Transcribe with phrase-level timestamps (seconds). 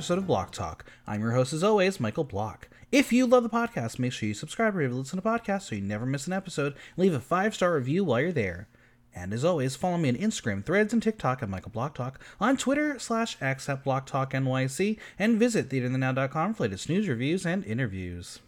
[0.00, 0.86] episode of Block Talk.
[1.06, 2.70] I'm your host, as always, Michael Block.
[2.90, 5.82] If you love the podcast, make sure you subscribe or listen to podcasts so you
[5.82, 6.74] never miss an episode.
[6.96, 8.66] Leave a five star review while you're there.
[9.14, 12.56] And as always, follow me on Instagram, Threads, and TikTok at Michael Block Talk, on
[12.56, 18.40] Twitter slash at Block Talk NYC, and visit theaterthenow.com for latest news, reviews, and interviews.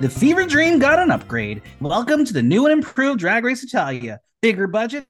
[0.00, 1.60] The Fever Dream got an upgrade.
[1.80, 4.20] Welcome to the new and improved Drag Race Italia.
[4.40, 5.08] Bigger budget,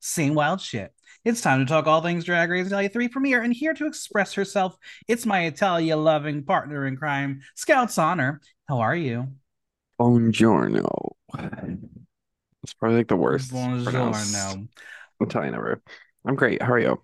[0.00, 0.92] same wild shit.
[1.24, 4.34] It's time to talk all things Drag Race Italia 3 premiere, and here to express
[4.34, 4.76] herself,
[5.06, 8.40] it's my Italia loving partner in crime, Scout Sonner.
[8.68, 9.28] How are you?
[10.00, 11.12] Buongiorno.
[12.64, 13.52] It's probably like the worst.
[13.52, 14.66] Buongiorno.
[15.20, 15.80] Italian ever.
[16.24, 16.60] I'm great.
[16.60, 17.00] How are you?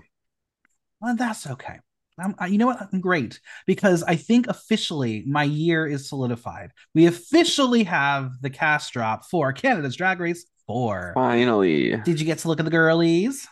[1.00, 1.78] Well, that's okay.
[2.18, 2.88] I'm, I, you know what?
[2.92, 6.70] I'm great because I think officially my year is solidified.
[6.94, 11.12] We officially have the cast drop for Canada's Drag Race 4.
[11.14, 11.96] Finally.
[11.98, 13.46] Did you get to look at the girlies?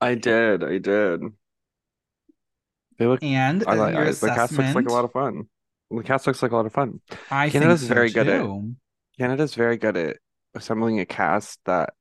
[0.00, 0.62] I did.
[0.62, 1.20] I did.
[2.98, 5.48] They look And I like your I, the cast looks like a lot of fun.
[5.90, 7.00] The cast looks like a lot of fun.
[7.30, 8.74] I Canada's think so very good at- too.
[9.18, 10.16] Canada's very good at
[10.54, 11.94] assembling a cast that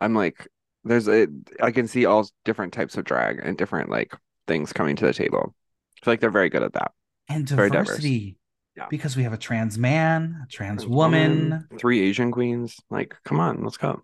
[0.00, 0.46] I'm like
[0.84, 1.26] there's a
[1.60, 4.14] I can see all different types of drag and different like
[4.48, 5.54] things coming to the table.
[6.00, 6.92] I feel like they're very good at that.
[7.28, 8.36] and diversity.
[8.76, 8.86] Yeah.
[8.90, 12.76] Because we have a trans man, a trans woman, three Asian queens.
[12.90, 14.02] Like, come on, let's go.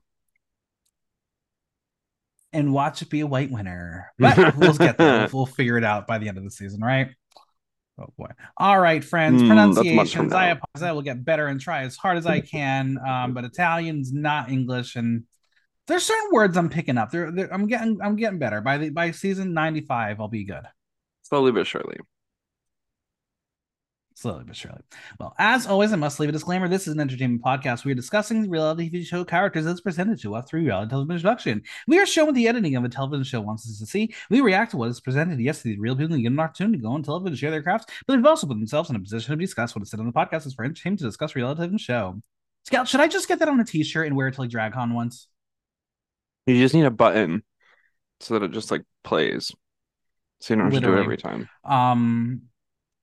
[2.52, 4.12] and watch it be a white winner.
[4.18, 5.20] But we'll get there.
[5.20, 7.08] We'll, we'll figure it out by the end of the season, right?
[7.98, 8.28] Oh boy.
[8.56, 9.42] All right, friends.
[9.42, 10.32] From Pronunciations.
[10.32, 10.82] I apologize.
[10.82, 12.98] I will get better and try as hard as I can.
[12.98, 15.24] Um, but Italian's not English, and
[15.86, 17.10] there's certain words I'm picking up.
[17.10, 18.60] They're, they're, I'm getting I'm getting better.
[18.60, 20.64] By the by season 95, I'll be good.
[21.22, 21.96] Slowly but surely.
[24.16, 24.80] Slowly but surely.
[25.18, 26.68] Well, as always, I must leave a disclaimer.
[26.68, 27.84] This is an entertainment podcast.
[27.84, 31.62] We are discussing reality TV show characters as presented to us through reality television production.
[31.88, 34.14] We are showing the editing of a television show wants us to see.
[34.30, 35.40] We react to what is presented.
[35.40, 37.92] Yes, the real people get an opportunity to go on television and share their crafts,
[38.06, 40.12] but they've also put themselves in a position to discuss what is said on the
[40.12, 42.22] podcast is for entertainment to discuss reality television show.
[42.66, 44.94] Scout, should I just get that on a t-shirt and wear it to like DragCon
[44.94, 45.26] once?
[46.46, 47.42] You just need a button
[48.20, 49.52] so that it just like plays.
[50.40, 51.48] So you don't have to do it every time.
[51.64, 52.42] Um,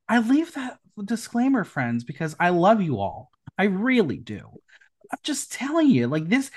[0.07, 3.31] I leave that disclaimer, friends, because I love you all.
[3.57, 4.41] I really do.
[5.11, 6.51] I'm just telling you, like this.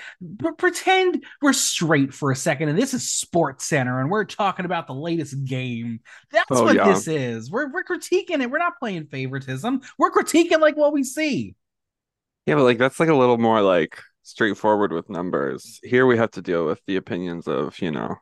[0.57, 4.87] Pretend we're straight for a second, and this is Sports Center, and we're talking about
[4.87, 5.99] the latest game.
[6.31, 6.87] That's Oh, what yeah.
[6.87, 7.51] this is.
[7.51, 8.49] We're we're critiquing it.
[8.49, 9.81] We're not playing favoritism.
[9.97, 11.55] We're critiquing like what we see.
[12.45, 15.79] Yeah, but like that's like a little more like straightforward with numbers.
[15.83, 18.15] Here we have to deal with the opinions of, you know,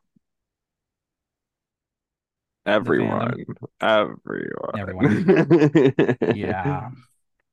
[2.66, 3.46] everyone.
[3.81, 4.78] Everyone.
[4.78, 6.18] Everyone.
[6.36, 6.90] Yeah.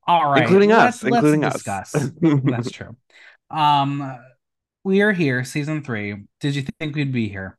[0.07, 1.91] All right, Including us, Let's, including let's us.
[1.91, 2.11] discuss.
[2.43, 2.95] That's true.
[3.49, 4.19] Um,
[4.83, 6.25] we are here, season three.
[6.39, 7.57] Did you think we'd be here?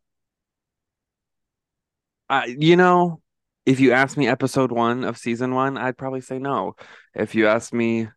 [2.29, 3.21] Uh, you know,
[3.65, 6.75] if you asked me episode one of season one, I'd probably say no.
[7.15, 8.09] If you asked me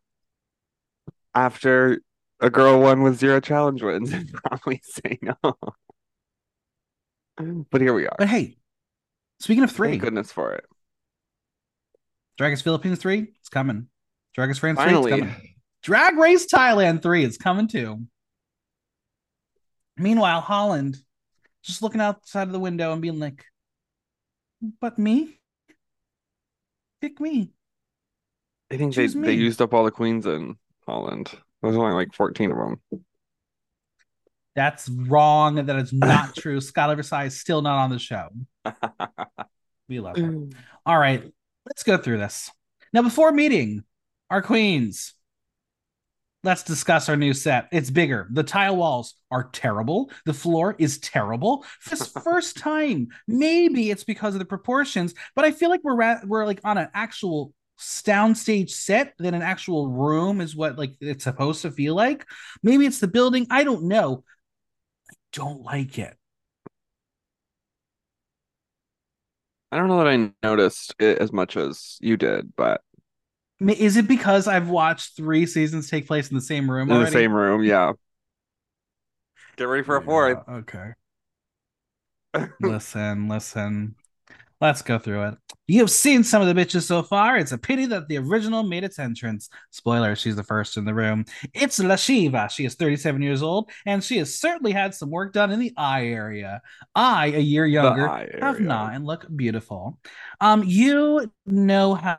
[1.34, 2.00] after
[2.40, 5.34] a girl won with zero challenge wins, I'd probably say no.
[7.70, 8.14] But here we are.
[8.18, 8.56] But hey,
[9.40, 10.64] speaking of three, Thank goodness for it.
[12.38, 13.88] Drag Race Philippines three, it's coming.
[14.34, 15.12] Drag Race France three, Finally.
[15.12, 15.54] it's coming.
[15.82, 18.02] Drag Race Thailand three, it's coming too.
[19.96, 20.98] Meanwhile, Holland
[21.62, 23.44] just looking outside of the window and being like,
[24.80, 25.40] "But me,
[27.00, 27.52] pick me."
[28.70, 29.32] I think they, Choose they me.
[29.34, 31.30] used up all the queens in Holland.
[31.62, 32.80] There's only like 14 of them.
[34.54, 35.66] That's wrong.
[35.66, 36.60] That is not true.
[36.60, 38.28] Scott Versailles is still not on the show.
[39.88, 40.22] We love her.
[40.22, 40.52] Mm.
[40.84, 41.22] All right,
[41.64, 42.50] let's go through this.
[42.92, 43.84] Now, before meeting
[44.30, 45.14] our queens,
[46.42, 47.68] let's discuss our new set.
[47.72, 48.28] It's bigger.
[48.30, 50.10] The tile walls are terrible.
[50.24, 51.64] The floor is terrible.
[51.80, 55.96] For this first time, maybe it's because of the proportions, but I feel like we're
[55.96, 60.94] ra- we're like on an actual soundstage set than an actual room is what like
[61.00, 62.26] it's supposed to feel like.
[62.62, 63.46] Maybe it's the building.
[63.50, 64.24] I don't know.
[65.10, 66.16] I don't like it.
[69.72, 72.80] I don't know that I noticed it as much as you did, but
[73.60, 77.10] Is it because I've watched three seasons take place in the same room in the
[77.10, 77.92] same room, yeah.
[79.56, 80.38] Get ready for a fourth.
[80.46, 80.92] Yeah, okay.
[82.60, 83.96] listen, listen.
[84.60, 85.34] Let's go through it.
[85.66, 87.36] You have seen some of the bitches so far.
[87.36, 89.50] It's a pity that the original made its entrance.
[89.70, 91.26] Spoiler, she's the first in the room.
[91.52, 92.48] It's La Shiva.
[92.50, 95.74] She is 37 years old, and she has certainly had some work done in the
[95.76, 96.62] eye area.
[96.94, 98.08] I, a year younger,
[98.40, 99.98] have not and look beautiful.
[100.40, 102.18] Um, you know how,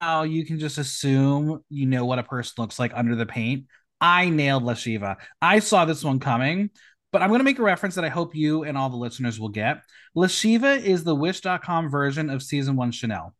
[0.00, 3.66] how you can just assume you know what a person looks like under the paint.
[4.00, 5.18] I nailed La Shiva.
[5.42, 6.70] I saw this one coming
[7.12, 9.40] but I'm going to make a reference that I hope you and all the listeners
[9.40, 9.82] will get.
[10.14, 13.34] La Shiva is the Wish.com version of season one Chanel.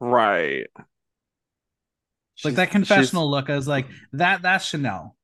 [0.00, 0.66] Right.
[2.44, 5.16] Like she's, that confessional look, I was like, that that's Chanel.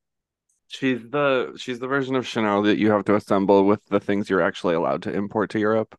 [0.69, 4.31] She's the she's the version of Chanel that you have to assemble with the things
[4.31, 5.99] you're actually allowed to import to Europe.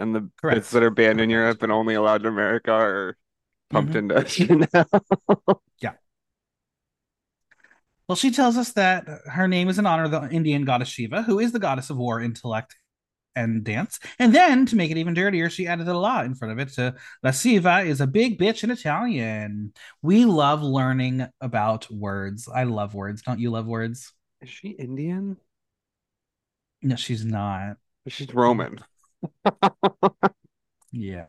[0.00, 0.56] And the Correct.
[0.56, 3.16] bits that are banned in Europe and only allowed in America are
[3.70, 4.10] pumped mm-hmm.
[4.10, 5.62] into Chanel.
[5.80, 5.92] yeah.
[8.08, 11.22] Well, she tells us that her name is in honor of the Indian goddess Shiva,
[11.22, 12.76] who is the goddess of war, intellect,
[13.36, 14.00] and dance.
[14.18, 16.72] And then to make it even dirtier, she added a lot in front of it.
[16.74, 19.72] To La Shiva is a big bitch in Italian.
[20.02, 22.48] We love learning about words.
[22.52, 23.22] I love words.
[23.22, 24.12] Don't you love words?
[24.40, 25.36] Is she Indian?
[26.82, 27.76] No, she's not.
[28.08, 28.78] She's Roman.
[30.92, 31.26] yeah.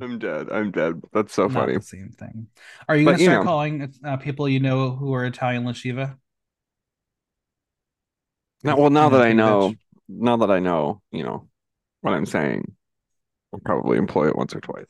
[0.00, 0.50] I'm dead.
[0.50, 1.00] I'm dead.
[1.12, 1.80] That's so Not funny.
[1.80, 2.48] Same thing.
[2.88, 6.16] Are you gonna start know, calling uh, people you know who are Italian La Shiva?
[8.62, 9.78] Now, well, now that I know, bitch?
[10.08, 11.48] now that I know, you know
[12.00, 12.74] what I'm saying,
[13.52, 14.86] I'll probably employ it once or twice.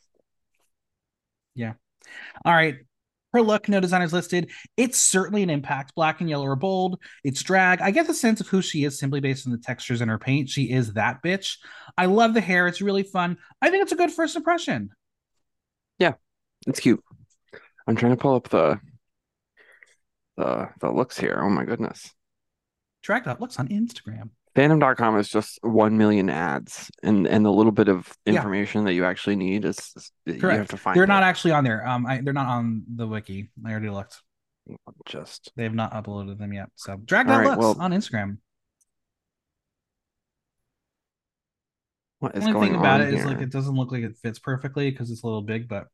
[1.55, 1.75] Yeah.
[2.45, 2.77] All right.
[3.39, 4.51] Her look, no designers listed.
[4.77, 5.95] It's certainly an impact.
[5.95, 7.01] Black and yellow are bold.
[7.23, 7.81] It's drag.
[7.81, 10.19] I get the sense of who she is simply based on the textures in her
[10.19, 10.49] paint.
[10.49, 11.59] She is that bitch.
[11.97, 12.67] I love the hair.
[12.67, 13.39] It's really fun.
[13.63, 14.91] I think it's a good first impression.
[16.01, 16.15] Yeah,
[16.67, 17.01] it's cute.
[17.87, 18.81] I'm trying to pull up the
[20.37, 21.39] the the looks here.
[21.41, 22.13] Oh my goodness.
[23.05, 24.31] Drag that looks on Instagram.
[24.59, 28.87] Fandom.com is just one million ads, and and the little bit of information yeah.
[28.87, 30.97] that you actually need is, is you have to find.
[30.97, 31.07] They're it.
[31.07, 31.87] not actually on there.
[31.87, 33.51] Um, I, they're not on the wiki.
[33.65, 34.21] I already looked.
[35.07, 36.71] Just they have not uploaded them yet.
[36.75, 38.39] So drag that right, looks well, on Instagram.
[42.19, 43.21] What is the only thing about it here?
[43.21, 45.87] is like it doesn't look like it fits perfectly because it's a little big, but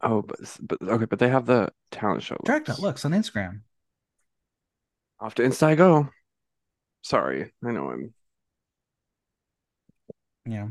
[0.00, 2.38] oh, but but okay, but they have the talent show.
[2.42, 3.60] Drag that looks on Instagram.
[5.20, 6.08] Off to Insta I go.
[7.02, 8.14] Sorry, I know I'm.
[10.46, 10.68] Yeah.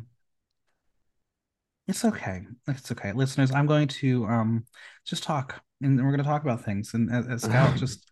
[1.88, 2.44] It's okay.
[2.68, 3.52] It's okay, listeners.
[3.52, 4.66] I'm going to um
[5.06, 6.94] just talk, and we're going to talk about things.
[6.94, 8.10] And as, Scout just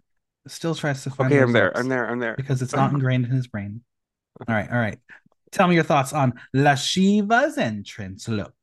[0.47, 1.31] still tries to find.
[1.31, 1.75] Okay, I'm there.
[1.77, 2.09] I'm there.
[2.09, 2.35] I'm there.
[2.35, 3.81] Because it's not ingrained in his brain.
[4.47, 4.69] All right.
[4.69, 4.99] All right.
[5.51, 8.53] Tell me your thoughts on La Shiva's entrance look.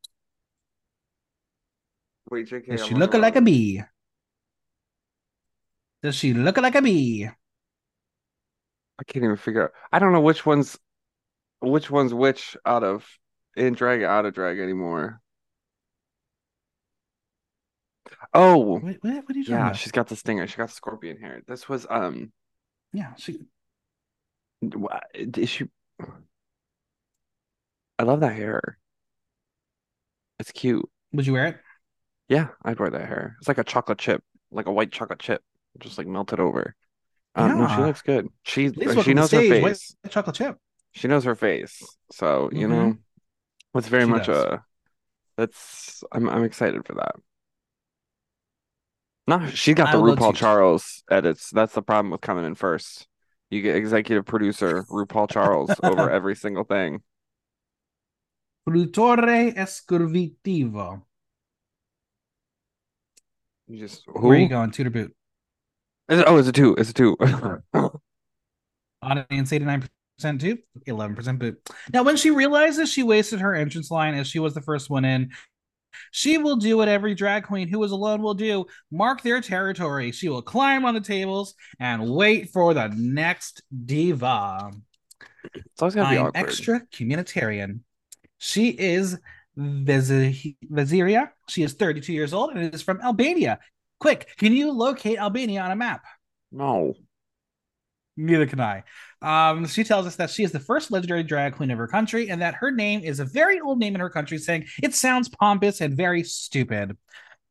[2.31, 3.83] Wait, JK, Does she look like a bee?
[6.03, 7.29] Does she look like a bee?
[8.99, 9.73] I can't even figure out.
[9.93, 10.79] I don't know which one's
[11.61, 13.07] which one's which out of
[13.57, 15.21] in drag out of drag anymore.
[18.33, 19.77] Oh, what, what, what are you yeah, about?
[19.77, 20.47] she's got the stinger.
[20.47, 21.43] She got the scorpion hair.
[21.47, 22.33] This was um.
[22.93, 23.41] Yeah, she.
[25.15, 25.67] Is she?
[27.99, 28.79] I love that hair.
[30.39, 30.89] It's cute.
[31.13, 31.57] Would you wear it?
[32.29, 33.37] Yeah, I'd wear that hair.
[33.39, 35.43] It's like a chocolate chip, like a white chocolate chip,
[35.79, 36.75] just like melted over.
[37.37, 37.67] Um, yeah.
[37.67, 38.29] No, she looks good.
[38.45, 38.73] She
[39.03, 39.95] she knows her face.
[40.09, 40.57] Chocolate chip.
[40.93, 41.83] She knows her face.
[42.11, 42.73] So you mm-hmm.
[42.73, 42.97] know,
[43.75, 44.45] it's very she much does.
[44.45, 44.65] a.
[45.37, 47.15] That's I'm I'm excited for that.
[49.29, 51.51] No, she got the I RuPaul Charles edits.
[51.51, 53.07] That's the problem with coming in first.
[53.51, 57.03] You get executive producer RuPaul Charles over every single thing.
[58.67, 61.03] Produttore escurvitivo.
[63.69, 64.29] You just who?
[64.29, 64.71] Where are you going?
[64.71, 65.16] Tutor boot.
[66.09, 66.75] Is it, oh, it's a two.
[66.77, 67.17] It's a two.
[69.03, 69.89] Audience 89%
[70.39, 71.61] two, 11% boot.
[71.93, 75.05] Now, when she realizes she wasted her entrance line as she was the first one
[75.05, 75.31] in,
[76.11, 80.13] she will do what every drag queen who is alone will do mark their territory.
[80.13, 84.71] She will climb on the tables and wait for the next diva.
[85.55, 86.45] It's always gonna be I'm awkward.
[86.45, 87.81] extra communitarian.
[88.39, 89.19] She is
[89.59, 91.31] Vezirja.
[91.49, 93.59] She is 32 years old and is from Albania.
[93.99, 96.05] Quick, can you locate Albania on a map?
[96.53, 96.95] No.
[98.17, 98.85] Neither can I.
[99.21, 102.31] Um, she tells us that she is the first legendary drag queen of her country
[102.31, 105.29] and that her name is a very old name in her country, saying it sounds
[105.29, 106.97] pompous and very stupid.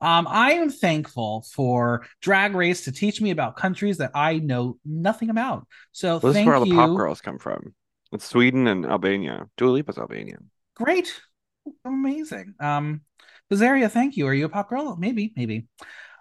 [0.02, 4.78] Um, I am thankful for Drag Race to teach me about countries that I know
[4.84, 5.68] nothing about.
[5.92, 7.74] So well, this is where all the pop girls come from.
[8.12, 9.48] It's Sweden and Albania.
[9.58, 10.50] Dua Lipa's Albanian.
[10.76, 11.14] Great,
[11.86, 12.56] amazing.
[12.60, 13.02] Um,
[13.52, 14.28] Bazaria, thank you.
[14.28, 14.96] Are you a pop girl?
[14.98, 15.68] Maybe, maybe.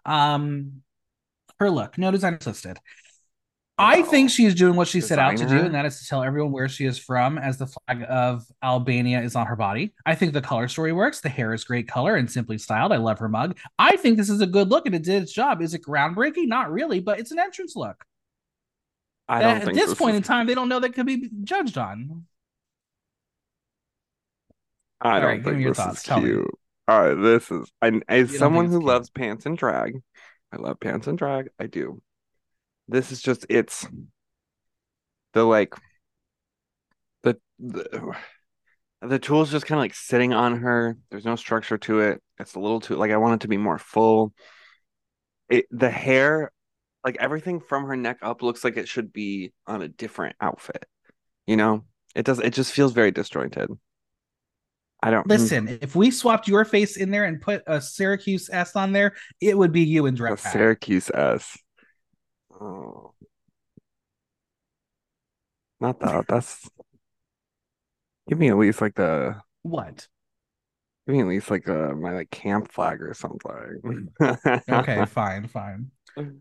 [0.04, 0.82] Um,
[1.60, 2.78] her look, no designers listed.
[3.76, 6.22] I think she's doing what she set out to do, and that is to tell
[6.22, 9.92] everyone where she is from, as the flag of Albania is on her body.
[10.06, 11.20] I think the color story works.
[11.20, 12.92] The hair is great color and simply styled.
[12.92, 13.58] I love her mug.
[13.76, 15.60] I think this is a good look, and it did its job.
[15.60, 16.46] Is it groundbreaking?
[16.46, 18.04] Not really, but it's an entrance look.
[19.28, 21.28] I don't At think this point is- in time, they don't know that could be
[21.42, 22.26] judged on.
[25.00, 25.98] I All don't right, give think me your this thoughts.
[25.98, 26.42] is Tell me.
[26.88, 28.84] Right, this is and as someone who cute?
[28.84, 30.02] loves pants and drag,
[30.52, 31.48] I love pants and drag.
[31.58, 32.02] I do.
[32.88, 33.86] This is just it's
[35.32, 35.74] the like
[37.22, 38.14] the the,
[39.00, 40.98] the tool's just kind of like sitting on her.
[41.10, 42.22] There's no structure to it.
[42.38, 44.34] It's a little too like I want it to be more full.
[45.48, 46.52] It the hair,
[47.04, 50.84] like everything from her neck up looks like it should be on a different outfit.
[51.46, 51.84] You know?
[52.14, 53.70] It does it just feels very disjointed.
[55.04, 58.74] I don't Listen, if we swapped your face in there and put a Syracuse S
[58.74, 60.38] on there, it would be you in drag.
[60.38, 61.58] Syracuse S.
[62.58, 63.12] Oh.
[65.78, 66.26] Not that.
[66.26, 66.66] That's
[68.30, 70.08] give me at least like the What?
[71.06, 74.08] give me at least like uh my like camp flag or something.
[74.70, 75.90] Okay, fine, fine.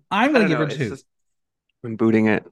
[0.09, 0.89] I'm gonna give know, her two.
[0.91, 1.05] just-
[1.83, 2.45] I'm booting it.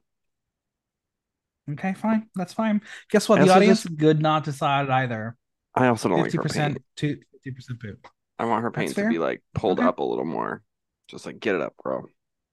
[1.70, 2.28] Okay, fine.
[2.34, 2.82] That's fine.
[3.10, 3.40] Guess what?
[3.40, 5.36] The audience just- good not decided either.
[5.74, 6.78] I also don't like Fifty her paint.
[6.96, 8.04] to fifty percent boot.
[8.38, 9.10] I want her That's paint to fair.
[9.10, 9.88] be like pulled Okay.
[9.88, 10.62] up a little more.
[11.08, 12.04] Just like get it up, bro.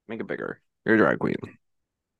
[0.07, 0.61] Make it bigger.
[0.85, 1.35] You're a drag queen.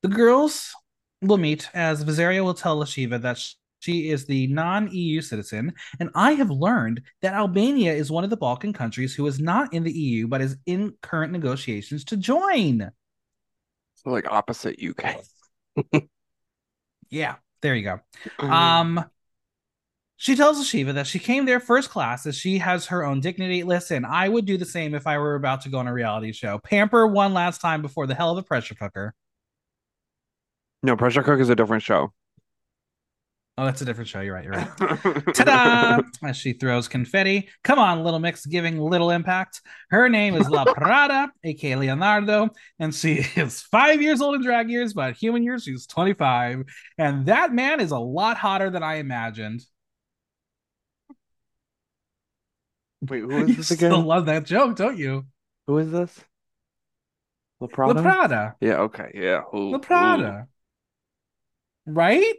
[0.03, 0.74] The girls
[1.22, 6.10] will meet as Visaria will tell Lashiva that sh- she is the non-EU citizen, and
[6.15, 9.84] I have learned that Albania is one of the Balkan countries who is not in
[9.84, 12.91] the EU but is in current negotiations to join.
[13.96, 15.22] So like opposite UK.
[17.10, 18.00] Yeah, there you go.
[18.46, 19.03] Um,
[20.21, 23.63] she tells Shiva that she came there first class as she has her own dignity.
[23.63, 26.33] Listen, I would do the same if I were about to go on a reality
[26.33, 26.59] show.
[26.59, 29.15] Pamper one last time before the hell of a pressure cooker.
[30.83, 32.11] no, Pressure cooker is a different show.
[33.57, 34.19] Oh, that's a different show.
[34.19, 34.43] You're right.
[34.43, 35.25] You're right.
[35.35, 36.01] Ta-da!
[36.23, 37.49] As she throws confetti.
[37.63, 39.61] Come on, Little Mix, giving little impact.
[39.89, 42.49] Her name is La Prada, aka Leonardo,
[42.79, 46.63] and she is five years old in drag years, but human years she's 25.
[46.97, 49.61] And that man is a lot hotter than I imagined.
[53.01, 55.25] Wait, who is You is this still love that joke, don't you?
[55.68, 56.20] Who is this?
[57.60, 57.94] La Prada.
[57.94, 58.56] La Prada?
[58.62, 59.41] Yeah, okay, yeah.
[59.53, 59.79] Ooh, La ooh.
[59.79, 60.48] Prada.
[61.86, 62.36] Right?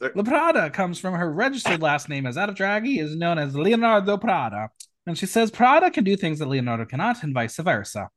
[0.00, 3.54] There- La Prada comes from her registered last name as Ada Draghi is known as
[3.54, 4.70] Leonardo Prada.
[5.06, 8.08] And she says Prada can do things that Leonardo cannot and vice versa.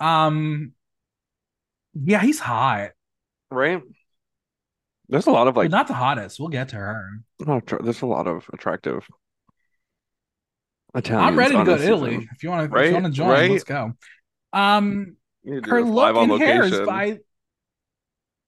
[0.00, 0.72] Um
[1.94, 2.90] yeah, he's hot.
[3.50, 3.82] Right?
[5.08, 6.38] There's a lot of like, not the hottest.
[6.38, 7.22] We'll get to her.
[7.38, 9.08] there's a lot of attractive
[10.94, 11.28] Italians.
[11.28, 12.10] I'm ready to go to Italy.
[12.12, 12.28] season.
[12.34, 12.86] If you want to Right?
[12.88, 13.50] you want to join, Right?
[13.50, 13.92] let's go.
[14.52, 17.18] Um You need to do her look and hair is by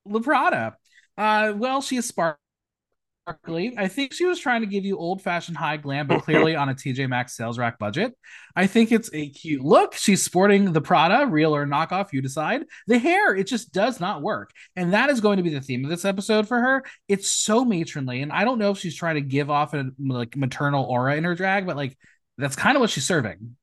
[0.06, 0.76] La Prada.
[1.18, 3.74] Uh, well, she is sparkly.
[3.76, 6.68] I think she was trying to give you old fashioned high glam, but clearly on
[6.70, 8.14] a TJ Maxx sales rack budget.
[8.56, 9.94] I think it's a cute look.
[9.94, 12.62] She's sporting the Prada, real or knockoff, you decide.
[12.86, 14.50] The hair, it just does not work.
[14.74, 16.84] And that is going to be the theme of this episode for her.
[17.08, 18.22] It's so matronly.
[18.22, 21.24] And I don't know if she's trying to give off a like maternal aura in
[21.24, 21.96] her drag, but like
[22.40, 23.56] that's kind of what she's serving.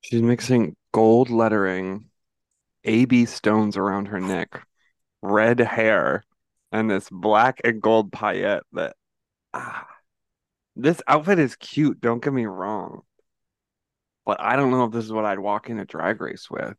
[0.00, 2.06] She's mixing gold lettering,
[2.84, 4.66] AB stones around her neck,
[5.22, 6.24] red hair,
[6.72, 8.96] and this black and gold paillette that
[9.52, 9.86] ah,
[10.76, 13.02] this outfit is cute, don't get me wrong.
[14.24, 16.76] But I don't know if this is what I'd walk in a drag race with.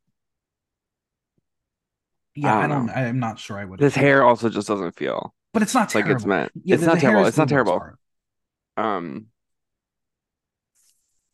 [2.35, 3.79] Yeah, I I don't don't, I'm not sure I would.
[3.79, 6.51] This hair also just doesn't feel but it's not like it's meant.
[6.63, 7.25] Yeah, it's the- not the terrible.
[7.25, 7.97] It's not the worst terrible.
[8.77, 9.27] Um,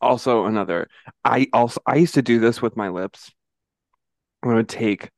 [0.00, 0.88] also another,
[1.24, 3.30] I also I used to do this with my lips.
[4.42, 5.10] I would take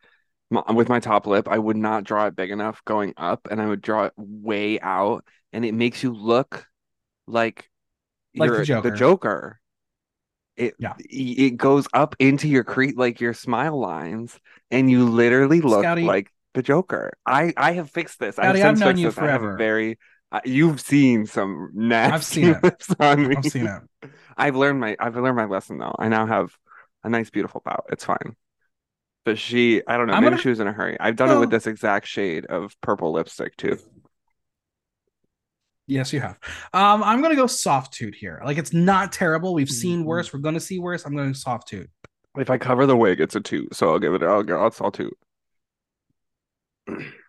[0.50, 3.61] my, with my top lip, I would not draw it big enough going up, and
[3.61, 6.66] I would draw it way out, and it makes you look
[7.26, 7.68] like
[8.37, 8.90] Like the Joker.
[8.92, 9.61] Joker.
[10.56, 10.95] It Yeah.
[10.99, 14.38] it goes up into your cre like your smile lines,
[14.71, 17.12] and you literally look Scouty- like the Joker.
[17.26, 18.38] I I have fixed this.
[18.38, 19.18] I have I've known you this.
[19.18, 19.56] I have a forever.
[19.56, 19.99] very
[20.45, 22.87] you've seen some nasty I've seen it.
[23.00, 23.37] on me.
[23.37, 24.11] I've seen it.
[24.37, 25.95] I've learned my I've learned my lesson though.
[25.99, 26.57] I now have
[27.05, 27.87] a nice, beautiful bout.
[27.90, 28.37] It's fine.
[29.25, 30.97] But she, I don't know, I'm maybe gonna- she was in a hurry.
[31.00, 33.78] I've done it with this exact shade of purple lipstick too.
[35.88, 36.38] Yes, you have.
[36.73, 38.40] Um, I'm gonna go soft toot here.
[38.45, 39.55] Like it's not terrible.
[39.55, 40.07] We've seen Mhm.
[40.07, 40.33] worse.
[40.33, 41.05] We're gonna see worse.
[41.07, 41.88] I'm going to soft toot.
[42.37, 43.69] If I cover the wig, it's a two.
[43.73, 44.23] So I'll give it.
[44.23, 44.61] I'll go.
[44.62, 45.11] I'll, I'll two.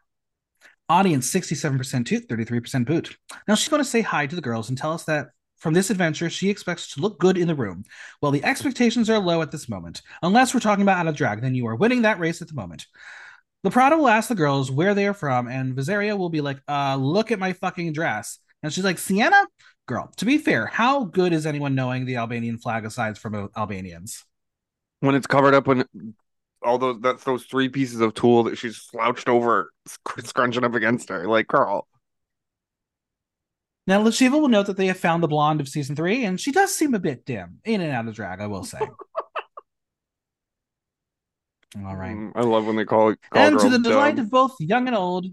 [0.89, 3.17] Audience 67% toot, 33% boot.
[3.47, 5.89] Now she's going to say hi to the girls and tell us that from this
[5.89, 7.83] adventure, she expects to look good in the room.
[8.21, 10.01] Well, the expectations are low at this moment.
[10.21, 12.53] Unless we're talking about out of drag, then you are winning that race at the
[12.53, 12.85] moment.
[13.63, 16.61] The Prada will ask the girls where they are from, and Vezirja will be like,
[16.69, 18.37] uh, look at my fucking dress.
[18.61, 19.47] And she's like, Sienna?
[19.87, 24.23] Girl, to be fair, how good is anyone knowing the Albanian flag aside from Albanians?
[24.99, 25.85] When it's covered up when
[26.67, 29.71] all those that's those three pieces of tool that she's slouched over,
[30.23, 31.27] scrunching up against her.
[31.27, 31.87] Like, girl.
[33.87, 36.51] Now, Lashiva will note that they have found the blonde of season three, and she
[36.51, 38.79] does seem a bit dim, in and out of drag, I will say.
[41.85, 42.15] All right.
[42.15, 43.19] Mm, I love when they call it.
[43.31, 45.27] Call and to the delight of both young and old,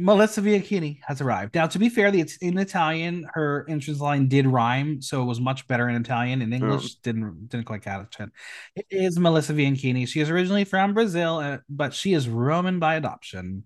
[0.00, 1.54] Melissa Bianchini has arrived.
[1.54, 5.40] Now, to be fair, the, in Italian, her entrance line did rhyme, so it was
[5.40, 6.40] much better in Italian.
[6.40, 8.30] In English, didn't didn't quite catch it.
[8.76, 10.08] It is Melissa Bianchini.
[10.08, 13.64] She is originally from Brazil, uh, but she is Roman by adoption.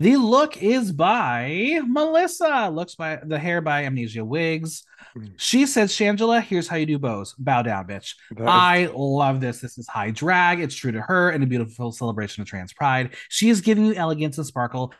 [0.00, 2.70] The look is by Melissa.
[2.72, 4.84] Looks by the hair by Amnesia Wigs.
[5.14, 5.26] Hmm.
[5.36, 7.34] She says, Shangela, here's how you do bows.
[7.36, 8.14] Bow down, bitch.
[8.46, 9.60] I love this.
[9.60, 10.60] This is high drag.
[10.60, 13.16] It's true to her and a beautiful celebration of trans pride.
[13.28, 14.94] She is giving you elegance and sparkle.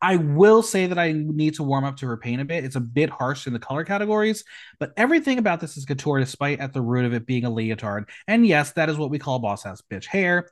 [0.00, 2.64] I will say that I need to warm up to her paint a bit.
[2.64, 4.44] It's a bit harsh in the color categories,
[4.78, 8.08] but everything about this is couture, despite at the root of it being a leotard.
[8.26, 10.48] And yes, that is what we call boss ass bitch hair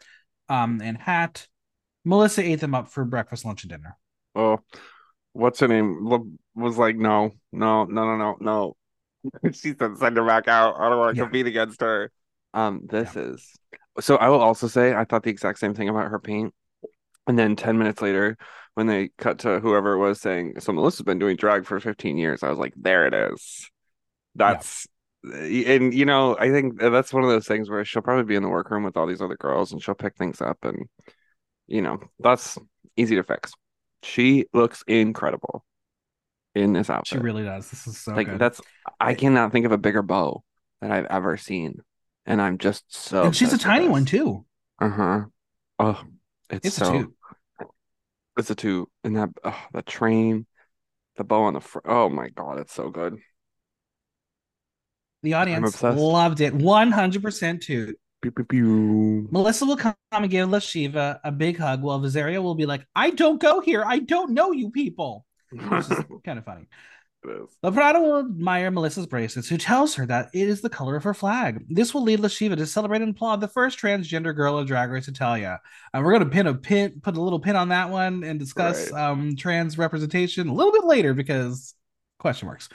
[0.49, 1.47] um, and hat
[2.05, 3.97] Melissa ate them up for breakfast, lunch, and dinner.
[4.37, 4.61] Oh,
[5.33, 6.09] what's her name?
[6.55, 8.77] Was like, no, no, no, no, no, no.
[9.53, 10.77] she said, send her back out.
[10.79, 11.25] I don't want to yeah.
[11.25, 12.13] compete against her.
[12.55, 13.23] Um, this yeah.
[13.23, 13.53] is
[14.01, 14.17] so.
[14.17, 16.55] I will also say, I thought the exact same thing about her paint.
[17.27, 18.37] And then 10 minutes later,
[18.75, 22.19] when they cut to whoever it was saying, So Melissa's been doing drag for 15
[22.19, 23.71] years, I was like, There it is.
[24.35, 24.87] That's,
[25.25, 25.73] yeah.
[25.73, 28.43] and you know, I think that's one of those things where she'll probably be in
[28.43, 30.59] the workroom with all these other girls and she'll pick things up.
[30.63, 30.89] And
[31.67, 32.59] you know, that's
[32.97, 33.53] easy to fix.
[34.03, 35.65] She looks incredible
[36.55, 37.09] in this outfit.
[37.09, 37.71] She really does.
[37.71, 38.39] This is so like good.
[38.39, 38.61] that's
[39.01, 40.43] I cannot think of a bigger bow
[40.81, 41.81] that I've ever seen,
[42.25, 43.25] and I'm just so.
[43.25, 44.45] And she's a tiny one too.
[44.81, 45.21] Uh huh.
[45.79, 46.03] Oh,
[46.51, 46.89] it's, it's so.
[46.89, 47.15] A two.
[48.39, 50.47] It's a two, and that oh, the train,
[51.17, 51.87] the bow on the front.
[51.89, 53.19] Oh my god, it's so good.
[55.23, 57.95] The audience loved it, one hundred percent too.
[58.23, 59.29] Pew, pew, pew.
[59.31, 63.11] Melissa will come and give Lashiva a big hug while Vezirja will be like, I
[63.11, 63.85] don't go here.
[63.87, 65.27] I don't know you people.
[65.53, 66.67] Which is kind of funny.
[67.63, 71.05] The Prada will admire Melissa's bracelets, who tells her that it is the color of
[71.05, 71.65] her flag.
[71.69, 75.09] This will lead Lashiva to celebrate and applaud the first transgender girl of Drag Race
[75.09, 75.61] Italia.
[75.93, 78.91] And we're gonna pin a pin, put a little pin on that one, and discuss
[78.91, 79.11] right.
[79.11, 81.75] um, trans representation a little bit later because
[82.19, 82.69] question marks.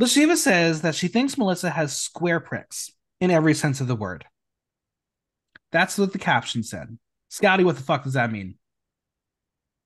[0.00, 4.24] Lashiva says that she thinks Melissa has square pricks in every sense of the word.
[5.70, 6.98] That's what the caption said.
[7.28, 8.56] Scotty, what the fuck does that mean?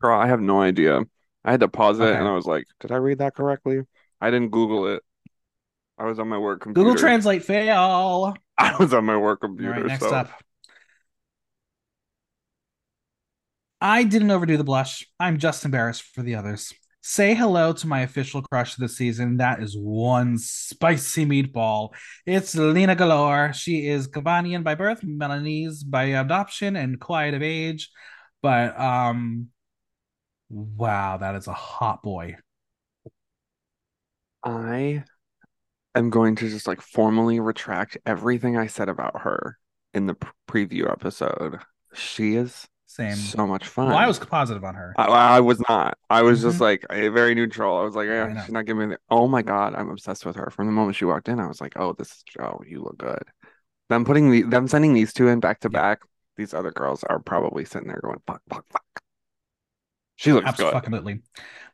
[0.00, 1.02] Girl, I have no idea.
[1.44, 2.18] I had to pause it okay.
[2.18, 3.80] and I was like, did I read that correctly?
[4.20, 5.02] I didn't Google it.
[5.98, 6.85] I was on my work computer.
[6.85, 8.35] Google Translate fail.
[8.59, 9.74] I was on my work computer.
[9.74, 10.14] All right, next so.
[10.14, 10.31] up.
[13.81, 15.07] I didn't overdo the blush.
[15.20, 16.72] I'm just embarrassed for the others.
[17.00, 19.37] Say hello to my official crush of the season.
[19.37, 21.90] That is one spicy meatball.
[22.26, 23.52] It's Lena Galore.
[23.52, 27.90] She is Gabanian by birth, Milanese by adoption, and quiet of age.
[28.42, 29.48] But um,
[30.48, 32.37] wow, that is a hot boy.
[34.42, 35.05] I
[35.94, 39.59] am going to just like formally retract everything I said about her
[39.94, 40.16] in the
[40.48, 41.59] preview episode.
[41.94, 43.16] She is same.
[43.16, 43.88] So much fun.
[43.88, 44.94] Well, I was positive on her.
[44.96, 45.98] I, I was not.
[46.09, 46.48] I was mm-hmm.
[46.48, 47.77] just like very neutral.
[47.77, 48.94] I was like, yeah, she's not giving me.
[48.94, 49.01] The...
[49.11, 50.51] Oh my god, I'm obsessed with her.
[50.51, 52.62] From the moment she walked in, I was like, oh, this is Joe.
[52.66, 53.24] You look good.
[53.90, 56.01] Them putting the them sending these two in back to back.
[56.38, 59.03] These other girls are probably sitting there going, fuck, fuck, fuck.
[60.18, 61.14] She looks Absolutely.
[61.14, 61.22] good.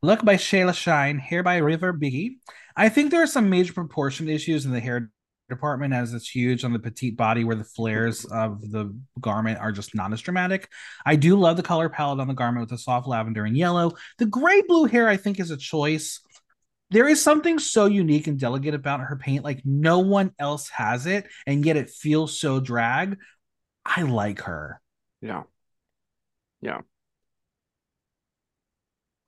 [0.03, 2.37] Look by Shayla Shine, hair by River Biggie.
[2.77, 5.11] I think there are some major proportion issues in the hair
[5.49, 9.73] department as it's huge on the petite body where the flares of the garment are
[9.73, 10.69] just not as dramatic.
[11.07, 13.93] I do love the color palette on the garment with the soft lavender and yellow.
[14.19, 16.21] The gray blue hair, I think, is a choice.
[16.91, 19.43] There is something so unique and delicate about her paint.
[19.43, 23.17] Like no one else has it, and yet it feels so drag.
[23.87, 24.83] I like her.
[25.23, 25.45] Yeah.
[26.61, 26.83] Yeah.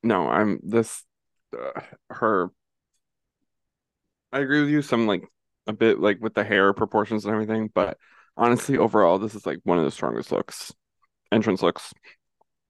[0.03, 1.03] No, I'm this
[1.59, 1.81] uh,
[2.11, 2.51] her
[4.33, 4.83] I agree with you.
[4.83, 5.25] Some like
[5.67, 7.99] a bit like with the hair proportions and everything, but
[8.37, 10.73] honestly, overall, this is like one of the strongest looks,
[11.33, 11.93] entrance looks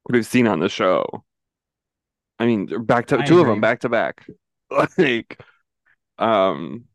[0.08, 1.24] we've seen on the show.
[2.38, 3.42] I mean, back to I two agree.
[3.42, 4.26] of them back to back.
[4.98, 5.40] Like,
[6.18, 6.86] um,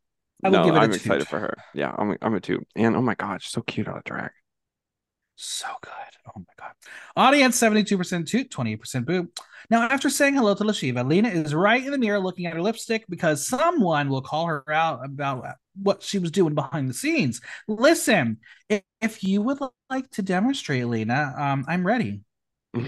[0.44, 1.54] I no, I'm excited for her.
[1.74, 4.32] Yeah, I'm I'm a two, and oh my god, she's so cute out of drag.
[5.36, 6.11] So good.
[6.28, 6.72] Oh my god.
[7.16, 9.30] Audience 72% toot, 28% boo.
[9.70, 12.62] Now, after saying hello to Lashiva, Lena is right in the mirror looking at her
[12.62, 15.46] lipstick because someone will call her out about
[15.82, 17.42] what she was doing behind the scenes.
[17.68, 18.38] Listen,
[18.70, 22.22] if, if you would like to demonstrate, Lena, um, I'm ready.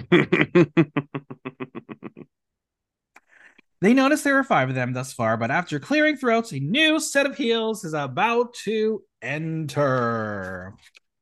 [3.83, 7.01] They notice there are five of them thus far, but after clearing throats, a new
[7.01, 10.73] set of heels is about to enter.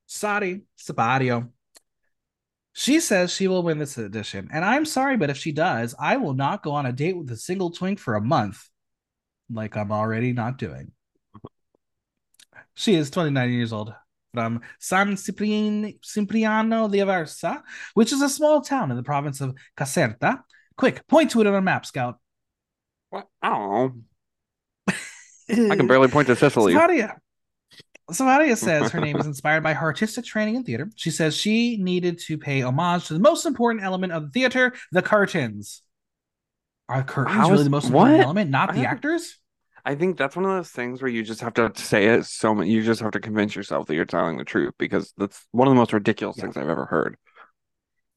[0.05, 1.49] Sari Sabadio.
[2.73, 6.17] She says she will win this edition, and I'm sorry, but if she does, I
[6.17, 8.69] will not go on a date with a single twink for a month,
[9.51, 10.93] like I'm already not doing.
[12.73, 13.93] She is 29 years old
[14.33, 15.91] from San Cipriano
[16.87, 17.61] de Aversa,
[17.93, 20.41] which is a small town in the province of Caserta.
[20.77, 22.19] Quick, point to it on a map, Scout.
[23.09, 23.27] What?
[23.41, 24.05] I don't
[24.87, 24.93] know.
[25.71, 26.73] I can barely point to Sicily.
[26.73, 27.17] Savaria.
[28.11, 30.89] Savaria says her name is inspired by her artistic training in theater.
[30.95, 34.73] She says she needed to pay homage to the most important element of the theater,
[34.91, 35.81] the curtains.
[36.89, 38.25] Are curtains How really is- the most important what?
[38.25, 39.37] element, not I the actors?
[39.83, 42.53] I think that's one of those things where you just have to say it so
[42.53, 42.67] much.
[42.67, 45.71] You just have to convince yourself that you're telling the truth because that's one of
[45.71, 46.43] the most ridiculous Yeah.
[46.43, 47.17] things I've ever heard.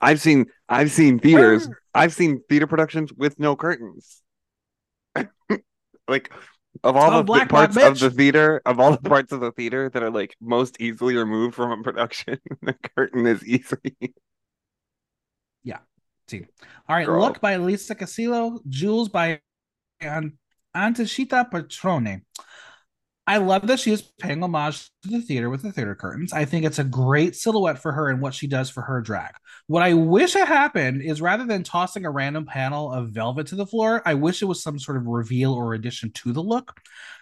[0.00, 1.66] I've seen I've seen theaters.
[1.94, 4.20] I've seen theater productions with no curtains.
[6.08, 6.30] like
[6.82, 9.40] of all Oh, the black parts box, of the theater, of all the parts of
[9.40, 13.96] the theater that are like most easily removed from a production, the curtain is easily.
[15.66, 15.78] Yeah.
[16.28, 16.44] See.
[16.88, 17.22] All right, Girl.
[17.22, 19.40] Look by Lisa Casillo, Jules by
[20.00, 20.36] An-
[20.76, 22.20] Antashita Patrone.
[23.26, 26.32] I love that she is paying homage to the theater with the theater curtains.
[26.34, 29.32] I think it's a great silhouette for her and what she does for her drag.
[29.66, 33.56] What I wish had happened is rather than tossing a random panel of velvet to
[33.56, 36.78] the floor, I wish it was some sort of reveal or addition to the look.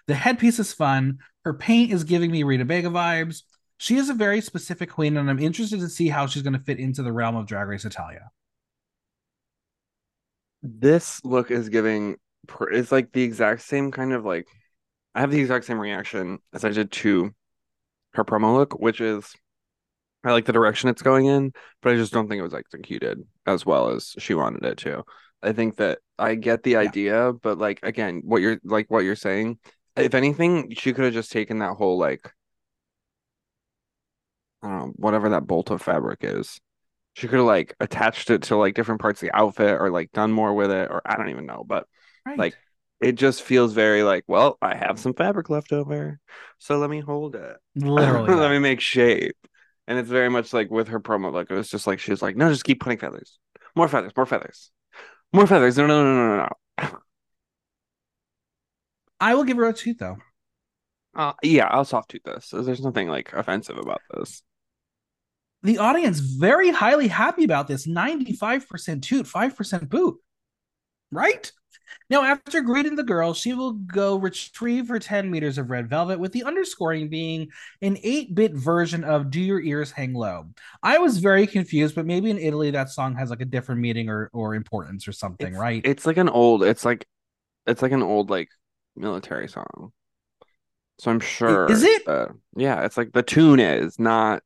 [0.09, 1.19] The headpiece is fun.
[1.45, 3.43] Her paint is giving me Rita Vega vibes.
[3.79, 6.59] She is a very specific queen, and I'm interested to see how she's going to
[6.59, 8.31] fit into the realm of Drag Race Italia.
[10.63, 12.17] This look is giving
[12.73, 14.49] it's like the exact same kind of like
[15.15, 17.35] I have the exact same reaction as I did to
[18.15, 19.35] her promo look, which is
[20.25, 23.21] I like the direction it's going in, but I just don't think it was executed
[23.47, 25.05] as well as she wanted it to.
[25.43, 29.17] I think that I get the idea, but like again, what you're like what you're
[29.17, 29.59] saying,
[29.97, 32.33] if anything, she could have just taken that whole like
[34.63, 36.61] I don't know, whatever that bolt of fabric is.
[37.15, 40.13] She could have like attached it to like different parts of the outfit or like
[40.13, 41.87] done more with it, or I don't even know, but
[42.27, 42.39] Right.
[42.39, 42.57] like
[43.03, 46.19] it just feels very like, well, I have some fabric left over,
[46.59, 47.57] so let me hold it.
[47.75, 48.35] literally.
[48.35, 49.37] let me make shape.
[49.89, 52.23] And it's very much like with her promo, like it was just like she was
[52.23, 53.39] like, no, just keep putting feathers,
[53.75, 54.71] more feathers, more feathers,
[55.33, 55.77] more feathers.
[55.77, 56.49] No, no, no, no, no,
[56.81, 56.99] no.
[59.21, 60.17] I will give her a two though.
[61.15, 62.51] Uh, yeah, I'll soft tooth this.
[62.53, 64.43] There's nothing like offensive about this.
[65.63, 70.17] The audience very highly happy about this 95% toot, 5% boot.
[71.13, 71.53] Right?
[72.11, 76.19] Now, after greeting the girl, she will go retrieve her 10 meters of red velvet,
[76.19, 77.49] with the underscoring being
[77.81, 80.47] an 8 bit version of Do Your Ears Hang Low.
[80.83, 84.09] I was very confused, but maybe in Italy that song has like a different meaning
[84.09, 85.83] or, or importance or something, It's, right?
[85.85, 86.63] it's like an old.
[86.63, 87.07] It's like,
[87.67, 88.49] it's like an old like
[88.97, 89.93] military song.
[90.99, 91.71] So I'm sure.
[91.71, 92.07] is it?
[92.07, 94.43] Uh, yeah, it's like the tune is not.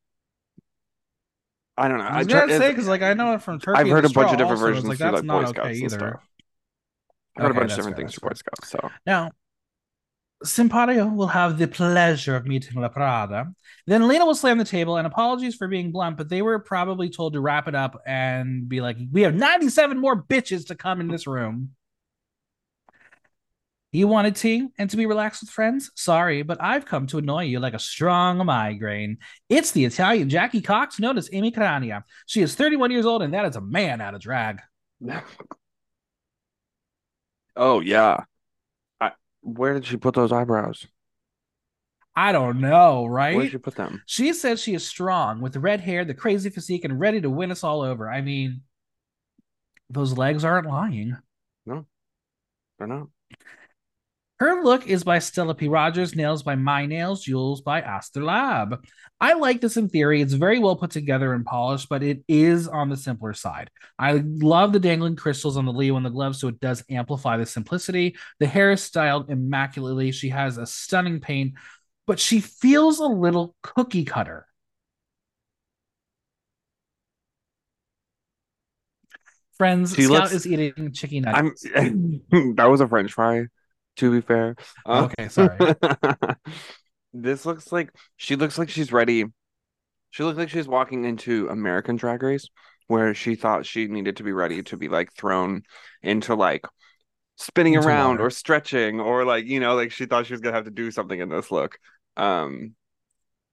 [1.76, 2.04] I don't know.
[2.04, 3.78] I was try- gonna say because like I know it from Turkey.
[3.78, 5.88] I've heard a bunch of different versions like through like Boy okay Scouts and either.
[5.98, 6.28] stuff.
[7.36, 8.70] I've heard Okay, a bunch of different fair, things through Boy Scouts.
[8.70, 9.30] So Now,
[10.44, 13.52] Sypario will have the pleasure of meeting La Prada.
[13.86, 17.08] Then Lena will slam the table and apologies for being blunt, but they were probably
[17.08, 21.00] told to wrap it up and be like, we have 97 more bitches to come
[21.00, 21.70] in this room.
[23.92, 25.90] You wanted tea and to be relaxed with friends?
[25.94, 29.16] Sorry, but I've come to annoy you like a strong migraine.
[29.48, 32.04] It's the Italian Jackie Cox known as Amy Crania.
[32.26, 34.60] She is 31 years old, and that is a man out of drag.
[37.56, 38.24] Oh yeah.
[39.00, 40.86] I, where did she put those eyebrows?
[42.14, 43.34] I don't know, right?
[43.34, 44.02] Where did she put them?
[44.06, 47.28] She says she is strong with the red hair, the crazy physique, and ready to
[47.28, 48.10] win us all over.
[48.10, 48.62] I mean,
[49.90, 51.16] those legs aren't lying.
[51.66, 51.86] No,
[52.78, 53.08] they're not.
[54.38, 55.66] Her look is by Stella P.
[55.66, 58.84] Rogers, nails by My Nails, jewels by Aster Lab.
[59.18, 60.20] I like this in theory.
[60.20, 63.70] It's very well put together and polished, but it is on the simpler side.
[63.98, 67.38] I love the dangling crystals on the Leo and the gloves, so it does amplify
[67.38, 68.16] the simplicity.
[68.38, 70.12] The hair is styled immaculately.
[70.12, 71.54] She has a stunning paint,
[72.06, 74.46] but she feels a little cookie cutter.
[79.56, 81.64] Friends, She Scout looks- is eating chicken nuggets.
[81.74, 82.20] I'm.
[82.30, 82.56] nuggets.
[82.56, 83.46] that was a French fry.
[83.96, 84.56] To be fair.
[84.84, 85.56] Uh, Okay, sorry.
[87.12, 89.24] this looks like she looks like she's ready.
[90.10, 92.48] She looks like she's walking into American Drag Race,
[92.88, 95.62] where she thought she needed to be ready to be like thrown
[96.02, 96.64] into like
[97.36, 98.26] spinning Into around water.
[98.26, 100.90] or stretching or like you know like she thought she was gonna have to do
[100.90, 101.76] something in this look
[102.16, 102.74] um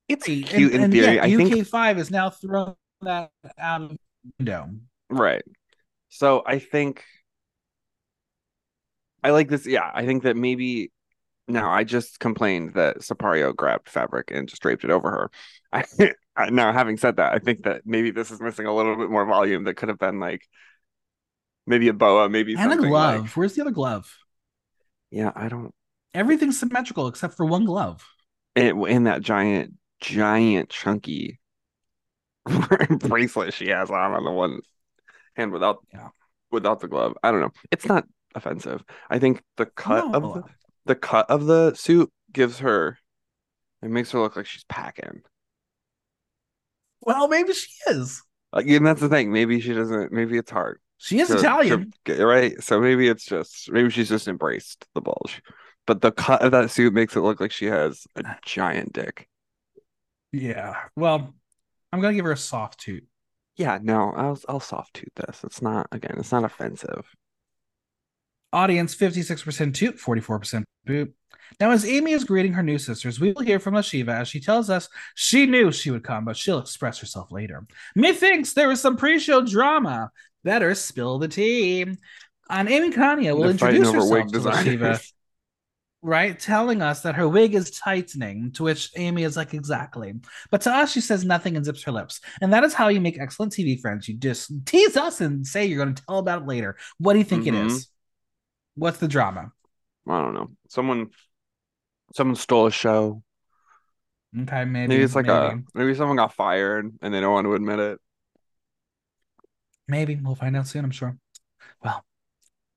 [0.08, 3.32] it's And- cute in and theory yet i UK think five is now thrown that
[3.60, 3.98] out of
[4.40, 4.70] window.
[5.10, 5.44] right
[6.08, 7.04] so i think
[9.24, 10.92] i like this yeah i think that maybe
[11.48, 15.32] now i just complained that Sypario grabbed fabric and just draped it over her
[15.72, 15.84] i
[16.36, 19.10] I- now having said that i think that maybe this is missing a little bit
[19.10, 20.48] more volume that could have been like
[21.68, 23.22] maybe a boa maybe And a glove.
[23.24, 24.18] like Where's the other glove?
[25.12, 25.74] yeah i don't
[26.16, 28.06] Everything's symmetrical except for one glove.
[28.56, 31.40] in, in that giant, giant, chunky
[33.00, 34.60] bracelet she has on on the one
[35.36, 36.10] hand without Yeah.
[36.52, 37.14] without the glove.
[37.24, 37.52] I don't know.
[37.72, 38.84] It's not offensive.
[39.10, 40.44] I think the cut of the,
[40.86, 42.98] the cut of the suit gives her
[43.82, 45.22] it makes her look like she's packing.
[47.02, 48.22] Well, maybe she is.
[48.54, 49.32] Like, and that's the thing.
[49.32, 50.12] Maybe she doesn't.
[50.12, 50.80] Maybe it's hard.
[50.98, 51.94] She is to- to Italian.
[52.06, 52.62] get- right?
[52.64, 55.42] So maybe it's just maybe she's just embraced the bulge.
[55.86, 59.28] But the cut of that suit makes it look like she has a giant dick.
[60.32, 60.76] Yeah.
[60.96, 61.34] Well,
[61.92, 63.06] I'm gonna give her a soft toot.
[63.58, 65.44] Yeah, no, I'll I'll soft tooth this.
[65.44, 67.06] It's not again, it's not offensive.
[68.54, 71.14] Audience 56% toot, 44% boot.
[71.60, 74.40] Now, as Amy is greeting her new sisters, we will hear from Lashiva as she
[74.40, 77.66] tells us she knew she would come, but she'll express herself later.
[77.96, 80.12] Methinks there was some pre-show drama.
[80.44, 81.86] Better spill the tea.
[82.50, 85.12] And Amy Kanya will introduce herself to Lashiva,
[86.02, 86.38] right?
[86.38, 90.14] Telling us that her wig is tightening, to which Amy is like, exactly.
[90.52, 92.20] But to us, she says nothing and zips her lips.
[92.42, 94.08] And that is how you make excellent TV friends.
[94.08, 96.78] You just tease us and say you're going to tell about it later.
[96.98, 97.68] What do you think it Mhm.
[97.68, 97.88] is?
[98.76, 99.52] What's the drama?
[100.08, 100.52] I don't know.
[100.68, 101.10] Someone
[102.14, 103.24] someone stole a show.
[104.38, 104.88] Okay, maybe.
[104.88, 105.64] Maybe it's like a maybe.
[105.74, 108.00] maybe someone got fired and they don't want to admit it.
[109.88, 111.18] Maybe we'll find out soon, I'm sure.
[111.84, 112.04] Well,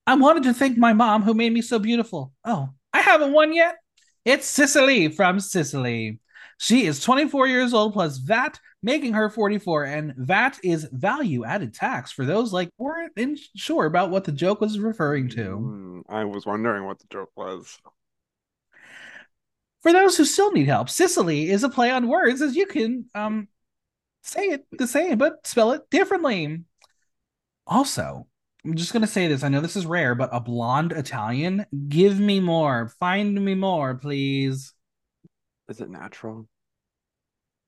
[0.06, 2.32] I wanted to thank my mom who made me so beautiful.
[2.44, 3.76] Oh, I haven't won yet.
[4.24, 6.18] It's Sicily from Sicily.
[6.58, 9.84] She is 24 years old plus VAT, making her 44.
[9.84, 14.32] And that is value added tax for those like weren't in- sure about what the
[14.32, 15.42] joke was referring to.
[15.42, 17.78] Mm, I was wondering what the joke was.
[19.82, 23.06] For those who still need help, Sicily is a play on words as you can
[23.14, 23.48] um
[24.22, 26.64] say it the same, but spell it differently.
[27.66, 28.28] Also,
[28.64, 29.42] I'm just gonna say this.
[29.42, 32.88] I know this is rare, but a blonde Italian, give me more.
[33.00, 34.72] Find me more, please.
[35.68, 36.48] Is it natural?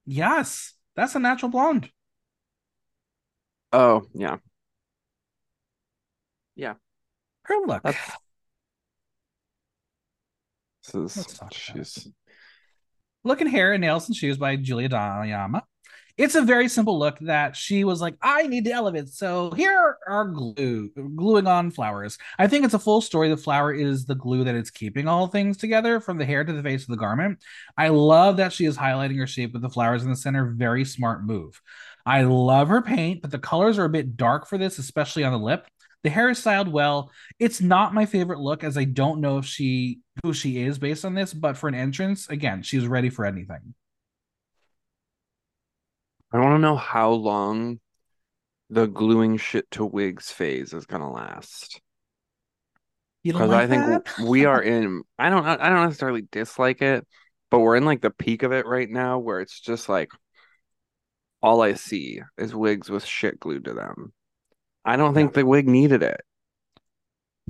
[0.06, 1.90] Yes, that's a natural blonde.
[3.72, 4.38] Oh, yeah.
[6.56, 6.74] Yeah.
[7.42, 7.84] Her look.
[7.84, 7.98] That's
[10.92, 12.08] this is she's
[13.22, 15.62] Look and Hair and Nails and Shoes by Julia Dayama.
[16.18, 19.08] It's a very simple look that she was like, I need to elevate.
[19.08, 22.18] So here are glue, gluing on flowers.
[22.40, 23.28] I think it's a full story.
[23.28, 26.52] The flower is the glue that it's keeping all things together from the hair to
[26.52, 27.38] the face of the garment.
[27.76, 30.50] I love that she is highlighting her shape with the flowers in the center.
[30.50, 31.62] Very smart move.
[32.04, 35.32] I love her paint, but the colors are a bit dark for this, especially on
[35.32, 35.68] the lip.
[36.02, 37.12] The hair is styled well.
[37.38, 41.04] It's not my favorite look, as I don't know if she who she is based
[41.04, 43.74] on this, but for an entrance, again, she's ready for anything.
[46.32, 47.80] I want to know how long
[48.70, 51.80] the gluing shit to wigs phase is gonna last.
[53.24, 54.04] Because like I think that?
[54.18, 57.06] we are in I don't I don't necessarily dislike it,
[57.50, 60.10] but we're in like the peak of it right now where it's just like
[61.42, 64.12] all I see is wigs with shit glued to them.
[64.84, 66.20] I don't think the wig needed it.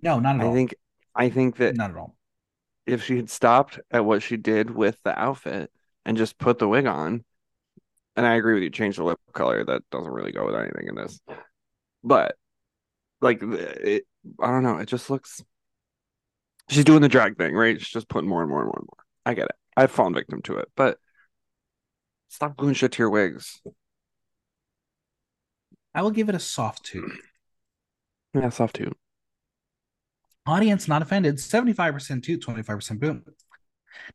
[0.03, 0.53] no, not at I all.
[0.53, 0.75] think
[1.15, 2.17] I think that not at all.
[2.87, 5.71] if she had stopped at what she did with the outfit
[6.05, 7.25] and just put the wig on,
[8.19, 9.65] and I agree with you, change the lip color.
[9.65, 11.21] That doesn't really go with anything in this.
[12.03, 12.35] But
[13.21, 14.07] like it,
[14.41, 14.79] I don't know.
[14.79, 15.41] It just looks.
[16.69, 17.79] She's doing the drag thing, right?
[17.79, 19.05] She's just putting more and more and more and more.
[19.25, 19.55] I get it.
[19.77, 20.99] I've fallen victim to it, but
[22.27, 23.61] stop gluing shit to your wigs.
[25.95, 27.11] I will give it a soft two.
[28.35, 28.93] Yeah, soft two.
[30.47, 33.25] Audience not offended, 75% to 25% boom.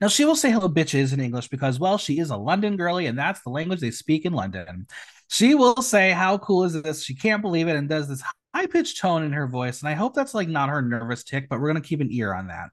[0.01, 3.07] Now she will say hello bitches in English because, well, she is a London girly
[3.07, 4.87] and that's the language they speak in London.
[5.29, 7.03] She will say, How cool is this?
[7.03, 9.81] She can't believe it and does this high pitched tone in her voice.
[9.81, 12.11] And I hope that's like not her nervous tick, but we're going to keep an
[12.11, 12.69] ear on that.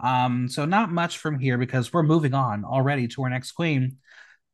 [0.00, 3.98] Um, so not much from here because we're moving on already to our next queen.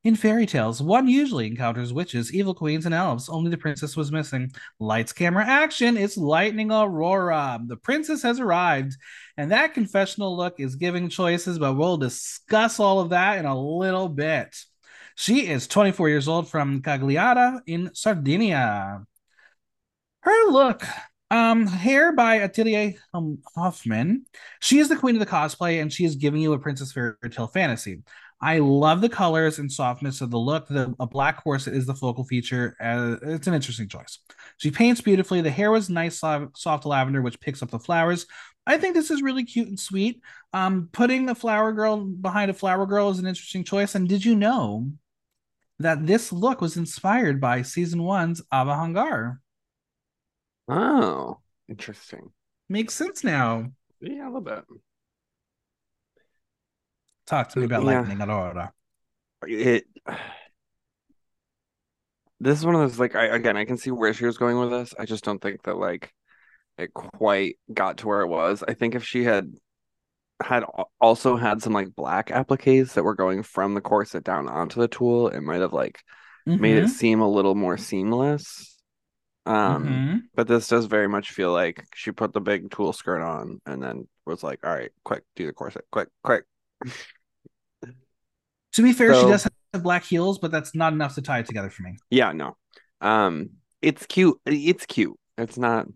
[0.03, 3.29] In fairy tales, one usually encounters witches, evil queens, and elves.
[3.29, 4.51] Only the princess was missing.
[4.79, 5.99] Lights, camera, action.
[5.99, 7.61] It's Lightning Aurora.
[7.67, 8.97] The princess has arrived,
[9.37, 13.61] and that confessional look is giving choices, but we'll discuss all of that in a
[13.61, 14.57] little bit.
[15.17, 19.05] She is 24 years old from Cagliara in Sardinia.
[20.23, 20.83] Her look,
[21.31, 24.25] um, hair by Atelier um, Hoffman.
[24.61, 27.17] She is the queen of the cosplay, and she is giving you a princess fairy
[27.31, 28.03] tale fantasy.
[28.43, 30.67] I love the colors and softness of the look.
[30.69, 32.75] The a black horse is the focal feature.
[32.81, 34.19] Uh, it's an interesting choice.
[34.57, 35.43] She paints beautifully.
[35.43, 38.27] The hair was nice, soft lavender, which picks up the flowers.
[38.67, 40.23] I think this is really cute and sweet.
[40.53, 43.95] Um, putting the flower girl behind a flower girl is an interesting choice.
[43.95, 44.91] And did you know
[45.79, 49.41] that this look was inspired by season one's Ava Hangar?
[50.69, 52.31] Oh, interesting.
[52.69, 53.73] Makes sense now.
[54.01, 54.65] Yeah, a little bit.
[57.31, 58.01] Talk to me about yeah.
[58.01, 58.73] Lightning Aurora.
[59.47, 59.85] It.
[62.41, 64.59] This is one of those like I again I can see where she was going
[64.59, 64.95] with this.
[64.99, 66.13] I just don't think that like
[66.77, 68.65] it quite got to where it was.
[68.67, 69.55] I think if she had
[70.43, 70.65] had
[71.01, 74.89] also had some like black appliques that were going from the corset down onto the
[74.89, 76.01] tool, it might have like
[76.49, 76.61] mm-hmm.
[76.61, 76.93] made it mm-hmm.
[76.93, 78.77] seem a little more seamless.
[79.47, 80.17] Um, mm-hmm.
[80.35, 83.81] but this does very much feel like she put the big tool skirt on and
[83.81, 86.43] then was like, "All right, quick, do the corset, quick, quick."
[88.75, 91.41] to be fair, so, she does have black heels, but that's not enough to tie
[91.41, 91.99] it together for me.
[92.11, 92.57] Yeah, no.
[93.01, 93.51] Um,
[93.83, 94.39] it's cute.
[94.47, 95.19] It's cute.
[95.39, 95.87] It's not.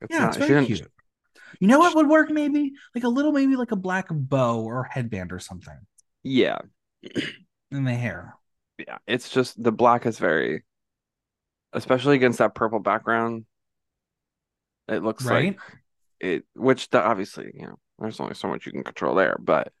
[0.00, 0.90] It's yeah, not, it's very cute.
[1.60, 2.30] You know what would work?
[2.30, 5.78] Maybe like a little, maybe like a black bow or headband or something.
[6.22, 6.58] Yeah.
[7.70, 8.34] In the hair.
[8.78, 10.64] Yeah, it's just the black is very,
[11.72, 13.46] especially against that purple background.
[14.88, 15.56] It looks right?
[15.56, 15.60] like
[16.20, 19.72] it, which the, obviously you know there's only so much you can control there, but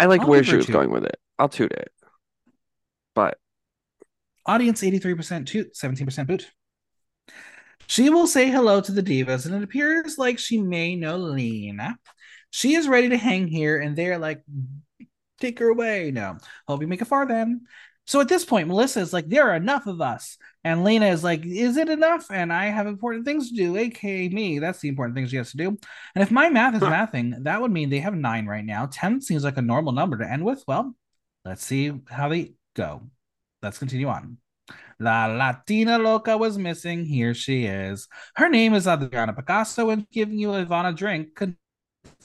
[0.00, 1.18] I like I'll where she was going with it.
[1.38, 1.90] I'll toot it,
[3.14, 3.38] but
[4.46, 6.50] audience 83% toot, 17% boot.
[7.86, 11.98] She will say hello to the divas, and it appears like she may know Lena.
[12.50, 14.42] She is ready to hang here, and they're like,
[15.40, 16.10] take her away.
[16.10, 17.62] No, hope you make it far then.
[18.06, 20.38] So at this point, Melissa is like, there are enough of us.
[20.62, 22.30] And Lena is like, is it enough?
[22.30, 24.58] And I have important things to do, aka me.
[24.58, 25.68] That's the important things she has to do.
[26.14, 28.86] And if my math is mathing, that would mean they have nine right now.
[28.92, 30.62] 10 seems like a normal number to end with.
[30.66, 30.94] Well,
[31.44, 33.02] let's see how they go.
[33.62, 34.36] Let's continue on.
[34.98, 37.06] La Latina Loca was missing.
[37.06, 38.06] Here she is.
[38.36, 41.40] Her name is Adriana Picasso, and giving you Ivana drink.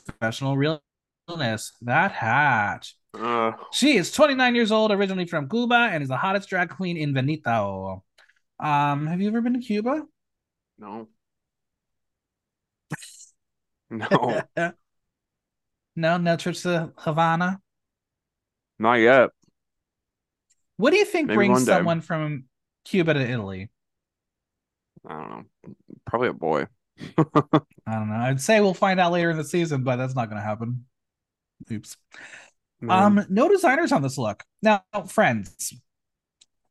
[0.06, 1.72] Professional realness.
[1.82, 2.90] That hat.
[3.18, 6.98] Uh, she is 29 years old, originally from Cuba, and is the hottest drag queen
[6.98, 8.04] in Veneto.
[8.60, 10.04] Um, have you ever been to Cuba?
[10.78, 11.10] No.
[13.90, 14.42] No.
[15.96, 17.62] no, no trips to Havana.
[18.80, 19.30] Not yet.
[20.78, 22.46] What do you think Maybe brings someone from
[22.84, 23.70] Cuba to Italy?
[25.08, 25.44] I don't know.
[26.06, 26.68] Probably a boy.
[27.18, 27.24] I
[27.88, 28.16] don't know.
[28.16, 30.86] I'd say we'll find out later in the season, but that's not going to happen.
[31.72, 31.98] Oops.
[32.88, 34.44] Um, no designers on this look.
[34.62, 35.74] Now, friends,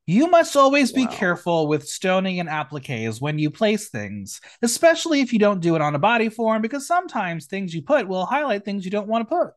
[0.07, 0.97] you must always wow.
[0.97, 5.75] be careful with stoning and appliques when you place things, especially if you don't do
[5.75, 9.09] it on a body form, because sometimes things you put will highlight things you don't
[9.09, 9.55] want to put.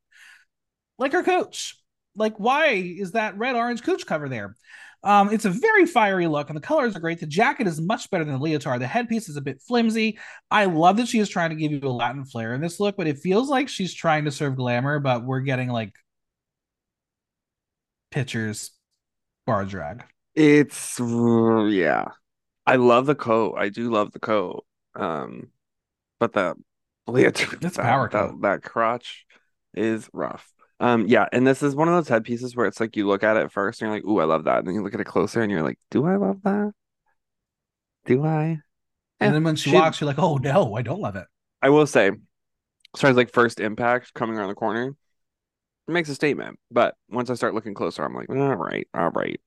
[0.98, 1.76] Like her cooch.
[2.16, 4.56] Like, why is that red orange cooch cover there?
[5.04, 7.20] Um, it's a very fiery look, and the colors are great.
[7.20, 8.80] The jacket is much better than the leotard.
[8.80, 10.18] The headpiece is a bit flimsy.
[10.50, 12.98] I love that she is trying to give you a Latin flair in this look,
[12.98, 15.94] but it feels like she's trying to serve glamour, but we're getting like
[18.10, 18.72] pictures
[19.46, 20.04] bar drag.
[20.38, 22.06] It's yeah.
[22.68, 23.56] I love the coat.
[23.58, 24.66] I do love the coat.
[24.94, 25.48] Um,
[26.20, 26.54] but the
[27.08, 29.26] leotard, that's power that, that, crotch
[29.74, 30.54] is rough.
[30.80, 33.36] Um, yeah, and this is one of those headpieces where it's like you look at
[33.36, 35.06] it first and you're like, "Ooh, I love that," and then you look at it
[35.06, 36.72] closer and you're like, "Do I love that?
[38.06, 38.60] Do I?"
[39.20, 41.26] And then when she, she walks, you're like, "Oh no, I don't love it."
[41.64, 44.90] I will say, as far as like first impact coming around the corner,
[45.88, 46.60] it makes a statement.
[46.70, 49.42] But once I start looking closer, I'm like, "All right, all right."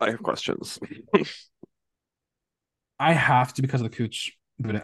[0.00, 0.78] I have questions.
[2.98, 4.82] I have to because of the cooch boot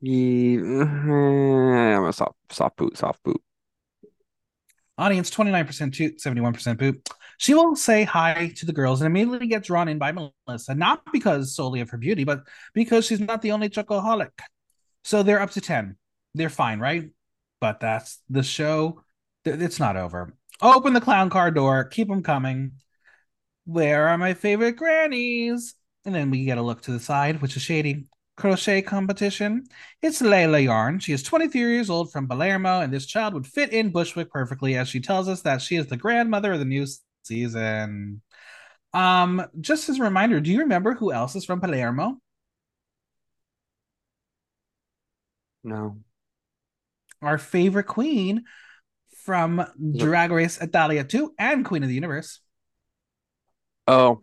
[0.00, 0.60] Yeah,
[1.96, 3.40] I'm a soft soft boot, soft boot.
[4.96, 7.08] Audience 29% to 71% boot.
[7.38, 11.02] She will say hi to the girls and immediately get drawn in by Melissa, not
[11.12, 12.40] because solely of her beauty, but
[12.74, 14.30] because she's not the only chocoholic.
[15.04, 15.96] So they're up to 10.
[16.34, 17.10] They're fine, right?
[17.60, 19.04] But that's the show.
[19.44, 20.34] It's not over.
[20.60, 22.72] Open the clown car door, keep them coming.
[23.68, 25.74] Where are my favorite grannies?
[26.06, 29.66] And then we get a look to the side, which is shady crochet competition.
[30.00, 31.00] It's Layla Yarn.
[31.00, 34.74] She is 23 years old from Palermo, and this child would fit in Bushwick perfectly
[34.76, 36.86] as she tells us that she is the grandmother of the new
[37.24, 38.22] season.
[38.94, 42.16] Um, just as a reminder, do you remember who else is from Palermo?
[45.62, 45.98] No.
[47.20, 48.44] Our favorite queen
[49.24, 49.62] from
[49.94, 52.40] Drag Race Italia 2 and Queen of the Universe.
[53.88, 54.22] Oh,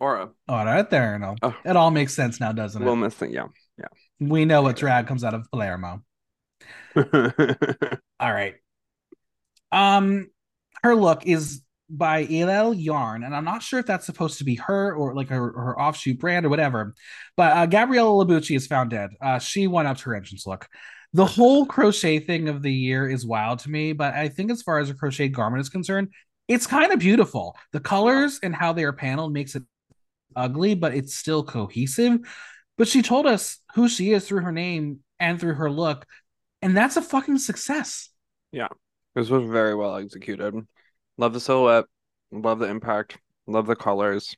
[0.00, 0.30] Aura.
[0.48, 1.18] All right, there.
[1.18, 1.54] No, Oh.
[1.64, 2.84] it all makes sense now, doesn't it?
[2.84, 3.46] Little Miss thing, yeah.
[3.78, 3.86] Yeah.
[4.18, 6.02] We know what drag comes out of Palermo.
[6.96, 8.54] All right.
[9.70, 10.28] Um,
[10.82, 14.56] her look is by Ilel Yarn, and I'm not sure if that's supposed to be
[14.56, 16.94] her or like her, her offshoot brand or whatever.
[17.36, 19.10] But uh, Gabriella Labucci is found dead.
[19.20, 20.66] Uh, she went up to her entrance look.
[21.12, 24.62] The whole crochet thing of the year is wild to me, but I think as
[24.62, 26.08] far as a crochet garment is concerned,
[26.48, 27.56] it's kind of beautiful.
[27.72, 29.62] The colors and how they are paneled makes it
[30.34, 32.18] ugly, but it's still cohesive.
[32.78, 36.06] But she told us who she is through her name and through her look,
[36.60, 38.08] and that's a fucking success.
[38.50, 38.68] Yeah,
[39.14, 40.54] this was very well executed.
[41.18, 41.84] Love the silhouette.
[42.30, 43.18] Love the impact.
[43.46, 44.34] Love the colors.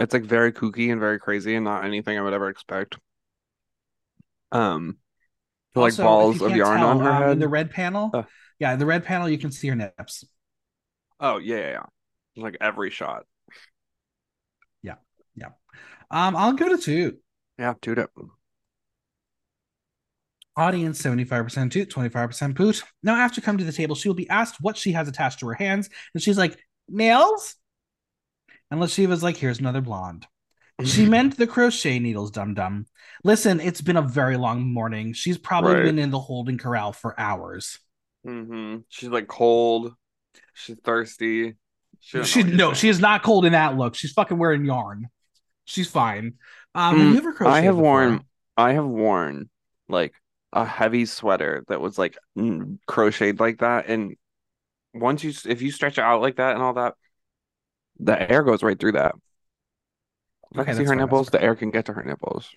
[0.00, 2.98] It's like very kooky and very crazy and not anything I would ever expect.
[4.50, 4.96] Um,
[5.74, 7.30] like Also, if balls of yarn tell, on her um, head.
[7.32, 8.22] In the red panel, Uh.
[8.58, 10.24] yeah, in the red panel, you can see her nips.
[11.22, 12.42] Oh yeah, yeah, yeah.
[12.42, 13.24] Like every shot.
[14.82, 14.96] Yeah,
[15.34, 15.50] yeah.
[16.10, 17.18] Um, I'll give it a two.
[17.58, 17.98] Yeah, dude.
[17.98, 18.10] It.
[20.54, 22.82] Audience 75% toot, 25% poot.
[23.02, 25.46] Now, after coming to the table, she will be asked what she has attached to
[25.46, 26.58] her hands, and she's like,
[26.88, 27.54] nails?
[28.70, 30.26] And Lashiva's like, here's another blonde.
[30.84, 32.86] She meant the crochet needles, dum dum.
[33.24, 35.14] Listen, it's been a very long morning.
[35.14, 35.84] She's probably Right.
[35.84, 37.78] been in the holding corral for hours.
[38.26, 38.80] Mm-hmm.
[38.88, 39.94] She's like cold.
[40.54, 41.56] She's thirsty.
[42.00, 42.74] She, She no, saying.
[42.74, 43.94] she is not cold in that look.
[43.94, 45.08] She's fucking wearing yarn.
[45.66, 46.34] She's fine.
[46.74, 47.76] Um, have Mm, you ever crocheted I have before?
[47.76, 48.24] worn
[48.56, 49.50] I have worn
[49.88, 50.14] like
[50.52, 54.16] a heavy sweater that was like mm, crocheted like that, and
[54.94, 56.96] once you if you stretch it out like that and all that,
[57.98, 59.14] the air goes right through that.
[60.52, 62.54] If I can see her fair, nipples, the air can get to her nipples.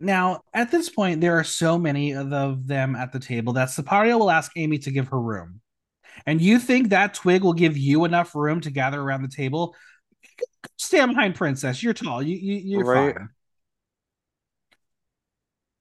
[0.00, 2.30] Now, at this point, there are so many of
[2.66, 5.60] them at the table that Sypario will ask Amy to give her room.
[6.26, 9.74] And you think that twig will give you enough room to gather around the table?
[10.76, 11.82] Stand behind Princess.
[11.82, 12.22] You're tall.
[12.22, 13.14] You, you you're Right.
[13.14, 13.28] fine.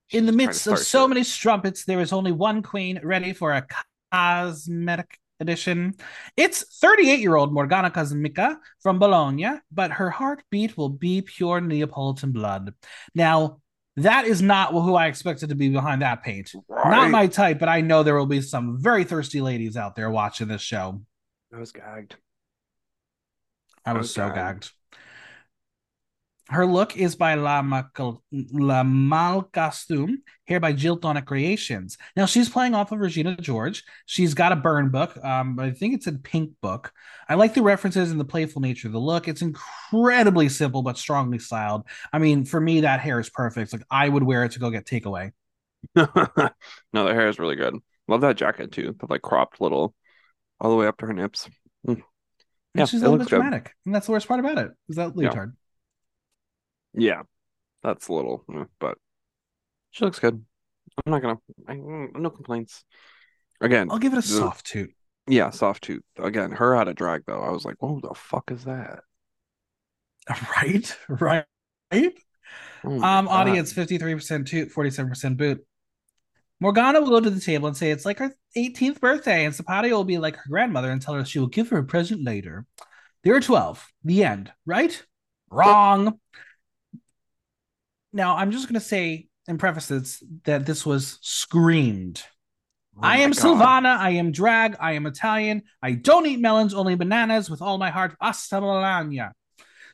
[0.08, 1.10] She's In the midst of so shit.
[1.10, 3.66] many strumpets, there is only one queen ready for a
[4.14, 5.96] cosmetic edition.
[6.38, 12.32] It's 38 year old Morgana Cosmica from Bologna, but her heartbeat will be pure Neapolitan
[12.32, 12.74] blood.
[13.14, 13.60] Now,
[13.98, 16.54] that is not who I expected to be behind that paint.
[16.70, 20.10] Not my type, but I know there will be some very thirsty ladies out there
[20.10, 21.02] watching this show.
[21.54, 22.16] I was gagged.
[23.86, 24.36] I was so Okay.
[24.36, 24.72] gagged.
[26.50, 31.98] Her look is by La, Macal- La Malcostume, here by Jill Tonic Creations.
[32.16, 33.84] Now she's playing off of Regina George.
[34.06, 35.18] She's got a burn book.
[35.24, 36.94] Um, I think it's a pink book.
[37.28, 39.28] I like the references and the playful nature of the look.
[39.28, 41.84] It's incredibly simple but strongly styled.
[42.14, 43.74] I mean, for me, that hair is perfect.
[43.74, 45.32] Like I would wear it to go get takeaway.
[45.96, 47.76] No, the hair is really good.
[48.08, 48.96] Love that jacket too.
[49.00, 49.94] The like cropped little
[50.60, 51.50] all the way up to her nips.
[51.86, 52.02] And
[52.74, 53.36] Yeah, she's a little bit good.
[53.38, 53.74] dramatic.
[53.86, 54.72] And that's the worst part about it.
[54.90, 55.54] Is that leotard.
[55.56, 55.67] Yeah,
[57.84, 58.98] that's a little, eh, but
[59.92, 60.44] she looks good.
[61.06, 61.38] I'm not gonna,
[61.68, 62.84] I, mm, no complaints.
[63.62, 64.92] Again, I'll give it a soft toot.
[65.28, 66.04] yeah, soft toot.
[66.18, 67.42] Again, her out of drag though.
[67.42, 69.04] I was like, whoa, the fuck is that?
[70.58, 70.98] Right?
[71.10, 71.46] Right?
[72.84, 73.30] Oh my Um, God.
[73.30, 75.66] audience 53% toot, 47% boot.
[76.60, 79.92] Morgana will go to the table and say it's like her 18th birthday, and Sypario
[79.92, 82.66] will be like her grandmother and tell her she will give her a present later.
[83.24, 83.86] There are 12.
[84.04, 85.02] The end, right?
[85.50, 86.20] Wrong.
[88.14, 92.22] Now, I'm just going to say and preface this that this was screamed.
[92.98, 93.40] Oh I am God.
[93.44, 93.98] Silvana.
[93.98, 94.76] I am drag.
[94.80, 95.64] I am Italian.
[95.82, 98.16] I don't eat melons, only bananas with all my heart.
[98.20, 99.34] Hasta la Melania.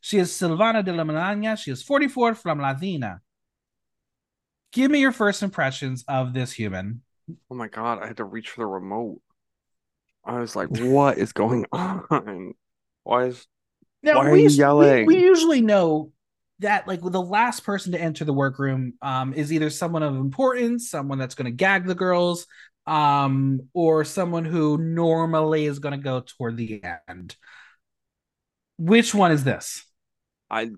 [0.01, 1.57] She is Silvana de la Magliana.
[1.57, 3.19] She is 44 from Latina.
[4.71, 7.01] Give me your first impressions of this human.
[7.51, 9.21] Oh my God, I had to reach for the remote.
[10.25, 12.53] I was like, what is going on?
[13.03, 13.45] Why is
[14.01, 15.05] Now, Why are we, you us- we- yelling?
[15.05, 16.12] We, usually know
[16.63, 20.89] that like the last person to enter the workroom um, is either someone of importance,
[20.89, 22.47] someone that's going to gag the girls,
[22.85, 27.35] um, or someone who normally is going to go toward the end.
[28.77, 29.85] Which one is this?
[30.49, 30.71] I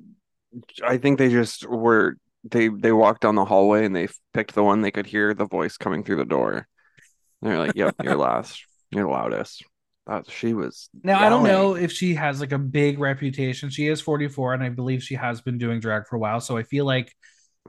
[0.83, 4.63] I think they just were they they walked down the hallway and they picked the
[4.63, 6.67] one they could hear the voice coming through the door.
[7.41, 8.63] And they're like, "Yep, you're last.
[8.91, 9.63] You're loudest."
[10.07, 13.69] That she was Now I don't know if she has like a big reputation.
[13.69, 16.39] She is 44 and I believe she has been doing drag for a while.
[16.39, 17.13] So I feel like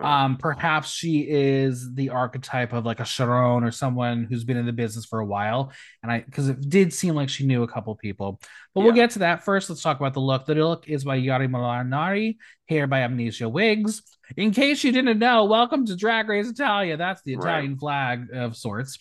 [0.02, 4.66] um perhaps she is the archetype of like a Sharon or someone who's been in
[4.66, 5.72] the business for a while.
[6.02, 8.38] And I because it did seem like she knew a couple people.
[8.74, 9.70] But we'll get to that first.
[9.70, 10.44] Let's talk about the look.
[10.44, 12.36] The look is by Yari Molinari,
[12.68, 14.02] hair by Amnesia Wigs.
[14.36, 16.98] In case you didn't know, welcome to Drag Race Italia.
[16.98, 17.44] That's the Right.
[17.44, 18.98] Italian flag of sorts.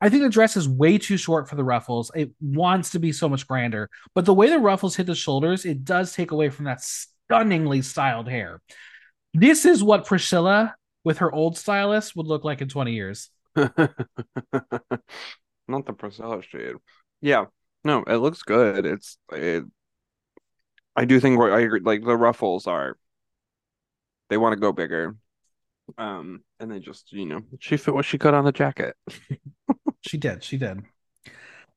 [0.00, 2.10] I think the dress is way too short for the ruffles.
[2.14, 5.64] It wants to be so much grander, but the way the ruffles hit the shoulders,
[5.64, 8.60] it does take away from that stunningly styled hair.
[9.32, 13.30] This is what Priscilla with her old stylist would look like in 20 years.
[13.56, 13.76] Not
[15.86, 16.74] the Priscilla shade.
[17.20, 17.46] Yeah.
[17.84, 18.86] No, it looks good.
[18.86, 19.64] It's it
[20.96, 22.96] I do think I like the ruffles are
[24.30, 25.16] they want to go bigger.
[25.98, 28.96] Um and they just, you know, she fit what she could on the jacket.
[30.06, 30.82] she did, she did.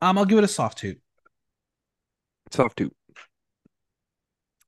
[0.01, 0.99] Um, I'll give it a soft toot.
[2.51, 2.93] Soft toot.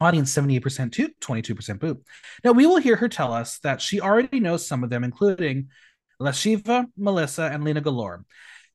[0.01, 2.01] Audience 78% toot, 22% boo.
[2.43, 5.69] Now, we will hear her tell us that she already knows some of them, including
[6.21, 8.25] Lashiva, Melissa, and Lena Galore.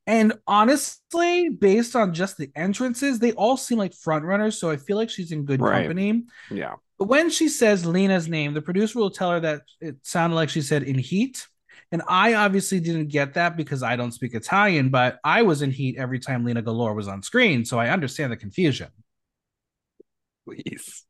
[0.06, 4.58] And honestly, based on just the entrances, they all seem like front runners.
[4.58, 5.82] So I feel like she's in good right.
[5.82, 6.24] company.
[6.50, 6.74] Yeah.
[6.98, 10.50] But when she says Lena's name, the producer will tell her that it sounded like
[10.50, 11.46] she said in heat.
[11.94, 15.70] And I obviously didn't get that because I don't speak Italian, but I was in
[15.70, 17.64] heat every time Lena Galore was on screen.
[17.64, 18.88] So I understand the confusion.
[20.44, 21.04] Please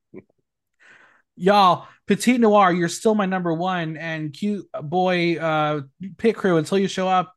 [1.37, 5.81] y'all petite noir you're still my number one and cute boy uh
[6.17, 7.35] pit crew until you show up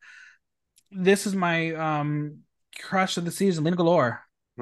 [0.91, 2.39] this is my um
[2.80, 4.22] crush of the season lena galore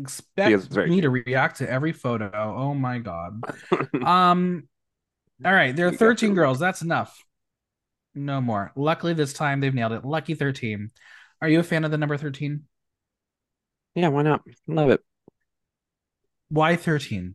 [0.00, 1.02] expect me cute.
[1.02, 3.42] to react to every photo oh my god
[4.04, 4.68] um
[5.44, 7.24] all right there are 13 girls that's enough
[8.14, 10.90] no more luckily this time they've nailed it lucky 13
[11.40, 12.64] are you a fan of the number 13
[13.94, 15.00] yeah why not love it
[16.48, 17.34] why 13?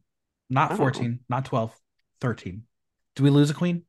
[0.49, 1.74] Not 14, not 12,
[2.22, 2.64] 13.
[3.16, 3.84] Do we lose a queen?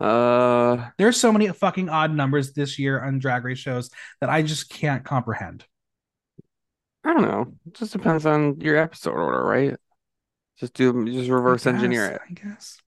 [0.00, 4.42] Uh, there's so many fucking odd numbers this year on drag race shows that I
[4.42, 5.64] just can't comprehend.
[7.04, 7.52] I don't know.
[7.66, 9.76] It just depends on your episode order, right?
[10.58, 12.20] Just do just reverse guess, engineer it.
[12.28, 12.78] I guess.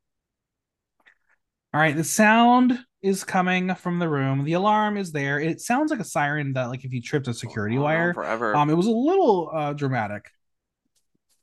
[1.73, 4.43] All right, the sound is coming from the room.
[4.43, 5.39] The alarm is there.
[5.39, 8.13] It sounds like a siren that, like, if you tripped a security oh, wire.
[8.13, 8.55] Forever.
[8.55, 10.29] Um, it was a little uh, dramatic.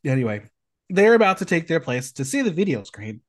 [0.04, 0.42] Anyway,
[0.90, 3.22] they're about to take their place to see the video screen.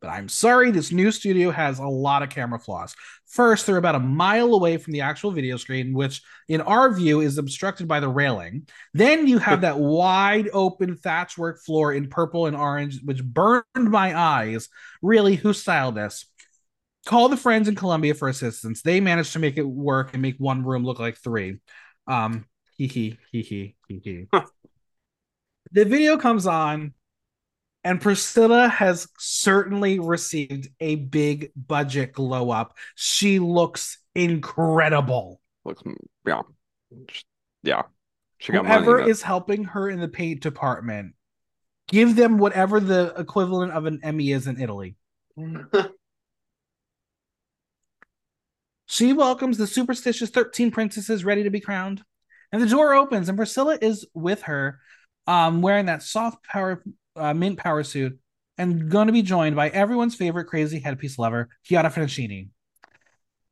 [0.00, 2.94] But I'm sorry, this new studio has a lot of camera flaws.
[3.26, 7.20] First, they're about a mile away from the actual video screen, which in our view
[7.20, 8.68] is obstructed by the railing.
[8.94, 14.16] Then you have that wide open thatchwork floor in purple and orange, which burned my
[14.16, 14.68] eyes.
[15.02, 16.26] Really, who styled this?
[17.04, 18.82] Call the friends in Colombia for assistance.
[18.82, 21.58] They managed to make it work and make one room look like three.
[22.06, 22.44] Um,
[22.76, 24.26] hee hee hee hee hee hee.
[25.72, 26.94] the video comes on
[27.84, 32.76] and Priscilla has certainly received a big budget glow up.
[32.96, 35.40] She looks incredible.
[35.64, 35.82] Looks
[36.26, 36.42] yeah.
[37.62, 37.82] Yeah.
[38.38, 41.14] She got Whoever is helping her in the paint department,
[41.88, 44.96] give them whatever the equivalent of an Emmy is in Italy.
[48.86, 52.02] she welcomes the superstitious 13 princesses ready to be crowned.
[52.52, 54.80] And the door opens, and Priscilla is with her,
[55.26, 56.82] um, wearing that soft power
[57.18, 58.18] uh, mint power suit
[58.56, 62.48] and going to be joined by everyone's favorite crazy headpiece lover, Chiara Francini.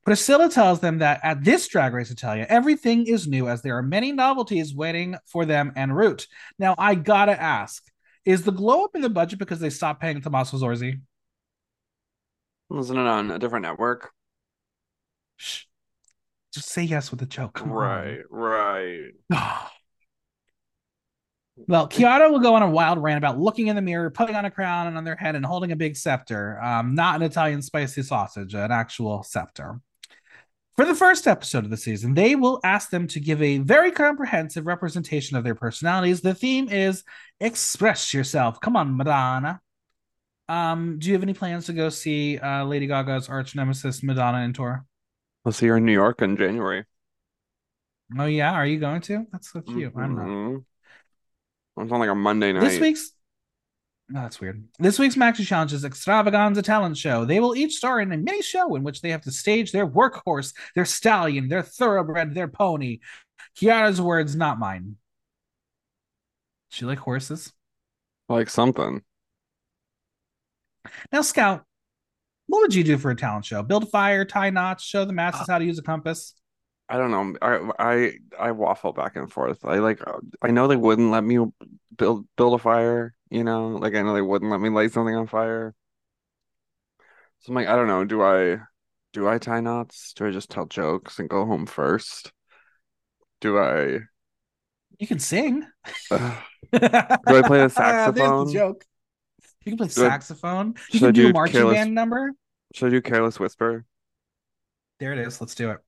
[0.04, 3.82] Priscilla tells them that at this Drag Race Italia, everything is new as there are
[3.82, 6.28] many novelties waiting for them en route.
[6.58, 7.82] Now, I gotta ask,
[8.24, 11.00] is the glow up in the budget because they stopped paying Tommaso Zorzi?
[12.68, 14.12] Wasn't it on a different network?
[15.36, 15.64] Shh.
[16.52, 17.54] Just say yes with a joke.
[17.54, 18.24] Come right, on.
[18.30, 19.10] right.
[21.56, 24.44] Well, Chiara will go on a wild rant about looking in the mirror, putting on
[24.44, 26.60] a crown on their head, and holding a big scepter.
[26.62, 29.80] Um, not an Italian spicy sausage, an actual scepter.
[30.76, 33.90] For the first episode of the season, they will ask them to give a very
[33.90, 36.20] comprehensive representation of their personalities.
[36.20, 37.02] The theme is
[37.40, 38.60] express yourself.
[38.60, 39.62] Come on, Madonna.
[40.50, 44.44] Um, do you have any plans to go see uh, Lady Gaga's arch nemesis, Madonna,
[44.44, 44.84] in tour?
[45.46, 46.84] I'll see her in New York in January.
[48.18, 49.26] Oh yeah, are you going to?
[49.32, 49.94] That's so cute.
[49.94, 50.00] Mm-hmm.
[50.00, 50.26] I'm not.
[50.26, 50.58] Mm-hmm.
[51.78, 52.60] It's on like a Monday night.
[52.60, 53.12] This week's
[54.10, 54.62] Oh, that's weird.
[54.78, 57.24] This week's Maxi Challenge is Extravaganza Talent Show.
[57.24, 59.86] They will each star in a mini show in which they have to stage their
[59.86, 63.00] workhorse, their stallion, their thoroughbred, their pony.
[63.56, 64.96] Chiara's words, not mine.
[66.68, 67.52] She like horses?
[68.28, 69.02] Like something.
[71.12, 71.64] Now, Scout,
[72.46, 73.64] what would you do for a talent show?
[73.64, 76.32] Build a fire, tie knots, show the masses uh, how to use a compass?
[76.88, 77.36] I don't know.
[77.42, 78.12] I I
[78.48, 79.64] I waffle back and forth.
[79.64, 80.00] I like
[80.42, 81.38] I know they wouldn't let me
[81.96, 83.68] build build a fire, you know?
[83.70, 85.74] Like I know they wouldn't let me light something on fire.
[87.40, 88.58] So I'm like, I don't know, do I
[89.12, 90.12] do I tie knots?
[90.14, 92.32] Do I just tell jokes and go home first?
[93.40, 94.00] Do I
[94.98, 95.66] You can sing.
[96.10, 96.36] Uh,
[96.72, 98.46] do I play the saxophone?
[98.46, 98.84] the joke.
[99.64, 100.74] You can play do saxophone.
[100.76, 102.32] I, you can do, do a marching careless, band number.
[102.74, 103.84] Should I do careless whisper?
[104.98, 105.40] There it is.
[105.40, 105.85] Let's do it.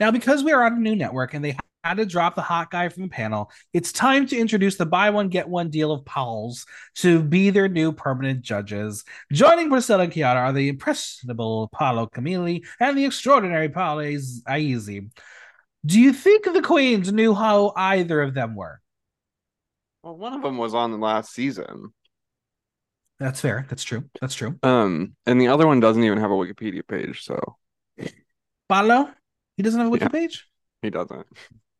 [0.00, 2.70] Now, because we are on a new network and they had to drop the hot
[2.70, 6.04] guy from the panel, it's time to introduce the buy one, get one deal of
[6.04, 6.66] Pauls
[6.96, 9.04] to be their new permanent judges.
[9.32, 15.10] Joining Priscilla and Chiara are the impressionable Paolo Camilli and the extraordinary Paola Iezzi.
[15.86, 18.80] Do you think the Queens knew how either of them were?
[20.02, 21.92] Well, one of them was on the last season.
[23.20, 23.66] That's fair.
[23.68, 24.04] That's true.
[24.20, 24.58] That's true.
[24.62, 27.56] Um, and the other one doesn't even have a Wikipedia page, so
[28.68, 29.10] Paolo,
[29.56, 30.08] he doesn't have a wiki Yeah.
[30.08, 30.48] page.
[30.82, 31.26] he doesn't.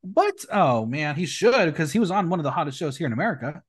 [0.02, 0.44] What?
[0.52, 3.12] Oh man, he should because he was on one of the hottest shows here in
[3.12, 3.62] America.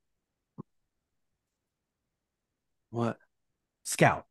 [2.89, 3.17] What?
[3.83, 4.25] Scout.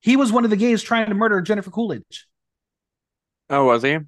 [0.00, 2.26] He was one of the gays trying to murder Jennifer Coolidge.
[3.50, 3.98] Oh, was he?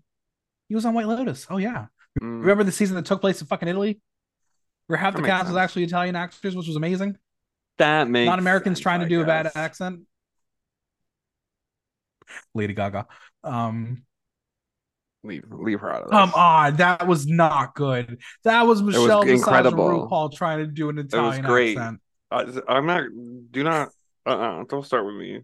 [0.69, 1.47] He was on White Lotus.
[1.51, 1.87] Oh yeah.
[2.21, 4.01] Mm, Remember the season that took place in fucking Italy?
[4.87, 7.17] Where half That the cast was actually Italian actors, which was amazing.
[7.79, 10.01] that makes Not Americans trying to I do a bad accent.
[12.55, 13.07] Lady Gaga.
[13.45, 14.05] Um,
[15.25, 16.13] Leave, leave her out of this.
[16.13, 18.21] come on, that was not good.
[18.45, 20.09] That was Michelle and incredible.
[20.09, 21.77] RuPaul trying to do an Italian great.
[21.77, 22.01] accent.
[22.31, 23.05] Uh, I'm not.
[23.51, 23.89] Do not.
[24.25, 24.31] Uh.
[24.31, 25.41] uh Don't start with me.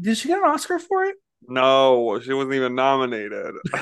[0.00, 1.16] Did she get an Oscar for it?
[1.46, 3.54] No, she wasn't even nominated.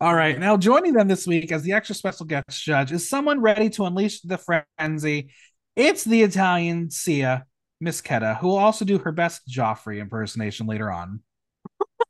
[0.00, 0.38] All right.
[0.38, 3.84] Now, joining them this week as the extra special guest judge is someone ready to
[3.84, 5.32] unleash the frenzy.
[5.76, 7.46] It's the Italian Sia,
[7.80, 11.22] Myss Keta, who will also do her best Joffrey impersonation later on.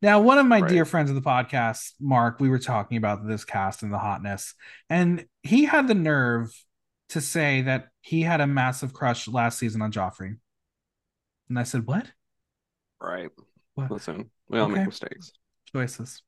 [0.00, 0.68] Now, one of my Right.
[0.68, 4.54] dear friends of the podcast, Mark, we were talking about this cast and the hotness,
[4.88, 6.52] and he had the nerve
[7.10, 10.38] to say that he had a massive crush last season on Joffrey.
[11.48, 12.12] And I said, What?
[13.00, 13.30] right.
[13.74, 13.90] What?
[13.90, 14.80] Listen, we all Okay.
[14.80, 15.32] make mistakes.
[15.72, 16.22] choices.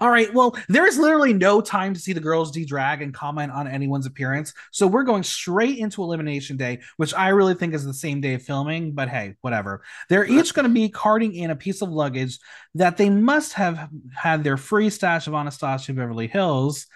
[0.00, 0.32] All right.
[0.32, 3.66] Well, there is literally no time to see the girls de drag and comment on
[3.66, 4.52] anyone's appearance.
[4.70, 8.34] So we're going straight into Elimination Day, which I really think is the same day
[8.34, 9.82] of filming, but hey, whatever.
[10.08, 12.38] They're each going to be carting in a piece of luggage
[12.74, 16.86] that they must have had their free stash of Anastasia Beverly Hills.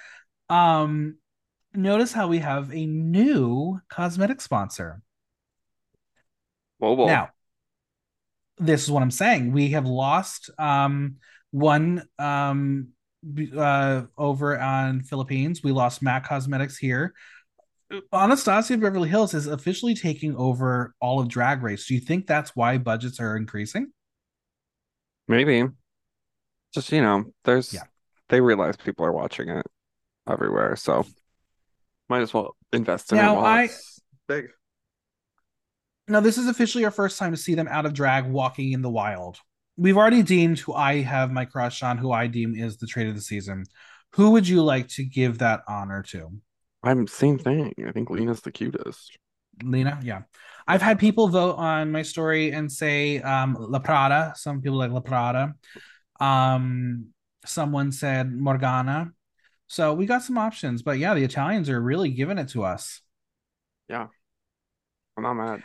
[0.48, 1.16] Um,
[1.74, 5.00] notice how we have a new cosmetic sponsor.
[6.78, 7.06] Whoa, whoa.
[7.06, 7.30] Now,
[8.58, 9.52] this is what I'm saying.
[9.52, 11.16] We have lost um
[11.52, 12.88] one um
[13.56, 15.62] uh over on Philippines.
[15.62, 17.14] We lost Mac Cosmetics here.
[18.12, 21.86] Anastasia Beverly Hills is officially taking over all of Drag Race.
[21.86, 23.92] Do you think that's why budgets are increasing?
[25.28, 25.68] Maybe.
[26.74, 27.82] Just you know, there's Yeah.
[28.30, 29.66] they realize people are watching it
[30.26, 31.04] everywhere, so
[32.08, 34.48] might as well invest in Now, it while I- it's big.
[36.08, 38.82] Now, this is officially our first time to see them out of drag walking in
[38.82, 39.38] the wild.
[39.76, 43.08] We've already deemed who I have my crush on, who I deem is the trade
[43.08, 43.64] of the season.
[44.14, 46.30] Who would you like to give that honor to?
[46.82, 47.72] I'm same thing.
[47.86, 49.16] I think Lena's the cutest.
[49.62, 50.22] Lena, yeah.
[50.66, 54.34] I've had people vote on my story and say um La Prada.
[54.36, 55.54] Some people like La Prada.
[56.20, 57.06] Um
[57.44, 59.12] someone said Morgana.
[59.68, 63.00] So we got some options, but yeah, the Italians are really giving it to us.
[63.88, 64.08] Yeah,
[65.16, 65.62] I'm not mad.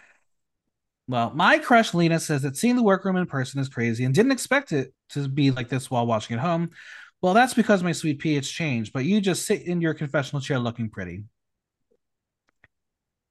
[1.08, 4.34] Well, my crush Lena says that seeing the workroom in person is crazy and didn't
[4.34, 6.72] expect it to be like this while watching at home.
[7.22, 10.41] Well, that's because my sweet pea it's changed, but you just sit in your confessional
[10.41, 11.24] chair looking pretty.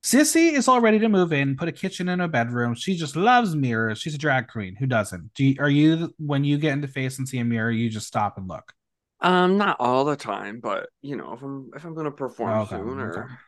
[0.03, 2.74] Sissy is all ready to move in, put a kitchen in a bedroom.
[2.74, 3.99] She just loves mirrors.
[3.99, 4.77] She's a drag queen.
[4.77, 5.35] Who doesn't?
[5.35, 8.07] Do you, are you when you get into face and see a mirror, you just
[8.07, 8.72] stop and look?
[9.20, 12.77] Um, not all the time, but you know, if I'm if I'm gonna perform Okay,
[12.77, 13.39] soon or.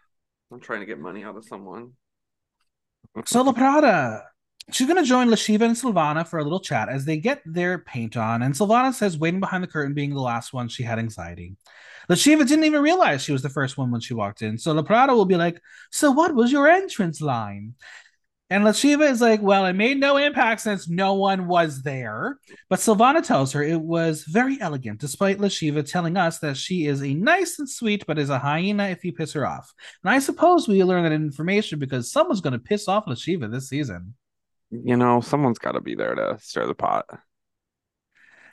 [0.50, 1.92] I'm trying to get money out of someone.
[3.24, 4.24] So La Prada,
[4.70, 7.78] she's going to join Lashiva and Silvana for a little chat as they get their
[7.78, 8.42] paint on.
[8.42, 11.56] And Silvana says, waiting behind the curtain, being the last one, she had anxiety.
[12.08, 14.56] Lashiva didn't even realize she was the first one when she walked in.
[14.56, 17.74] So La Prada will be like, "So what was your entrance line?"
[18.50, 22.38] And Lashiva is like, "Well, it made no impact since no one was there."
[22.70, 27.02] But Silvana tells her it was very elegant, despite Lashiva telling us that she is
[27.02, 29.74] a nice and sweet, but is a hyena if you piss her off.
[30.02, 33.68] And I suppose we learn that information because someone's going to piss off Lashiva this
[33.68, 34.14] season.
[34.70, 37.06] You know, someone's got to be there to stir the pot.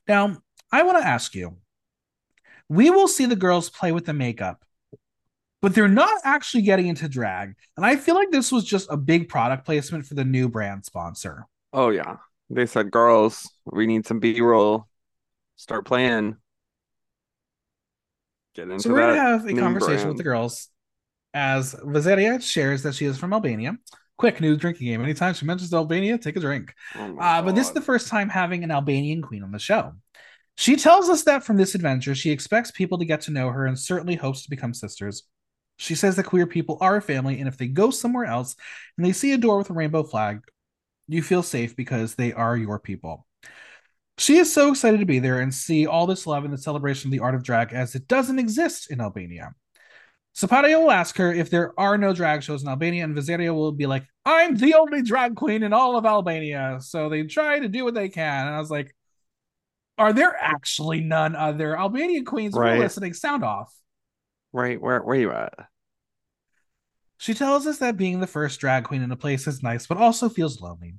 [0.07, 0.37] Now,
[0.71, 1.57] I want to ask you
[2.67, 4.64] we will see the girls play with the makeup,
[5.66, 7.55] but they're not actually getting into drag.
[7.76, 10.86] And I feel like this was just a big product placement for the new brand
[10.86, 11.47] sponsor.
[11.74, 12.18] Oh yeah,
[12.51, 14.88] they said, girls, we need some B-roll.
[15.55, 16.36] Start playing.
[18.53, 20.07] Get into So we're going to have a conversation brand.
[20.09, 20.70] with the girls
[21.34, 23.76] as Vezirja shares that she is from Albania.
[24.18, 25.01] Quick new drinking game.
[25.01, 26.76] Anytime she mentions Albania, take a drink.
[26.95, 29.93] Oh Uh, but this is the first time having an Albanian queen on the show.
[30.57, 33.66] She tells us that from this adventure, she expects people to get to know her
[33.66, 35.24] and certainly hopes to become sisters.
[35.78, 38.55] She says that queer people are a family, and if they go somewhere else
[38.97, 40.41] and they see a door with a rainbow flag,
[41.07, 43.28] you feel safe because they are your people.
[44.17, 47.09] She is so excited to be there and see all this love and the celebration
[47.09, 49.53] of the art of drag as it doesn't exist in Albania.
[50.36, 53.71] Sypario will ask her if there are no drag shows in Albania, and Vezirja will
[53.71, 56.80] be like, I'm the only drag queen in all of Albania.
[56.82, 58.47] So they try to do what they can.
[58.47, 58.93] And I was like,
[59.97, 62.80] Are there actually none other Albanian queens right.
[62.80, 63.13] listening?
[63.13, 63.73] Sound off.
[64.55, 64.81] Right.
[64.81, 65.53] Where, where are you at?
[67.17, 69.97] She tells us that being the first drag queen in a place is nice, but
[69.97, 70.95] also feels lonely.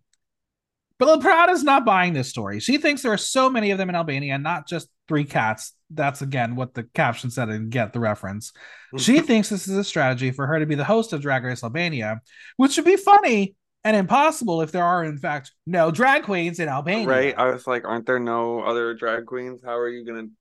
[0.99, 2.61] But is not buying this story.
[2.61, 5.73] She thinks there are so many of them in Albania, not just three cats.
[5.89, 8.53] That's again what the caption said and get the reference.
[8.99, 9.27] she mm-hmm.
[9.27, 12.21] thinks this is a strategy for her to be the host of Drag Race Albania,
[12.59, 16.69] which would be funny and impossible if there are, in fact, no drag queens in
[16.69, 17.09] Albania.
[17.09, 17.39] Right.
[17.39, 19.63] I was like, aren't there no other drag queens?
[19.65, 20.33] How are you going to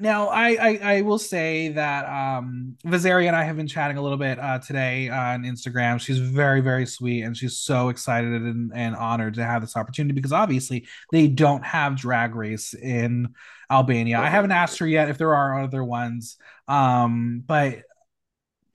[0.00, 4.16] now, I, I, I will say that um, and I have been chatting a little
[4.16, 6.00] bit uh, today on Instagram.
[6.00, 10.14] She's very very sweet, and she's so excited and, and honored to have this opportunity
[10.14, 13.34] because obviously they don't have Drag Race in
[13.70, 14.18] Albania.
[14.18, 17.82] I haven't asked her yet if there are other ones, um, but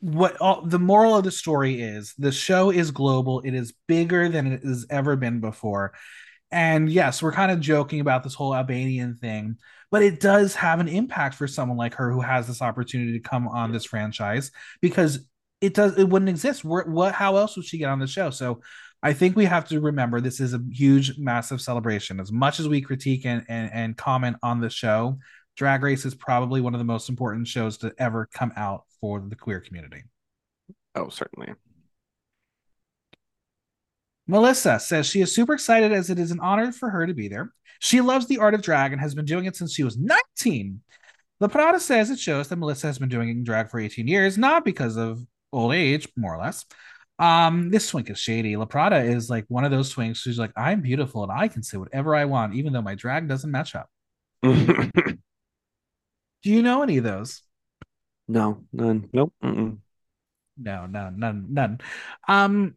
[0.01, 3.41] what all, the moral of the story is: the show is global.
[3.41, 5.93] It is bigger than it has ever been before.
[6.51, 9.57] And yes, we're kind of joking about this whole Albanian thing,
[9.95, 13.19] but it does have an impact for someone like her who has this opportunity to
[13.21, 15.25] come on this franchise because
[15.61, 16.65] it does it wouldn't exist.
[16.65, 18.29] What, what how else would she get on the show?
[18.29, 18.59] So
[19.01, 22.19] I think we have to remember this is a huge, massive celebration.
[22.19, 25.17] As much as we critique and, and, and comment on the show,
[25.55, 29.21] Drag Race is probably one of the most important shows to ever come out for
[29.21, 30.03] the queer community.
[30.95, 31.53] Oh, certainly.
[34.28, 37.28] Melissa says she is super excited as it is an honor for her to be
[37.28, 37.51] there.
[37.80, 40.82] She loves the art of drag and has been doing it since she was 19.
[41.39, 44.63] La Prada says it shows that Melissa has been doing drag for 18 years, not
[44.65, 45.19] because of
[45.51, 46.65] old age, more or less.
[47.19, 48.55] Um, this swink is shady.
[48.55, 51.63] La Prada is like one of those swings who's like, I'm beautiful and I can
[51.63, 53.89] say whatever I want, even though my drag doesn't match up.
[54.43, 55.17] Do
[56.43, 57.41] you know any of those?
[58.28, 59.09] No, none.
[59.13, 59.34] Nope.
[59.43, 59.80] Mm-mm.
[60.57, 61.80] No, none, none, none.
[62.28, 62.76] Um,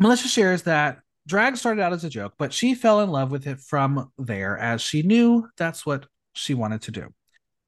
[0.00, 3.46] Melissa shares that drag started out as a joke, but she fell in love with
[3.46, 7.14] it from there as she knew that's what she wanted to do.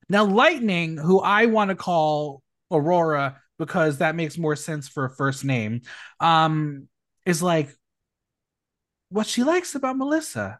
[0.08, 5.14] Now, Lightning, who I want to call Aurora because that makes more sense for a
[5.14, 5.82] first name,
[6.18, 6.88] um,
[7.24, 7.68] is like
[9.10, 10.58] what she likes about Melissa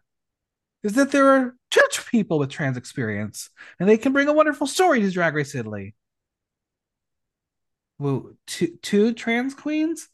[0.83, 3.49] is that there are two people with trans experience
[3.79, 5.95] and they can bring a wonderful story to Drag Race Italy.
[7.97, 10.07] Well, two, two trans queens?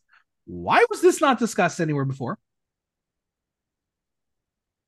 [0.52, 2.40] Why was this not discussed anywhere before?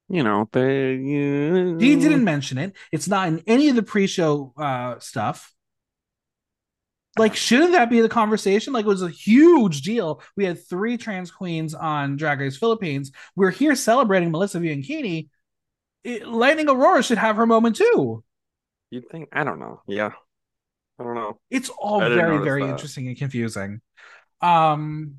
[0.10, 0.96] You know, they.
[0.96, 1.78] Uh...
[1.78, 2.74] He didn't mention it.
[2.92, 5.54] It's not in any of the pre-show uh, stuff.
[7.16, 8.74] Like, shouldn't that be the conversation?
[8.74, 10.24] Like, it was a huge deal.
[10.36, 13.12] We had three trans queens on Drag Race Philippines.
[13.36, 15.30] We're here celebrating Melissa Bianchini.
[16.04, 18.24] It, Lightning Aurora should have her moment too.
[18.90, 19.30] You'd think?
[19.32, 19.84] I don't know.
[19.88, 20.14] Yeah,
[21.00, 21.40] I don't know.
[21.52, 22.72] It's all very, very that.
[22.72, 23.82] interesting and confusing.
[24.42, 25.18] Um,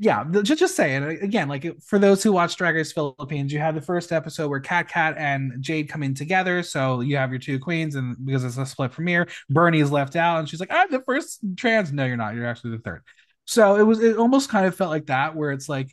[0.00, 3.74] yeah, just just saying again, like for those who watch Drag Race Philippines, you have
[3.74, 6.62] the first episode where Kat Kat and Jade come in together.
[6.62, 10.14] So you have your two queens, and because it's a split premiere, Bernie is left
[10.14, 12.36] out, and she's like, "I'm the first trans." No, you're not.
[12.36, 13.02] You're actually the third.
[13.44, 13.98] So it was.
[13.98, 15.92] It almost kind of felt like that, where it's like,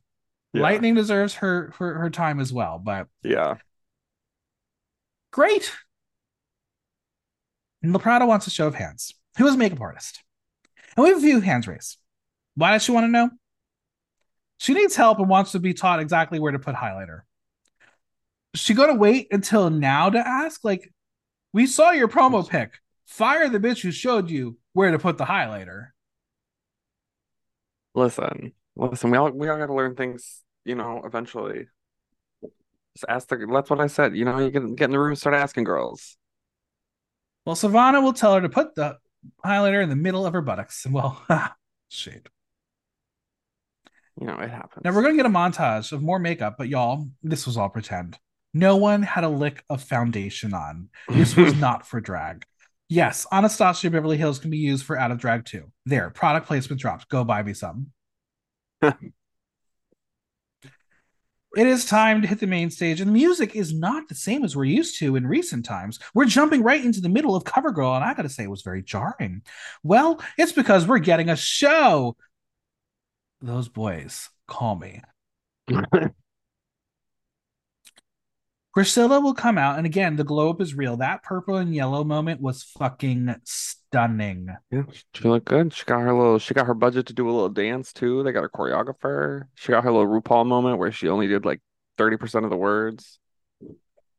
[0.53, 0.61] yeah.
[0.61, 2.79] Lightning deserves her her her time as well.
[2.83, 3.55] But yeah,
[5.31, 5.71] great.
[7.81, 9.15] And La Prada wants a show of hands.
[9.39, 10.23] Who is a makeup artist?
[10.95, 11.97] And we have a few hands raised.
[12.53, 13.31] Why does she want to know?
[14.57, 17.21] She needs help and wants to be taught exactly where to put highlighter.
[18.53, 20.63] She gonna wait until now to ask?
[20.63, 20.91] Like,
[21.53, 22.79] we saw your promo pic.
[23.05, 25.89] Fire the bitch who showed you where to put the highlighter.
[27.93, 31.67] Listen, listen, we all we all gotta learn things, you know, eventually.
[32.95, 34.15] Just ask the that's what I said.
[34.15, 36.17] You know, you can get in the room start asking girls.
[37.45, 38.97] Well, Savannah will tell her to put the
[39.45, 40.85] highlighter in the middle of her buttocks.
[40.89, 41.23] Well,
[41.89, 42.29] shade
[44.19, 44.83] you know, it happens.
[44.83, 48.17] Now we're gonna get a montage of more makeup, but y'all, this was all pretend.
[48.53, 50.89] No one had a lick of foundation on.
[51.09, 52.45] This was not for drag.
[52.87, 55.71] Yes, Anastasia Beverly Hills can be used for out of drag too.
[55.85, 57.09] There, product placement dropped.
[57.09, 57.87] Go buy me some.
[58.81, 58.93] it
[61.55, 64.55] is time to hit the main stage, and the music is not the same as
[64.55, 65.99] we're used to in recent times.
[66.13, 68.83] We're jumping right into the middle of CoverGirl, and I gotta say, it was very
[68.83, 69.41] jarring.
[69.83, 72.15] Well, it's because we're getting a show
[73.45, 75.01] those boys call me.
[78.73, 80.97] Priscilla will come out, and again, the glow up is real.
[80.97, 84.49] That purple and yellow moment was fucking stunning.
[84.69, 84.83] Yeah,
[85.13, 85.73] she looked good.
[85.73, 86.39] She got her little.
[86.39, 88.21] She got her budget to do a little dance too.
[88.23, 89.43] They got a choreographer.
[89.53, 91.61] She got her little RuPaul moment where she only did like
[91.97, 93.17] thirty percent of the words.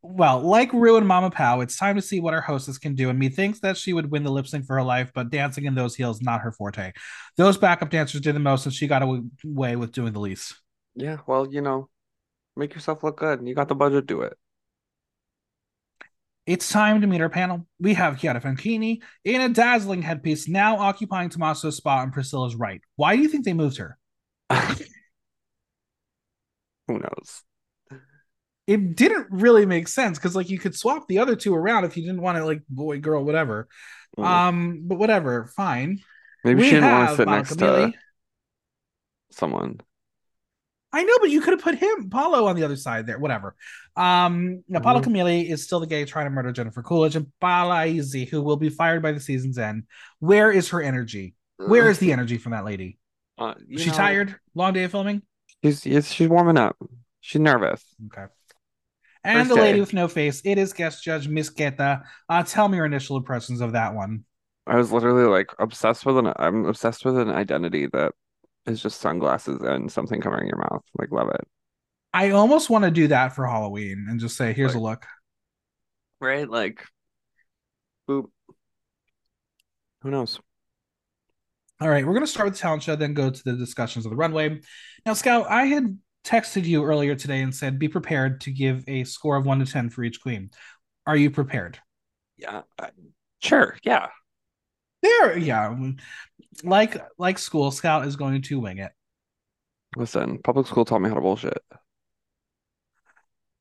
[0.09, 3.11] Well, like Ru and Mama Pow, it's time to see what our hostess can do.
[3.11, 5.75] And methinks that she would win the lip sync for her life, but dancing in
[5.75, 6.93] those heels not her forte.
[7.37, 10.55] Those backup dancers did the most, and she got away with doing the least.
[10.95, 11.89] Yeah, well, you know,
[12.57, 13.47] make yourself look good.
[13.47, 14.39] You got the budget, do it.
[16.47, 17.67] It's time to meet our panel.
[17.81, 22.81] We have Chiara Francini in a dazzling headpiece, now occupying Tommaso's spot on Priscilla's right.
[22.95, 23.99] Why do you think they moved her?
[26.87, 27.43] Who knows?
[28.67, 31.97] It didn't really make sense because, like, you could swap the other two around if
[31.97, 33.69] you didn't want to like, boy, girl, whatever.
[34.19, 34.25] Mm.
[34.25, 36.01] Um, but whatever, fine.
[36.45, 37.93] Maybe we she didn't want to sit next to
[39.31, 39.81] someone.
[40.93, 43.19] I know, but you could have put him, Paolo, on the other side there.
[43.19, 43.55] Whatever.
[43.97, 45.13] Um, now, Paolo mm-hmm.
[45.13, 48.57] Camilli is still the gay trying to murder Jennifer Coolidge, and Paola Iezzi, who will
[48.57, 49.85] be fired by the season's end.
[50.21, 51.35] Where is her energy?
[51.59, 52.99] Where is the energy from that lady?
[53.39, 54.37] Uh, she know, tired?
[54.55, 55.23] Long day of filming?
[55.63, 56.77] She's she's warming up.
[57.21, 57.85] She's nervous.
[58.07, 58.27] Okay.
[59.27, 60.41] And First the lady with no face.
[60.45, 62.05] It is guest judge Myss Keta.
[62.29, 64.25] Uh, tell me your initial impressions of that one.
[64.69, 66.33] I was literally like obsessed with an.
[66.37, 68.13] I'm obsessed with an identity that
[68.67, 70.85] is just sunglasses and something covering your mouth.
[70.97, 71.47] Like, love it.
[72.15, 75.07] I almost want to do that for Halloween and just say, here's like, a look.
[76.21, 76.49] Right?
[76.49, 76.85] Like,
[78.09, 78.27] boop.
[80.03, 80.41] Who knows?
[81.81, 84.07] All right, we're going to start with the talent show, then go to the discussions
[84.07, 84.61] of the runway.
[85.05, 89.05] Now, Scout, I had texted you earlier today and said, be prepared to give a
[89.05, 90.51] score of one to 10 for each queen.
[91.07, 91.79] Are you prepared?
[92.37, 92.63] Yeah,
[93.41, 93.77] sure.
[93.85, 94.09] Yeah.
[95.03, 95.75] There, yeah
[96.65, 98.93] like like school scout is going to wing it
[99.97, 101.63] listen public school taught me how to bullshit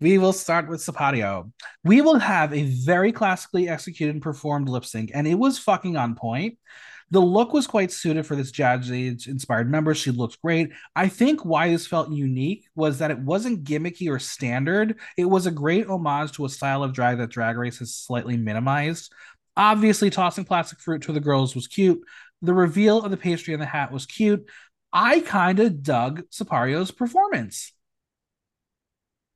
[0.01, 1.53] we will start with Sypario.
[1.86, 5.95] We will have a very classically executed and performed lip sync, and it was fucking
[5.95, 6.57] on point.
[7.16, 9.95] The look was quite suited for this Jazz Age inspired member.
[9.95, 10.74] She looked great.
[10.97, 14.99] I think why this felt unique was that it wasn't gimmicky or standard.
[15.16, 18.36] It was a great homage to a style of drag that Drag Race has slightly
[18.36, 19.13] minimized.
[19.55, 22.01] Obviously, tossing plastic fruit to the girls was cute,
[22.41, 24.49] the reveal of the pastry and the hat was cute.
[24.91, 27.72] I kind of dug Sypario's performance.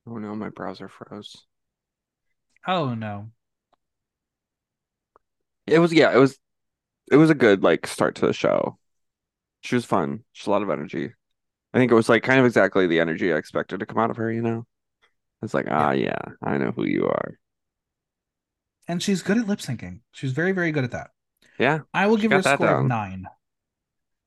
[0.06, 1.34] Oh no, my browser froze.
[2.66, 3.30] Oh no.
[5.66, 6.38] It was yeah, it was
[7.10, 8.78] it was a good like start to the show.
[9.62, 10.24] She was fun.
[10.32, 11.12] She's a lot of energy.
[11.72, 14.10] I think it was like kind of exactly the energy I expected to come out
[14.10, 14.66] of her, you know?
[15.42, 17.38] It's like, ah yeah, I know who you are.
[18.88, 20.00] And she's good at lip syncing.
[20.12, 21.10] She's very, very good at that.
[21.58, 21.80] Yeah.
[21.94, 22.80] I will give her a score down.
[22.80, 23.26] of nine.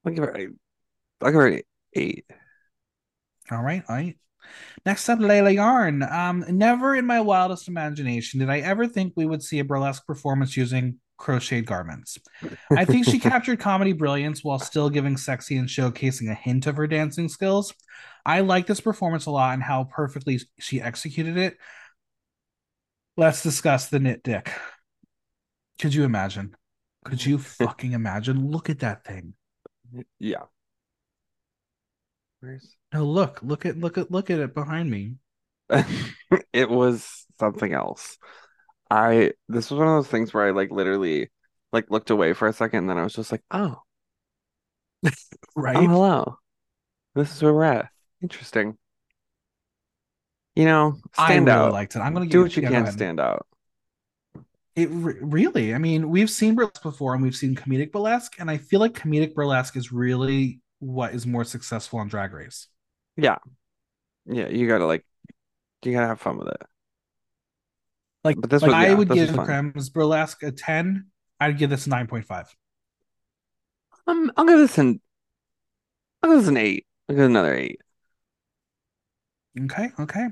[0.06, 0.48] I'll give her i
[1.22, 1.62] I'll give her
[1.94, 2.26] eight.
[3.52, 4.18] All right, all right.
[4.86, 6.04] Next up, Layla Yarn.
[6.04, 10.06] Um, never in my wildest imagination did I ever think we would see a burlesque
[10.06, 12.18] performance using crocheted garments.
[12.72, 16.78] I think she captured comedy brilliance while still giving sexy and showcasing a hint of
[16.78, 17.74] her dancing skills.
[18.26, 21.58] I like this performance a lot and how perfectly she executed it.
[23.18, 24.52] Let's discuss the knit dick.
[25.80, 26.56] Could you imagine?
[27.06, 28.50] Could you fucking imagine?
[28.50, 29.34] Look at that thing.
[30.20, 30.44] Yeah.
[32.40, 35.16] Where's no look, look at look at look at it behind me.
[36.54, 38.18] it was something else.
[38.94, 41.32] I this was one of those things where I like literally
[41.72, 43.82] like looked away for a second and then I was just like, oh.
[45.56, 45.76] right.
[45.76, 46.38] Oh, hello.
[47.16, 47.90] This is where we're at.
[48.22, 48.78] Interesting.
[50.56, 51.74] You know, stand I really out.
[51.74, 52.00] liked it.
[52.00, 53.48] I'm gonna do what you can to stand out.
[54.76, 58.50] It re- really, I mean, we've seen burlesque before and we've seen comedic burlesque, and
[58.50, 62.68] I feel like comedic burlesque is really what is more successful on Drag Race.
[63.18, 63.38] Yeah,
[64.28, 65.04] yeah, you gotta like,
[65.84, 66.62] you gotta have fun with it.
[68.24, 71.08] Like, but this like was, I yeah, would give Crem's burlesque a ten.
[71.40, 72.54] I'd give this nine point five.
[74.08, 75.02] Um, I'll give this an,
[76.22, 76.86] I'll give this an eight.
[77.10, 77.82] I'll give another eight.
[79.60, 80.28] Okay, okay.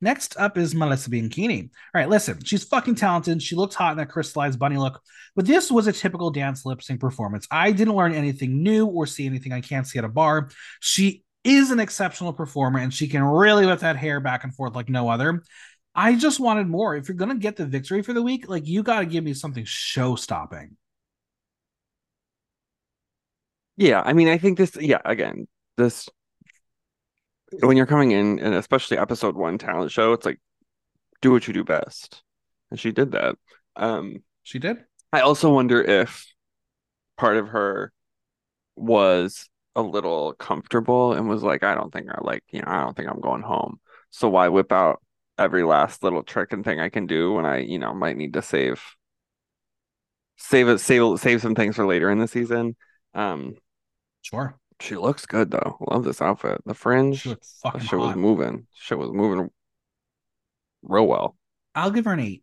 [0.00, 1.62] Next up is Melissa Bianchini.
[1.62, 3.42] All right, listen, she's fucking talented.
[3.42, 5.00] She looked hot in that crystallized bunny look,
[5.34, 7.46] but this was a typical dance lip sync performance.
[7.50, 10.50] I didn't learn anything new or see anything I can't see at a bar.
[10.80, 14.74] She is an exceptional performer and she can really whip that hair back and forth
[14.74, 15.42] like no other.
[15.96, 16.94] I just wanted more.
[16.94, 19.32] If you're gonna get the victory for the week, like you got to give me
[19.32, 20.76] something show stopping.
[23.78, 24.76] Yeah, I mean, I think this.
[24.76, 26.08] Yeah, again, this
[27.60, 30.40] when you're coming in, and especially episode one talent show, it's like
[31.22, 32.22] do what you do best,
[32.70, 33.36] and she did that.
[33.76, 34.84] Um, she did.
[35.12, 36.26] I also wonder if
[37.16, 37.92] part of her
[38.76, 42.80] was a little comfortable and was like, I don't think I like, you know, I
[42.82, 43.80] don't think I'm going home.
[44.10, 45.02] So why whip out
[45.38, 48.32] every last little trick and thing I can do when I, you know, might need
[48.34, 48.82] to save
[50.36, 52.76] save it save save some things for later in the season.
[53.14, 53.54] Um
[54.22, 54.58] Sure.
[54.80, 55.76] she looks good though.
[55.90, 56.60] Love this outfit.
[56.66, 58.66] The fringe, She fucking shit was moving.
[58.74, 59.50] Shit was moving
[60.82, 61.36] real well.
[61.74, 62.42] I'll give her an eight.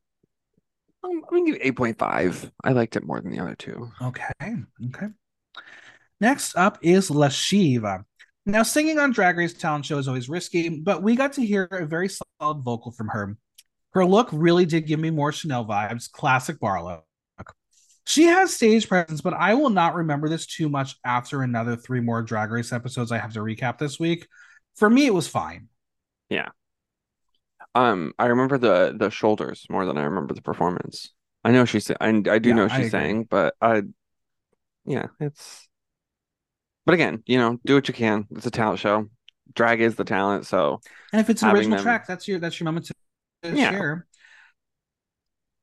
[1.04, 2.52] Um, I'm gonna give it 8.5.
[2.64, 3.92] I liked it more than the other two.
[4.02, 4.32] Okay.
[4.88, 5.08] Okay.
[6.22, 8.06] Next up is La Shiva.
[8.46, 11.64] Now, singing on Drag Race talent show is always risky, but we got to hear
[11.72, 13.38] a very solid vocal from her.
[13.94, 17.06] Her look really did give me more Chanel vibes, classic Barlow.
[18.06, 22.02] She has stage presence, but I will not remember this too much after another three
[22.02, 24.28] more Drag Race episodes I have to recap this week.
[24.76, 25.70] For me, it was fine.
[26.30, 26.50] Yeah.
[27.76, 31.12] Um, I remember the the shoulders more than I remember the performance.
[31.44, 33.84] I know she's I I do Yeah, know she's saying, but I
[34.86, 35.68] yeah, it's
[36.86, 38.26] but again, you know, do what you can.
[38.32, 39.08] It's a talent show.
[39.56, 40.80] Drag is the talent, so
[41.12, 42.94] And if it's an original them- track, that's your that's your moment to,
[43.56, 43.72] Yeah.
[43.72, 44.08] share.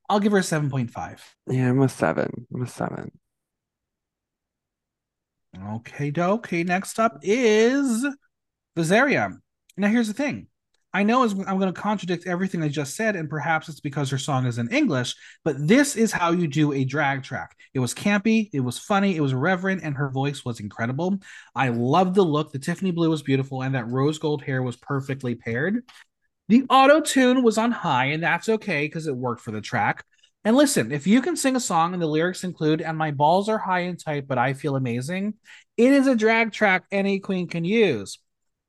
[0.09, 1.21] I'll give her a 7.5.
[1.49, 2.47] yeah, I'm a seven.
[2.53, 3.12] I'm a seven.
[5.59, 6.62] Okay, do okay.
[6.62, 8.07] Next up is
[8.77, 9.39] Vezirja.
[9.77, 10.47] Now, here's the thing.
[10.93, 14.11] I know is- I'm going to contradict everything I just said, and perhaps it's because
[14.11, 15.14] her song is in English,
[15.45, 17.57] but this is how you do a drag track.
[17.74, 21.18] It was campy, it was funny, it was reverent, and her voice was incredible.
[21.55, 22.51] I loved the look.
[22.51, 25.84] The Tiffany blue was beautiful, and that rose gold hair was perfectly paired.
[26.49, 30.05] The auto tune was on high, and that's okay because it worked for the track.
[30.45, 33.49] And listen, if you can sing a song and the lyrics include, and my balls
[33.49, 35.34] are high and tight, but I feel amazing,
[35.76, 38.18] it is a drag track any queen can use.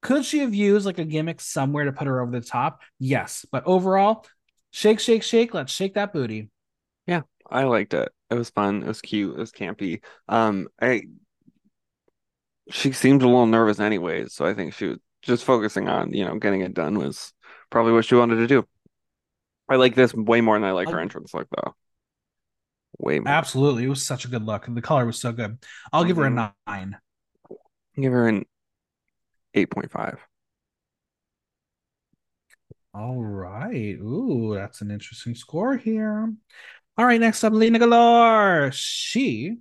[0.01, 2.81] Could she have used like a gimmick somewhere to put her over the top?
[2.99, 3.45] Yes.
[3.51, 4.25] But overall,
[4.71, 5.53] shake, shake, shake.
[5.53, 6.49] Let's shake that booty.
[7.07, 8.09] Yeah, I liked it.
[8.29, 8.83] It was fun.
[8.83, 9.35] It was cute.
[9.35, 10.03] It was campy.
[10.27, 11.03] Um, I
[12.69, 16.25] she seemed a little nervous anyways, so I think she was just focusing on, you
[16.25, 17.33] know, getting it done was
[17.69, 18.67] probably what she wanted to do.
[19.69, 21.75] I like this way more than I like her entrance look though.
[22.99, 23.31] Way more.
[23.31, 23.85] Absolutely.
[23.85, 24.67] It was such a good look.
[24.67, 25.57] And the color was so good.
[25.91, 26.53] I'll give her a Mhm.
[26.67, 26.97] nine.
[27.95, 28.45] Give her an
[29.53, 30.19] 8.5.
[32.93, 33.97] All right.
[33.99, 36.33] Ooh, that's an interesting score here.
[36.97, 38.71] All right, next up, Lina Galore.
[38.73, 39.57] She.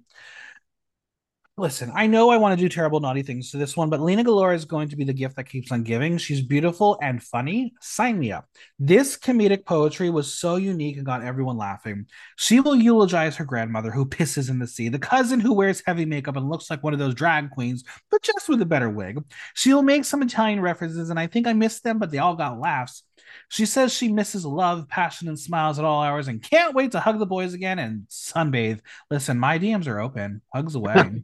[1.61, 4.25] Listen, I know I want to do terrible, naughty things to this one, but Lina
[4.25, 6.17] Galore is going to be the gift that keeps on giving.
[6.17, 7.75] She's beautiful and funny.
[7.83, 8.47] Sign me up.
[8.79, 12.07] This comedic poetry was so unique and got everyone laughing.
[12.37, 16.07] She will eulogize her grandmother who pisses in the sea, the cousin who wears heavy
[16.07, 19.23] makeup and looks like one of those drag queens, but just with a better wig.
[19.53, 22.59] She'll make some Italian references, and I think I missed them, but they all got
[22.59, 23.03] laughs.
[23.51, 27.01] She says she misses love, passion, and smiles at all hours and can't wait to
[27.01, 28.81] hug the boys again and sunbathe.
[29.11, 30.41] Listen, my DMs are open.
[30.55, 31.23] Hugs away.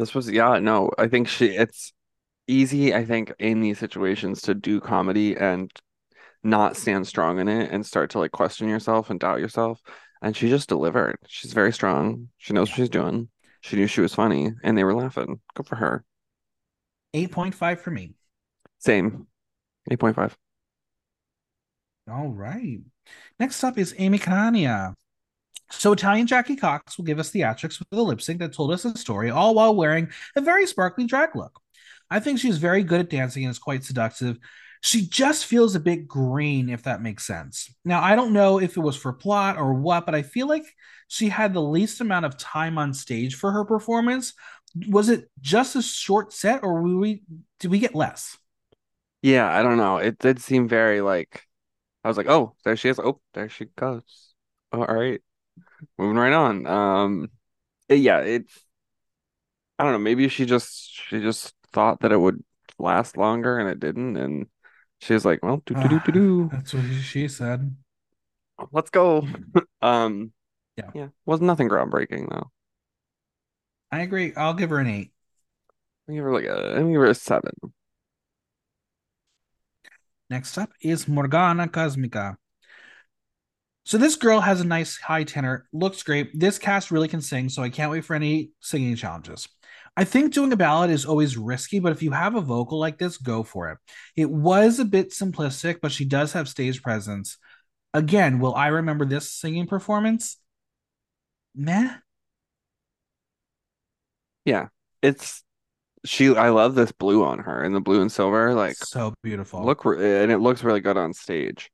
[0.00, 1.92] This was yeah, no, I think she it's
[2.46, 5.70] easy, I think, in these situations to do comedy and
[6.42, 9.78] not stand strong in it and start to like question yourself and doubt yourself.
[10.22, 11.18] And she just delivered.
[11.26, 12.28] She's very strong.
[12.38, 13.28] She knows what she's doing.
[13.60, 15.40] She knew she was funny and they were laughing.
[15.54, 16.02] Good for her.
[17.14, 18.14] 8.5 for me.
[18.78, 19.26] Same.
[19.90, 20.32] 8.5.
[22.10, 22.78] All right.
[23.38, 24.94] Next up is Amy Canania.
[25.70, 28.84] So Italian Jackie Cox will give us theatrics with a lip sync that told us
[28.84, 31.60] a story, all while wearing a very sparkly drag look.
[32.10, 34.38] I think she's very good at dancing and is quite seductive.
[34.82, 37.72] She just feels a bit green, if that makes sense.
[37.84, 40.64] Now, I don't know if it was for plot or what, but I feel like
[41.06, 44.32] she had the least amount of time on stage for her performance.
[44.88, 47.22] Was it just a short set, or we
[47.58, 48.38] did we get less?
[49.22, 49.98] Yeah, I don't know.
[49.98, 51.46] It did seem very like
[52.04, 52.98] I was like, oh, there she is.
[52.98, 54.32] Oh, there she goes.
[54.72, 55.20] Oh, all right.
[55.98, 56.66] Moving right on.
[56.66, 57.30] Um
[57.88, 58.66] yeah, it's
[59.78, 62.42] I don't know, maybe she just she just thought that it would
[62.78, 64.46] last longer and it didn't, and
[65.00, 66.48] she was like, well, do do do do do.
[66.50, 67.76] That's what she said.
[68.72, 69.26] Let's go.
[69.82, 70.32] Um
[70.76, 70.90] Yeah.
[70.94, 72.50] yeah, was nothing groundbreaking though.
[73.92, 74.34] I agree.
[74.34, 75.12] I'll give her an eight.
[76.08, 77.52] I give her like a I give her a seven.
[80.30, 82.38] Next up is Morgana Cosmica.
[83.84, 86.38] So this girl has a nice high tenor, looks great.
[86.38, 89.48] This cast really can sing, so I can't wait for any singing challenges.
[89.96, 92.98] I think doing a ballad is always risky, but if you have a vocal like
[92.98, 93.78] this, go for it.
[94.16, 97.38] It was a bit simplistic, but she does have stage presence.
[97.92, 100.36] Again, will I remember this singing performance?
[101.54, 101.96] Meh.
[104.44, 104.68] Yeah.
[105.02, 105.42] It's
[106.04, 109.64] she I love this blue on her and the blue and silver like so beautiful.
[109.64, 111.70] look and it looks really good on stage.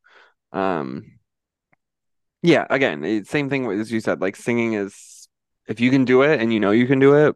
[0.53, 1.16] Um
[2.43, 5.29] yeah, again, same thing as you said, like singing is
[5.69, 7.35] if you can do it and you know you can do it,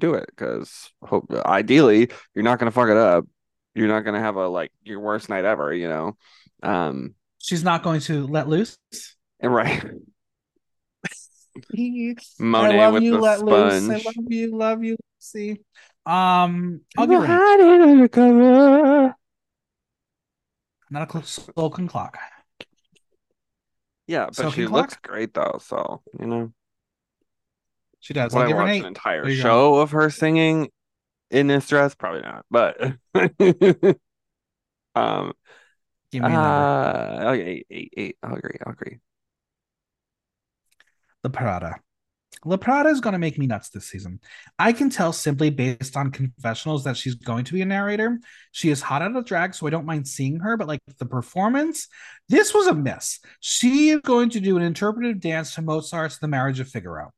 [0.00, 3.24] do it because hope ideally you're not gonna fuck it up.
[3.74, 6.16] you're not gonna have a like your worst night ever, you know.
[6.62, 8.76] Um, she's not going to let loose.
[9.40, 9.84] and right.
[11.76, 12.14] I
[12.76, 13.90] love with you, the let loose.
[13.90, 14.96] I love you, love you.
[15.18, 15.58] See,
[16.06, 17.36] um, I'll give People her an eight.
[17.36, 19.14] hide it undercover.
[20.90, 22.16] not a cl- spoken clock.
[24.08, 24.74] Yeah, but Soaking she clock?
[24.82, 26.52] looks great though, so you know.
[28.00, 28.34] She does.
[28.34, 28.80] Would I'll I give her an watch eight.
[28.80, 29.42] an entire There you go.
[29.42, 30.70] show of her singing
[31.30, 31.94] in this dress?
[31.94, 32.46] Probably not.
[32.50, 32.80] But
[34.94, 35.32] um
[36.10, 36.68] Give me a number.
[36.68, 38.18] uh okay, eight, eight, eight.
[38.22, 38.58] I'll agree.
[38.64, 39.00] I'll agree.
[41.22, 41.80] the Prada.
[42.44, 44.20] La Prada is going to make me nuts this season.
[44.58, 48.20] I can tell simply based on confessionals that she's going to be a narrator.
[48.52, 51.06] She is hot out of drag, so I don't mind seeing her, but like the
[51.06, 51.88] performance,
[52.28, 53.20] this was a miss.
[53.40, 57.12] She is going to do an interpretive dance to Mozart's The Marriage of Figaro.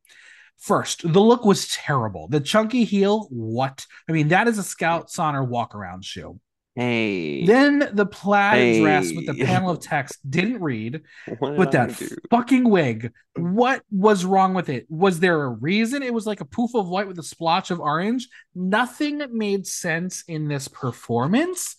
[0.58, 2.28] First, the look was terrible.
[2.28, 3.86] The chunky heel, what?
[4.08, 6.38] I mean, that is a Scout Sonner walk around shoe.
[6.76, 11.02] Hey, Then the plaid dress with the panel of text didn't read.
[11.38, 11.92] what did But that
[12.30, 14.86] fucking wig, what was wrong with it?
[14.88, 17.80] Was there a reason it was like a poof of white with a splotch of
[17.80, 18.28] orange?
[18.54, 21.76] Nothing made sense in this performance.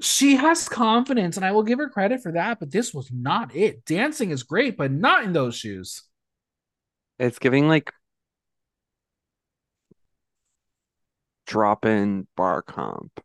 [0.00, 3.54] She has confidence, and I will give her credit for that, but this was not
[3.54, 3.84] it.
[3.84, 6.02] Dancing is great, but not in those shoes.
[7.18, 7.92] It's giving like
[11.46, 13.20] drop in bar comp.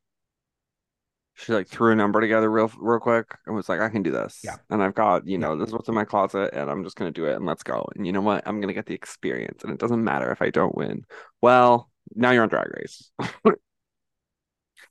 [1.39, 4.11] She like threw a number together real real quick and was like, I can do
[4.11, 4.41] this.
[4.43, 4.57] Yeah.
[4.69, 7.11] And I've got, you know, this is what's in my closet and I'm just gonna
[7.11, 7.87] do it and let's go.
[7.95, 8.45] And you know what?
[8.45, 11.05] I'm gonna get the experience and it doesn't matter if I don't win.
[11.41, 13.11] Well, now you're on Drag Race.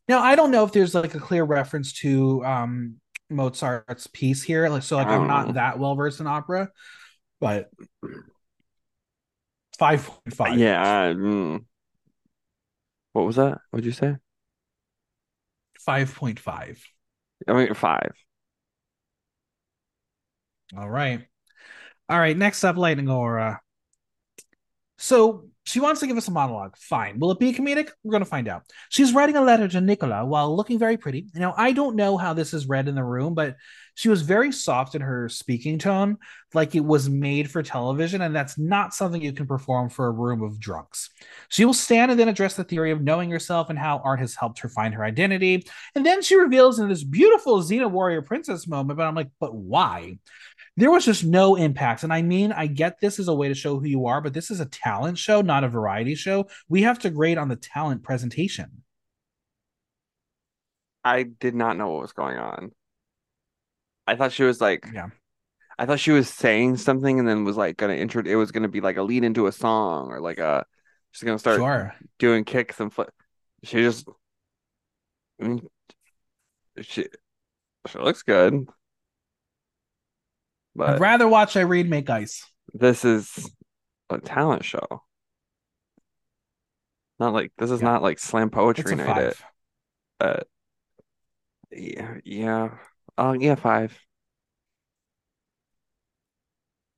[0.09, 2.97] Now, I don't know if there's like a clear reference to um
[3.31, 4.69] Mozart's piece here.
[4.69, 5.53] Like, so like I'm not know.
[5.53, 6.71] that well versed in opera,
[7.41, 7.71] but
[9.79, 10.59] five point five.
[10.59, 11.13] Yeah.
[11.13, 11.65] mm.
[13.13, 13.59] What was that?
[13.71, 14.17] What'd you say?
[15.89, 16.85] Five point five.
[17.49, 18.13] I mean five.
[20.77, 21.27] All right.
[22.11, 22.37] All right.
[22.37, 23.63] Next up, Lightning Aura.
[24.99, 26.77] So she wants to give us a monologue.
[26.79, 27.19] Fine.
[27.19, 27.91] Will it be comedic?
[28.03, 28.63] We're going to find out.
[28.89, 31.27] She's writing a letter to Nicola while looking very pretty.
[31.35, 33.57] Now, I don't know how this is read in the room, but
[33.95, 36.19] she was very soft in her speaking tone,
[36.55, 38.23] like it was made for television.
[38.23, 41.11] And that's not something you can perform for a room of drunks.
[41.49, 44.35] She will stand and then address the theory of knowing herself and how art has
[44.35, 45.67] helped her find her identity.
[45.95, 49.55] And then she reveals in this beautiful Xena Warrior Princess moment, but I'm like, but
[49.55, 50.19] why?
[50.79, 52.05] There was just no impact.
[52.05, 54.33] And I mean, I get this is a way to show who you are, but
[54.33, 56.49] this is a talent show, not a variety show.
[56.69, 58.85] We have to grade on the talent presentation.
[61.05, 62.71] I did not know what was going on.
[64.07, 65.09] I thought she was like Yeah.
[65.79, 68.69] I thought she was saying something and then was like gonna intro it was gonna
[68.69, 70.65] be like a lead into a song or like a
[71.11, 71.95] she's gonna start Sure.
[72.19, 73.11] doing kicks and flip.
[73.65, 74.09] She just
[75.41, 75.69] I mean
[76.83, 77.07] she
[77.89, 78.67] she looks good.
[80.81, 82.45] I'd rather watch Irene make ice.
[82.75, 83.51] this is
[84.11, 85.03] a talent show.
[87.19, 87.89] Not like this is Yeah.
[87.89, 89.45] not like slam poetry night five.
[90.21, 90.41] at uh
[91.71, 92.79] yeah yeah.
[93.17, 93.99] Oh yeah, five.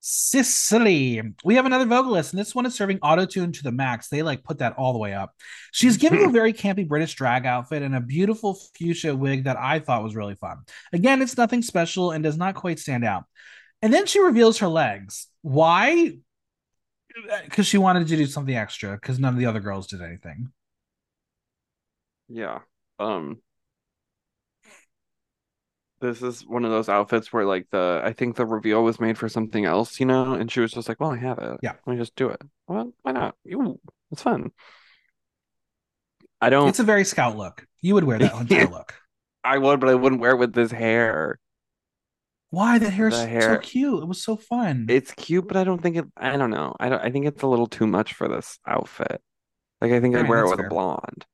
[0.02, 1.20] Sicily.
[1.44, 4.08] We have another vocalist, and this one is serving auto tune to the max.
[4.08, 5.34] They like put that all the way up.
[5.72, 9.78] She's giving a very campy British drag outfit and a beautiful fuchsia wig that I
[9.78, 10.58] thought was really fun.
[10.92, 13.24] Again, it's nothing special and does not quite stand out.
[13.82, 15.28] And then she reveals her legs.
[15.42, 16.18] Why?
[17.44, 20.52] Because she wanted to do something extra, because none of the other girls did anything.
[22.28, 22.60] Yeah.
[22.98, 23.42] Um
[26.00, 29.18] this is one of those outfits where like the I think the reveal was made
[29.18, 31.58] for something else, you know, and she was just like, "Well, I have it.
[31.62, 31.74] Yeah.
[31.86, 33.36] Let me just do it." Well, why not?
[33.52, 33.78] Ooh,
[34.10, 34.50] it's fun.
[36.40, 37.66] I don't It's a very scout look.
[37.82, 38.94] You would wear that entire look.
[39.44, 41.38] I would, but I wouldn't wear it with this hair.
[42.50, 42.78] Why?
[42.78, 44.02] That hair's The so hair- cute.
[44.02, 44.86] It was so fun.
[44.88, 46.74] It's cute, but I don't think it I don't know.
[46.80, 49.20] I don't I think it's a little too much for this outfit.
[49.80, 50.66] Like I think I'd wear it with fair.
[50.66, 51.24] a blonde.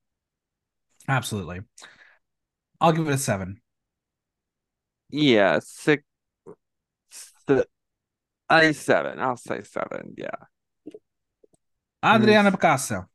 [1.09, 1.61] Absolutely.
[2.81, 3.61] I'll give it a seven.
[5.11, 6.03] Yeah, six,
[7.11, 7.63] si-
[8.51, 9.19] I seven.
[9.21, 10.15] I'll say seven.
[10.19, 10.31] Yeah.
[12.05, 13.07] Adriana Picasso.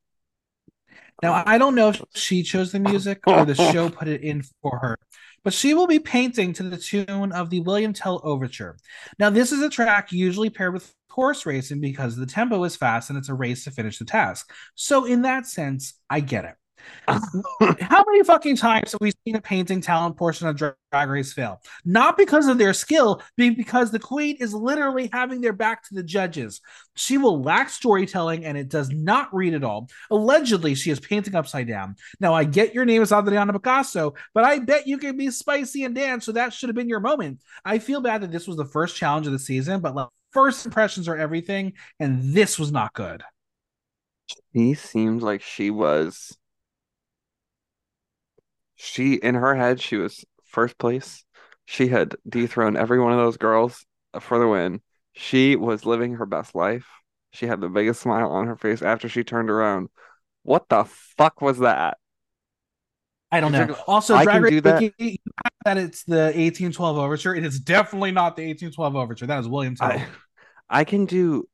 [1.22, 4.42] Now, I don't know if she chose the music or the show put it in
[4.62, 4.98] for her,
[5.44, 8.78] but she will be painting to the tune of the William Tell Overture.
[9.20, 13.10] Now, this is a track usually paired with horse racing because the tempo is fast
[13.10, 14.52] and it's a race to finish the task.
[14.76, 16.56] So, in that sense, I get it.
[17.08, 21.62] How many fucking times have we seen a painting talent portion of Drag Race fail?
[21.84, 25.96] Not because of their skill, but because the queen is literally having their back to
[25.96, 26.62] the judges.
[26.96, 29.90] She will lack storytelling and it does not read at all.
[30.10, 31.96] Allegedly, she is painting upside down.
[32.20, 35.84] Now, I get your name is Adriana Picasso, but I bet you can be spicy
[35.84, 37.40] and dance, so that should have been your moment.
[37.66, 40.66] I feel bad that this was the first challenge of the season, but like, first
[40.66, 43.24] impressions are everything, and this was not good.
[44.54, 46.38] She seemed like she was
[48.82, 51.24] she in her head she was first place.
[51.66, 53.86] She had dethroned every one of those girls
[54.20, 54.82] for the win.
[55.14, 56.88] She was living her best life.
[57.32, 59.90] She had the biggest smile on her face after she turned around.
[60.44, 61.98] What the fuck was that?
[63.32, 63.78] I don't know.
[63.88, 64.92] Also, I Drag Race that.
[65.64, 67.36] that it's the 1812 overture.
[67.36, 69.28] It is definitely not the 1812 overture.
[69.28, 70.06] That is William I,
[70.70, 71.48] I can do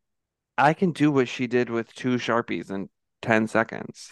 [0.57, 2.89] I can do what she did with two Sharpies in
[3.21, 4.09] 10 seconds.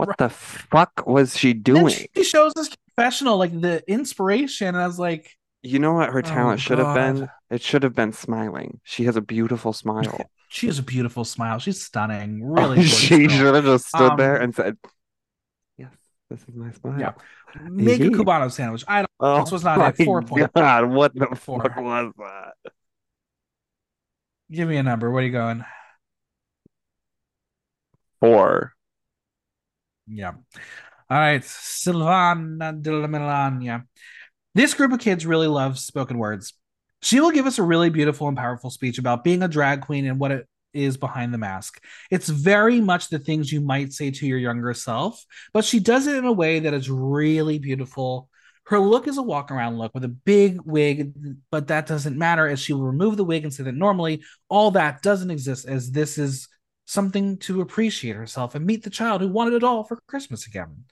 [0.00, 0.16] What right.
[0.16, 1.94] the fuck was she doing?
[2.16, 4.68] She shows us professional, like the inspiration.
[4.68, 7.28] And I was like, you know what her talent oh, should have been?
[7.50, 8.80] It should have been smiling.
[8.82, 10.18] She has a beautiful smile.
[10.48, 11.58] she has a beautiful smile.
[11.58, 12.40] She's stunning.
[12.50, 14.78] Really, she should have just stood um, there and said,
[15.76, 15.92] "Yes,
[16.30, 17.12] this is my smile." Yeah.
[17.68, 18.84] Make a cubano sandwich.
[18.88, 19.10] I don't.
[19.20, 20.02] Oh, this was not it.
[20.06, 20.50] Four points.
[20.56, 21.62] God, what the Four.
[21.62, 22.72] fuck was that?
[24.50, 25.10] Give me a number.
[25.10, 25.62] What are you going?
[28.20, 28.72] Four.
[30.12, 30.32] Yeah.
[31.08, 31.42] All right.
[31.42, 33.84] Silvana Della Magliana.
[34.54, 36.52] This group of kids really loves spoken words.
[37.02, 40.06] She will give us a really beautiful and powerful speech about being a drag queen
[40.06, 41.82] and what it is behind the mask.
[42.10, 46.06] It's very much the things you might say to your younger self, but she does
[46.06, 48.28] it in a way that is really beautiful.
[48.66, 51.12] Her look is a walk around look with a big wig,
[51.50, 54.72] but that doesn't matter as she will remove the wig and say that normally all
[54.72, 56.48] that doesn't exist as this is
[56.90, 60.84] something to appreciate herself and meet the child who wanted it all for Christmas again.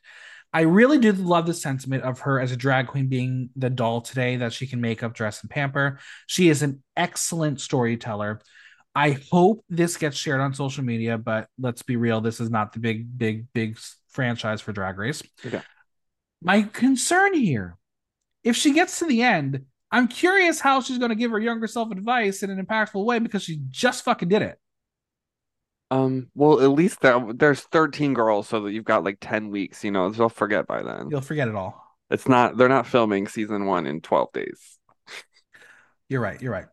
[0.53, 4.01] I really do love the sentiment of her as a drag queen being the doll
[4.01, 5.99] today that she can make up, dress, and pamper.
[6.29, 8.41] She is an excellent storyteller.
[8.95, 12.73] I hope this gets shared on social media, but let's be real, this is not
[12.73, 13.77] the big, big, big
[14.09, 15.23] franchise for Drag Race.
[15.45, 15.61] Okay.
[16.41, 17.77] My concern here,
[18.45, 21.67] if she gets to the end, I'm curious how she's going to give her younger
[21.67, 24.59] self advice in an impactful way because she just fucking did it.
[25.91, 29.85] Um, well, at least that there's 13 girls, so that you've got like 10 weeks,
[29.85, 31.09] you know, they'll forget by then.
[31.11, 31.83] You'll forget it all.
[32.11, 34.79] It's not they're not filming season one in 12 days.
[36.09, 36.67] You're right, you're right.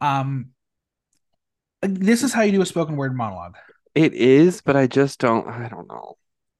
[0.00, 0.50] Um
[1.82, 3.56] this is how you do a spoken word monologue.
[3.94, 6.16] It is, but I just don't I don't know.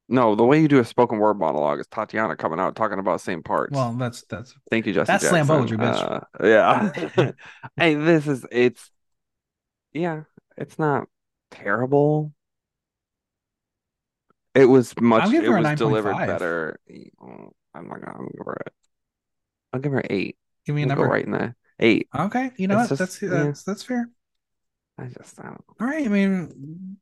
[0.09, 3.21] No, the way you do a spoken word monologue is Tatiana coming out talking about
[3.21, 3.75] same parts.
[3.75, 5.07] Well, that's that's thank you, Jesse.
[5.07, 5.47] That's Jackson.
[5.47, 6.23] slam poetry, bitch.
[6.41, 6.47] Uh,
[7.17, 7.33] yeah.
[7.77, 8.91] hey, this is it's
[9.93, 10.23] yeah,
[10.57, 11.09] it's not
[11.53, 12.33] terrible.
[14.55, 15.33] It was much.
[15.33, 16.79] It was delivered better.
[17.75, 18.73] I'm not gonna give her it.
[19.73, 20.37] I'll give her eight.
[20.67, 21.09] Give me a we'll number.
[21.09, 21.57] right in there.
[21.79, 22.09] Eight.
[22.15, 22.51] Okay.
[22.57, 22.99] You know it's what?
[22.99, 24.11] Just, that's uh, that's that's fair.
[24.99, 25.65] I just I don't.
[25.81, 26.05] All right.
[26.05, 26.99] I mean,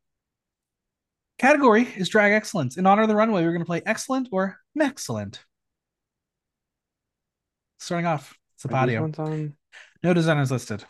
[1.38, 2.76] category is drag excellence.
[2.76, 5.44] In honor of the runway, we're going to play excellent or excellent.
[7.78, 9.18] Starting off, Sypario.
[9.18, 9.54] On...
[10.02, 10.84] No designers listed.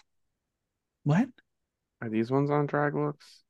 [1.04, 1.28] What?
[2.02, 3.42] Are these ones on drag looks?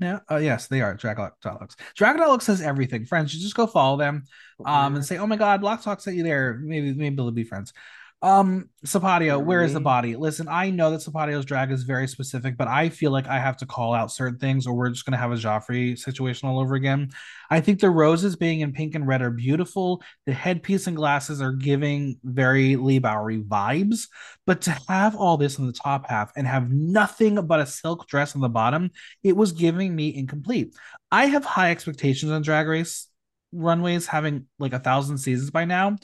[0.00, 0.20] Yeah.
[0.30, 0.96] Uh, yes, they are.
[0.96, 1.76] Dragalux.
[1.98, 3.04] Dragalux says everything.
[3.04, 4.24] Friends, you just go follow them,
[4.64, 7.44] um, and say, "Oh my God, Block Talk sent you there." Maybe, maybe they'll be
[7.44, 7.74] friends.
[8.22, 10.14] Um, Sypario, where is the body?
[10.14, 13.56] Listen, I know that Sypario's drag is very specific, but I feel like I have
[13.58, 16.74] to call out certain things, or we're just gonna have a Joffrey situation all over
[16.74, 17.12] again.
[17.48, 20.02] I think the roses being in pink and red are beautiful.
[20.26, 24.08] The headpiece and glasses are giving very Leigh Bowery vibes,
[24.44, 28.06] but to have all this in the top half and have nothing but a silk
[28.06, 28.90] dress on the bottom,
[29.22, 30.74] it was giving me incomplete.
[31.10, 33.06] I have high expectations on Drag Race
[33.52, 35.96] runways having like a thousand seasons by now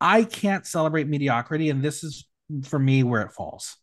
[0.00, 2.26] I can't celebrate mediocrity, and this is
[2.64, 3.76] for me where it falls.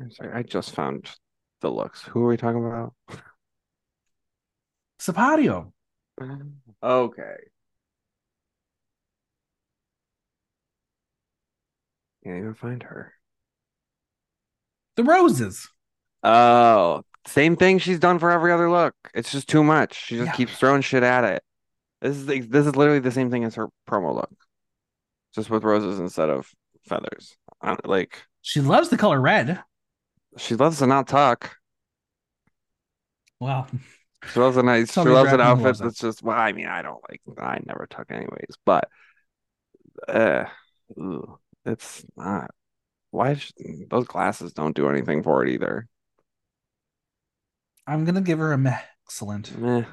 [0.00, 1.10] I'm sorry, I just found
[1.62, 2.02] the looks.
[2.02, 2.94] Who are we talking about?
[5.00, 5.72] Sypario.
[6.20, 6.38] Ah,
[6.82, 7.36] okay.
[12.24, 13.12] Can't even find her.
[14.96, 15.68] The roses.
[16.22, 18.94] Oh, same thing she's done for every other look.
[19.14, 20.06] It's just too much.
[20.06, 20.32] She just yeah.
[20.32, 21.42] keeps throwing shit at it.
[22.00, 24.30] This is this is literally the same thing as her promo look
[25.36, 26.50] just with roses instead of
[26.88, 27.36] feathers.
[27.84, 29.62] Like she loves the color red.
[30.38, 31.56] She loves to not talk.
[33.38, 33.66] Wow.
[34.32, 34.92] She loves a nice.
[34.92, 36.22] she loves an outfit that's just.
[36.22, 37.20] Well, I mean, I don't like.
[37.38, 38.88] I never tuck anyways, but
[40.08, 40.44] uh,
[41.64, 42.50] it's not.
[43.10, 43.54] Why should,
[43.88, 45.86] those glasses don't do anything for it either.
[47.86, 49.56] I'm gonna give her a meh, excellent.
[49.56, 49.84] Meh.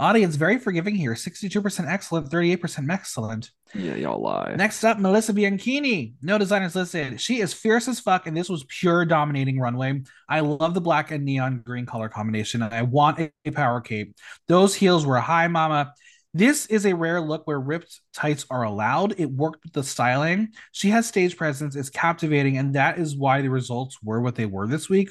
[0.00, 1.12] Audience very forgiving here.
[1.12, 3.50] 62% excellent, 38% excellent.
[3.74, 4.54] Yeah, y'all lie.
[4.56, 6.14] Next up, Melissa Bianchini.
[6.22, 7.20] No designers listed.
[7.20, 10.00] She is fierce as fuck, and this was pure dominating runway.
[10.26, 14.16] I love the black and neon green color combination, and I want a power cape.
[14.48, 15.92] Those heels were high, mama.
[16.32, 19.20] This is a rare look where ripped tights are allowed.
[19.20, 20.48] It worked with the styling.
[20.72, 24.46] She has stage presence, it's captivating, and that is why the results were what they
[24.46, 25.10] were this week.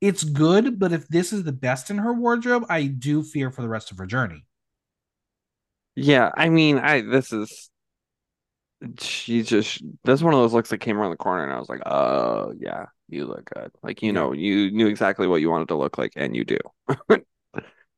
[0.00, 3.62] It's good, but if this is the best in her wardrobe, I do fear for
[3.62, 4.44] the rest of her journey.
[5.96, 7.70] Yeah, I mean, I this is
[9.00, 11.68] she just that's one of those looks that came around the corner and I was
[11.68, 13.72] like, oh yeah, you look good.
[13.82, 14.12] Like you yeah.
[14.12, 16.58] know, you knew exactly what you wanted to look like, and you do.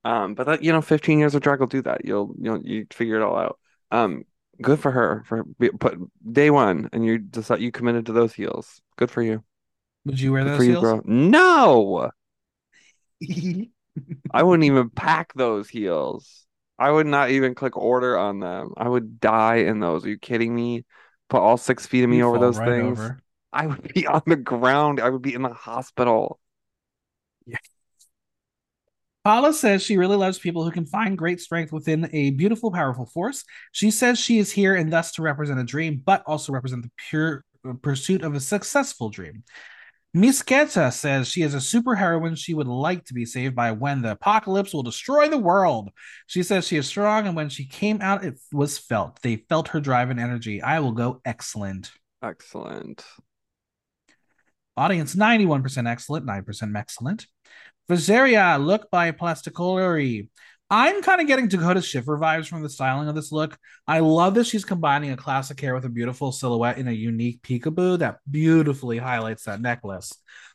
[0.05, 2.05] um, but that you know, 15 years of drag will do that.
[2.05, 3.59] You'll you'll you figure it all out.
[3.91, 4.25] Um,
[4.63, 5.45] good for her for
[5.79, 5.99] put
[6.33, 8.81] day one, and you decide you committed to those heels.
[8.97, 9.45] Good for you.
[10.05, 10.83] Would you wear those heels?
[10.83, 12.11] You, no.
[14.33, 16.47] I wouldn't even pack those heels.
[16.79, 18.73] I would not even click order on them.
[18.77, 20.07] I would die in those.
[20.07, 20.85] Are you kidding me?
[21.29, 22.99] Put all six feet of me You'd over those right things.
[22.99, 23.21] Over.
[23.53, 25.01] I would be on the ground.
[25.01, 26.41] I would be in the hospital.
[29.25, 33.05] Paola says she really loves people who can find great strength within a beautiful, powerful
[33.05, 33.45] force.
[33.73, 36.91] She says she is here and thus to represent a dream, but also represent the
[36.97, 37.45] pure
[37.83, 39.45] pursuit of a successful dream.
[40.13, 44.03] Myss Keta says she is a superheroine she would like to be saved by when
[44.03, 45.91] the apocalypse will destroy the world.
[46.27, 49.23] She says she is strong, and when she came out, it was felt.
[49.23, 50.63] They felt her drive and energy.
[50.63, 51.93] I will go excellent.
[52.23, 53.05] Excellent.
[54.77, 57.27] Audience 91% excellent, 9% excellent.
[57.89, 60.29] Vezirja, look by Plasticolori.
[60.73, 63.59] I'm kind of getting Dakota Schiffer vibes from the styling of this look.
[63.89, 67.43] I love that she's combining a classic hair with a beautiful silhouette in a unique
[67.43, 70.13] peekaboo that beautifully highlights that necklace.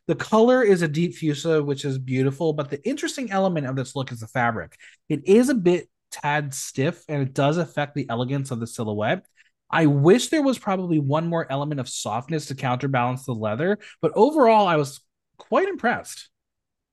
[0.08, 3.94] The color is a deep fuchsia, which is beautiful, but the interesting element of this
[3.94, 4.78] look is the fabric.
[5.10, 9.26] It is a bit tad stiff and it does affect the elegance of the silhouette.
[9.70, 14.14] I wish there was probably one more element of softness to counterbalance the leather, but
[14.16, 15.02] overall, I was
[15.38, 16.30] quite impressed.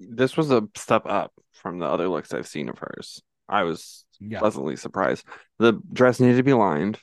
[0.09, 3.23] This was a step up from the other looks I've seen of hers.
[3.49, 4.39] I was yeah.
[4.39, 5.25] pleasantly surprised.
[5.59, 6.97] The dress needed to be lined.
[6.97, 7.01] It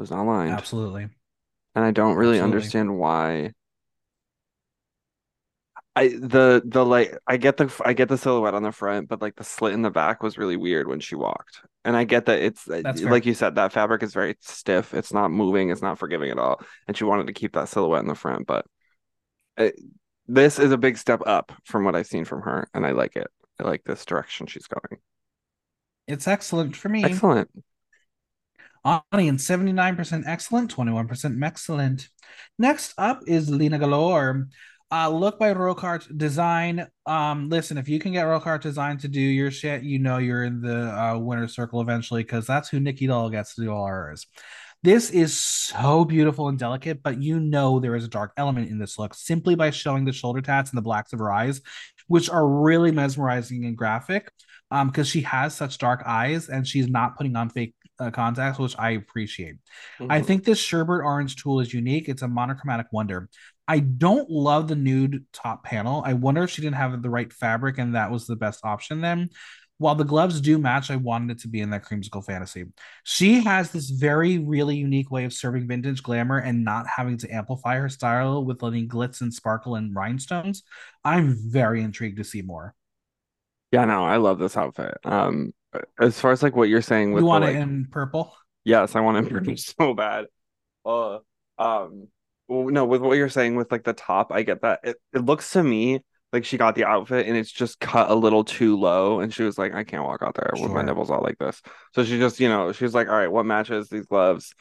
[0.00, 0.52] was not lined.
[0.52, 1.08] Absolutely.
[1.74, 2.56] And I don't really Absolutely.
[2.56, 3.52] understand why.
[5.94, 9.22] I the the like I get the I get the silhouette on the front, but
[9.22, 11.62] like the slit in the back was really weird when she walked.
[11.84, 13.28] And I get that it's uh, That's like fair.
[13.28, 14.92] you said that fabric is very stiff.
[14.92, 15.70] It's not moving.
[15.70, 16.60] It's not forgiving at all.
[16.86, 18.66] And she wanted to keep that silhouette in the front, but
[19.56, 19.80] it,
[20.28, 23.16] this is a big step up from what I've seen from her, and I like
[23.16, 23.28] it.
[23.60, 25.00] I like this direction she's going.
[26.06, 27.04] It's excellent for me.
[27.04, 27.50] Excellent.
[28.84, 32.08] Audience 79% excellent, 21% excellent.
[32.58, 34.46] Next up is Lina Galore.
[34.92, 36.86] Uh, look by Rocart Design.
[37.04, 40.44] Um, listen, if you can get Rocart Design to do your shit, you know you're
[40.44, 43.88] in the uh, winner circle eventually because that's who Nicky Doll gets to do all
[43.88, 44.26] hers.
[44.86, 48.78] This is so beautiful and delicate, but you know there is a dark element in
[48.78, 51.60] this look simply by showing the shoulder tats and the blacks of her eyes,
[52.06, 54.30] which are really mesmerizing and graphic.
[54.70, 58.60] Um, because she has such dark eyes and she's not putting on fake uh, contacts,
[58.60, 59.56] which I appreciate.
[59.98, 60.12] Mm-hmm.
[60.12, 62.08] I think this sherbet orange tulle is unique.
[62.08, 63.28] It's a monochromatic wonder.
[63.66, 66.04] I don't love the nude top panel.
[66.06, 69.00] I wonder if she didn't have the right fabric and that was the best option
[69.00, 69.30] then
[69.78, 72.64] while the gloves do match, I wanted it to be in that creamsicle fantasy.
[73.04, 77.28] She has this very, really unique way of serving vintage glamour and not having to
[77.28, 80.62] amplify her style with letting glitz and sparkle and rhinestones.
[81.04, 82.74] I'm very intrigued to see more.
[83.70, 84.96] Yeah, no, I love this outfit.
[85.04, 85.52] Um,
[86.00, 88.34] as far as like what you're saying, with you want the, it like, in purple?
[88.64, 90.26] Yes, I want it in purple so bad.
[90.86, 91.18] Uh,
[91.58, 92.08] um,
[92.48, 94.80] well, no, with what you're saying with like the top, I get that.
[94.84, 96.00] It, it looks to me
[96.36, 99.42] like she got the outfit and it's just cut a little too low and she
[99.42, 100.66] was like i can't walk out there sure.
[100.66, 101.62] with my nipples out like this
[101.94, 104.54] so she just you know she was like all right what matches these gloves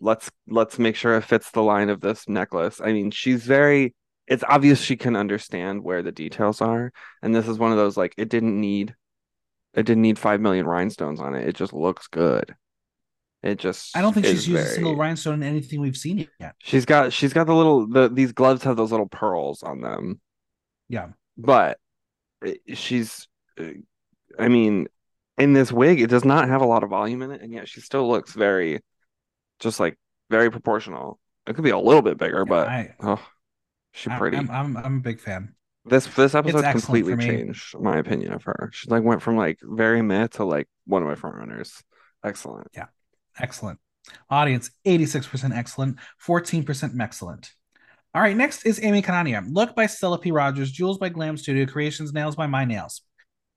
[0.00, 3.92] let's let's make sure it fits the line of this necklace i mean she's very
[4.28, 6.92] it's obvious she can understand where the details are
[7.22, 8.94] and this is one of those like it didn't need
[9.74, 12.54] it didn't need 5 million rhinestones on it it just looks good
[13.42, 14.70] it just I don't think she's used very...
[14.70, 16.54] a single rhinestone in anything we've seen yet.
[16.58, 20.20] She's got she's got the little the these gloves have those little pearls on them.
[20.88, 21.08] Yeah.
[21.36, 21.78] But
[22.74, 23.64] she's, uh,
[24.38, 24.88] I mean,
[25.38, 27.68] in this wig, it does not have a lot of volume in it, and yet
[27.68, 28.80] she still looks very,
[29.60, 29.98] just like
[30.30, 31.18] very proportional.
[31.46, 33.22] It could be a little bit bigger, yeah, but I, oh,
[33.92, 34.36] she's pretty.
[34.36, 35.54] I'm, I'm, I'm a big fan.
[35.84, 38.70] This this episode completely changed my opinion of her.
[38.72, 41.82] She like went from like very meh to like one of my front runners.
[42.24, 42.68] Excellent.
[42.74, 42.86] Yeah,
[43.38, 43.78] excellent.
[44.30, 47.52] Audience 86% excellent, 14% excellent.
[48.16, 49.46] All right, next is Amy Kanania.
[49.46, 50.32] Look by Stella P.
[50.32, 53.02] Rogers, Jewels by Glam Studio, Creations, Nails by My Nails.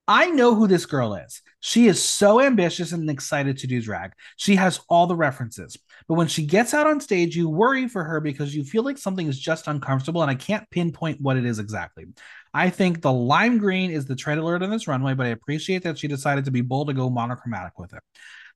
[0.06, 1.40] I know who this girl is.
[1.60, 4.12] She is so ambitious and excited to do drag.
[4.36, 5.78] She has all the references.
[6.08, 8.98] But when she gets out on stage, you worry for her because you feel like
[8.98, 12.04] something is just uncomfortable, and I can't pinpoint what it is exactly.
[12.52, 15.84] I think the lime green is the trend alert on this runway, but I appreciate
[15.84, 18.02] that she decided to be bold to go monochromatic with it.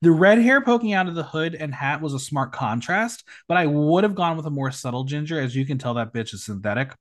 [0.04, 3.56] The red hair poking out of the hood and hat was a smart contrast, but
[3.56, 5.40] I would have gone with a more subtle ginger.
[5.40, 6.92] As you can tell, that bitch is synthetic.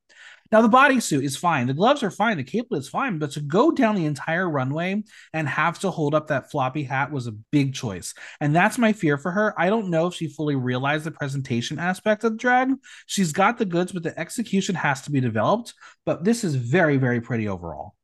[0.53, 3.41] Now the bodysuit is fine, the gloves are fine, the cape is fine, but to
[3.41, 5.03] go down the entire runway
[5.33, 8.93] and have to hold up that floppy hat was a big choice, and that's my
[8.93, 9.53] fear for her.
[9.59, 12.69] I don't know if she fully realized the presentation aspect of drag.
[13.05, 15.73] She's got the goods, but the execution has to be developed.
[16.05, 17.95] But this is very, very pretty overall.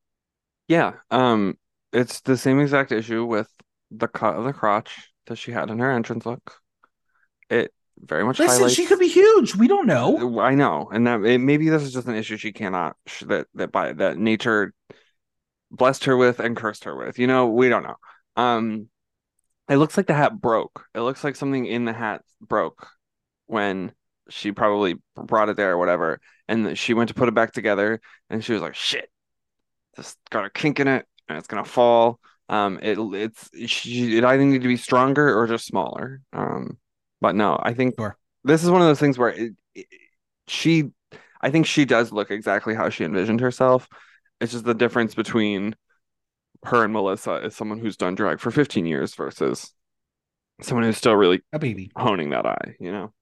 [0.68, 1.56] Yeah, um,
[1.90, 3.48] it's the same exact issue with
[3.90, 6.60] the cut of the crotch that she had in her entrance look.
[7.48, 8.74] It very much Listen, highlights.
[8.74, 9.54] she could be huge.
[9.56, 10.40] We don't know.
[10.40, 12.96] I know, and that it, maybe this is just an issue she cannot
[13.26, 14.72] that that by that nature
[15.70, 17.18] blessed her with and cursed her with.
[17.18, 17.96] You know, we don't know.
[18.36, 18.88] Um,
[19.68, 20.84] it looks like the hat broke.
[20.94, 22.88] It looks like something in the hat broke
[23.46, 23.92] when
[24.28, 28.00] she probably brought it there or whatever, and she went to put it back together,
[28.28, 29.10] and she was like, "Shit,
[29.96, 32.20] this got a kink in it, and it's gonna fall."
[32.50, 36.22] Um, it it's she it either need to be stronger or just smaller.
[36.34, 36.78] Um,
[37.22, 38.18] but no, I think Sure.
[38.44, 39.86] this is one of those things where it, it,
[40.48, 40.90] she,
[41.40, 43.88] I think she does look exactly how she envisioned herself.
[44.40, 45.76] It's just the difference between
[46.64, 49.72] her and Melissa is someone who's done drag for 15 years versus
[50.62, 51.92] someone who's still really A baby.
[51.96, 53.12] honing that eye, you know.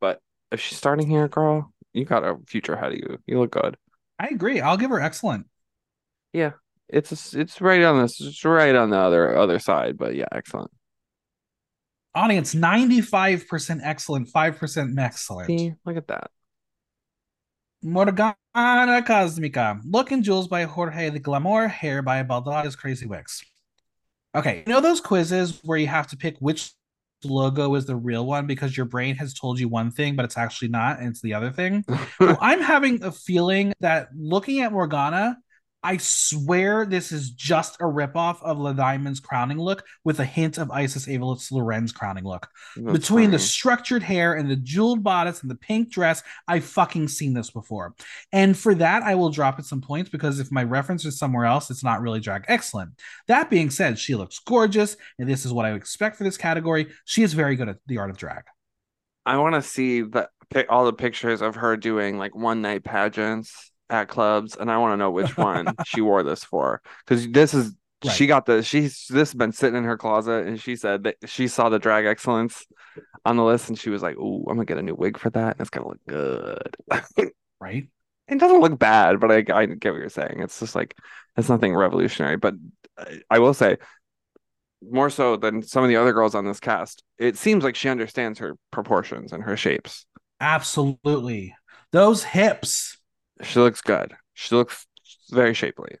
[0.00, 0.20] But
[0.52, 3.18] if she's starting here, girl, you got a future ahead of you.
[3.26, 3.76] You look good.
[4.18, 4.60] I agree.
[4.60, 5.46] I'll give her excellent.
[6.32, 6.52] Yeah,
[6.88, 9.96] it's it's right on this, it's right on the other other side.
[9.98, 10.70] But yeah, excellent.
[12.14, 15.46] Audience 95% excellent, 5% excellent.
[15.48, 16.30] See, look at that.
[17.82, 19.80] Morgana Cosmica.
[19.84, 21.66] Look and Jewels by Jorge the Glamour.
[21.66, 23.42] Hair by Baldada's Crazy Wigs.
[24.34, 26.72] Okay, you know those quizzes where you have to pick which
[27.24, 30.36] logo is the real one because your brain has told you one thing, but it's
[30.36, 31.84] actually not, and it's the other thing?
[32.20, 35.36] well, I'm having a feeling that looking at Morgana,
[35.84, 40.56] I swear this is just a ripoff of La Diamond's crowning look with a hint
[40.56, 42.48] of Isis Ava Loren's crowning look.
[42.74, 47.08] That's Between the structured hair and the jeweled bodice and the pink dress, I've fucking
[47.08, 47.94] seen this before.
[48.32, 51.44] And for that, I will drop it some points because if my reference is somewhere
[51.44, 52.92] else, it's not really drag excellent.
[53.28, 56.38] That being said, she looks gorgeous, and this is what I would expect for this
[56.38, 56.88] category.
[57.04, 58.44] She is very good at the art of drag.
[59.26, 60.30] I want to see the
[60.68, 64.92] all the pictures of her doing like one night pageants at clubs, and I want
[64.92, 67.74] to know which one she wore this for because this is
[68.04, 68.12] Right.
[68.14, 71.16] she got the she's this has been sitting in her closet, and she said that
[71.24, 72.66] she saw the drag excellence
[73.24, 75.30] on the list, and she was like, oh I'm gonna get a new wig for
[75.30, 76.76] that, and it's gonna look good."
[77.60, 77.88] Right?
[78.28, 80.40] it doesn't look bad, but I I get what you're saying.
[80.40, 80.94] It's just like
[81.38, 82.54] it's nothing revolutionary, but
[82.98, 83.78] I- I will say
[84.82, 87.88] more so than some of the other girls on this cast, it seems like she
[87.88, 90.04] understands her proportions and her shapes.
[90.40, 91.54] Absolutely.
[91.90, 92.98] Those hips.
[93.42, 94.14] She looks good.
[94.34, 94.86] She looks
[95.30, 95.96] very shapely.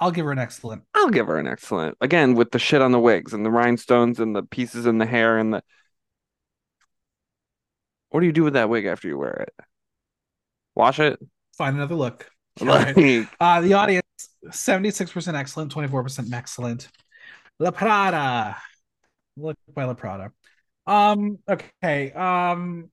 [0.00, 0.82] I'll give her an excellent.
[0.94, 1.96] I'll give her an excellent.
[2.00, 5.06] Again, with the shit on the wigs and the rhinestones and the pieces in the
[5.06, 5.62] hair and the.
[8.10, 9.54] What do you do with that wig after you wear it?
[10.74, 11.18] Wash it?
[11.56, 12.30] Find another look.
[12.60, 14.04] Uh, the audience
[14.46, 16.88] 76% excellent, 24% excellent.
[17.58, 18.56] La Prada.
[19.36, 20.32] Look by La Prada.
[20.86, 22.12] Um, okay.
[22.12, 22.90] Um,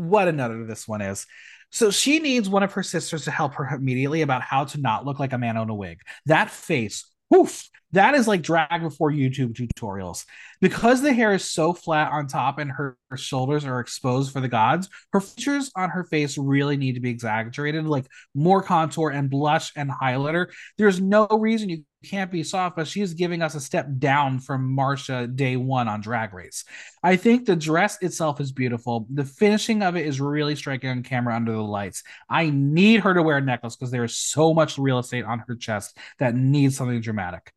[0.00, 1.26] what another this one is.
[1.70, 5.06] So she needs one of her sisters to help her immediately about how to not
[5.06, 6.00] look like a man on a wig.
[6.26, 10.24] That face, woof, that is like drag before YouTube tutorials.
[10.60, 14.40] Because the hair is so flat on top and her, her shoulders are exposed for
[14.40, 19.10] the gods, her features on her face really need to be exaggerated, like more contour
[19.10, 20.48] and blush and highlighter.
[20.76, 24.76] There's no reason you can't be soft, but she's giving us a step down from
[24.76, 26.64] Marsha day one on Drag Race.
[27.02, 29.06] I think the dress itself is beautiful.
[29.12, 32.02] The finishing of it is really striking on camera under the lights.
[32.28, 35.42] I need her to wear a necklace because there is so much real estate on
[35.46, 37.52] her chest that needs something dramatic.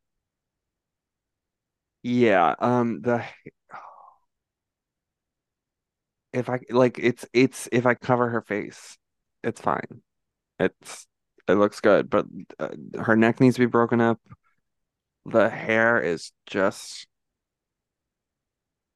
[2.04, 3.24] Yeah, um, the
[6.32, 8.98] if I like it's it's if I cover her face,
[9.44, 10.02] it's fine.
[10.60, 11.08] It's
[11.48, 12.26] it looks good, but
[12.60, 12.70] uh,
[13.00, 14.20] her neck needs to be broken up.
[15.26, 17.08] The hair is just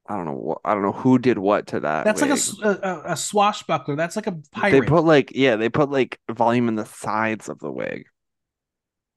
[0.08, 2.06] I don't know what I don't know who did what to that.
[2.06, 2.40] That's like a wig.
[2.40, 3.96] s- a, a- a swashbuckler.
[3.96, 4.82] That's like a pirate.
[4.82, 8.06] They put like yeah, they put like volume in the sides of the wig.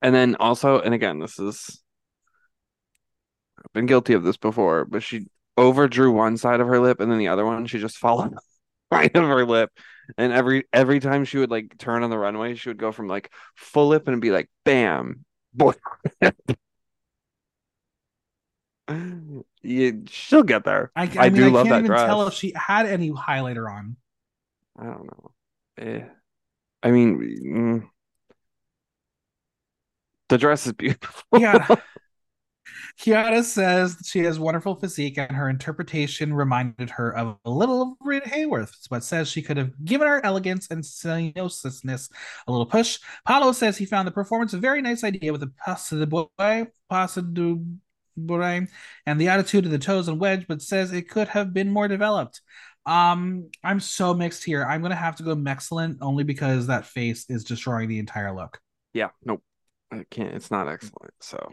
[0.03, 1.83] And then also, and again, this is
[3.75, 5.27] been guilty of this before, but she
[5.57, 8.35] overdrew one side of her lip and then the other one she just followed
[8.91, 9.71] right of her lip
[10.19, 13.09] And every every time she would like turn on the runway, she would go from
[13.09, 15.25] like full lip and be like, bam,
[15.55, 15.75] boy.
[19.63, 20.93] you, she'll get there.
[20.97, 22.03] I, I, I mean, do I love can't that even dress.
[22.03, 23.97] tell if she had any highlighter on.
[24.77, 25.31] I don't know.
[25.79, 26.05] Eh.
[26.83, 27.91] I mean, mm,
[30.29, 31.23] the dress is beautiful.
[31.33, 31.67] Yeah.
[33.01, 37.89] Chiara says she has wonderful physique and her interpretation reminded her of a little of
[38.03, 42.11] Rita Hayworth, but says she could have given her elegance and sensuousness
[42.47, 42.99] a little push.
[43.27, 46.67] Paulo says he found the performance a very nice idea with the paso de boy,
[46.91, 47.65] paso de
[48.19, 48.67] boy,
[49.07, 51.89] and the attitude of the toes and wedge, but says it could have been more
[51.89, 52.43] developed.
[52.85, 54.63] Um, I'm so mixed here.
[54.63, 58.61] I'm gonna have to go excellent only because that face is destroying the entire look.
[58.93, 59.43] Yeah, nope.
[59.91, 60.35] I can't.
[60.35, 61.15] It's not excellent.
[61.21, 61.51] So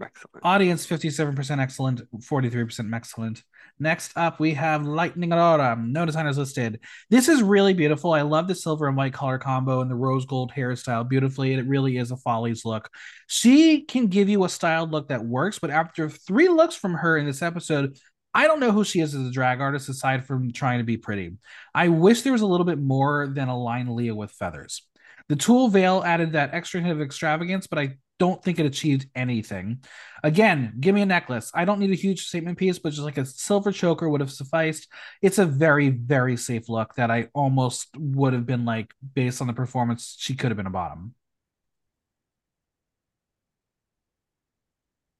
[0.00, 0.44] excellent.
[0.44, 3.42] Audience 57% excellent, 43% excellent.
[3.78, 5.76] Next up, we have Lightning Aurora.
[5.80, 6.80] No designers listed.
[7.10, 8.12] This is really beautiful.
[8.12, 11.54] I love the silver and white color combo and the rose gold hairstyle beautifully.
[11.54, 12.88] It really is a Follies look.
[13.26, 17.16] She can give you a styled look that works, but after three looks from her
[17.16, 17.98] in this episode,
[18.34, 20.96] I don't know who she is as a drag artist aside from trying to be
[20.96, 21.36] pretty.
[21.74, 24.82] I wish there was a little bit more than a line Leah with feathers.
[25.28, 29.08] The tulle veil added that extra hint of extravagance, but I don't think it achieved
[29.14, 29.82] anything.
[30.22, 31.50] Again, give me a necklace.
[31.54, 34.32] I don't need a huge statement piece, but just like a silver choker would have
[34.32, 34.88] sufficed.
[35.22, 39.46] It's a very, very safe look that I almost would have been like, based on
[39.46, 41.14] the performance, she could have been a bottom.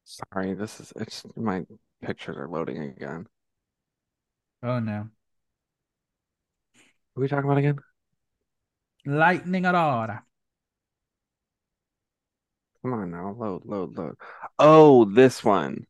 [0.04, 1.64] Sorry, this is it's my
[2.02, 3.26] pictures are loading again.
[4.62, 5.08] Oh no.
[7.14, 7.78] What are we talking about again?
[9.06, 10.24] Lightning Aurora.
[12.88, 14.14] Come on now, load, load, load.
[14.58, 15.86] Oh, this one.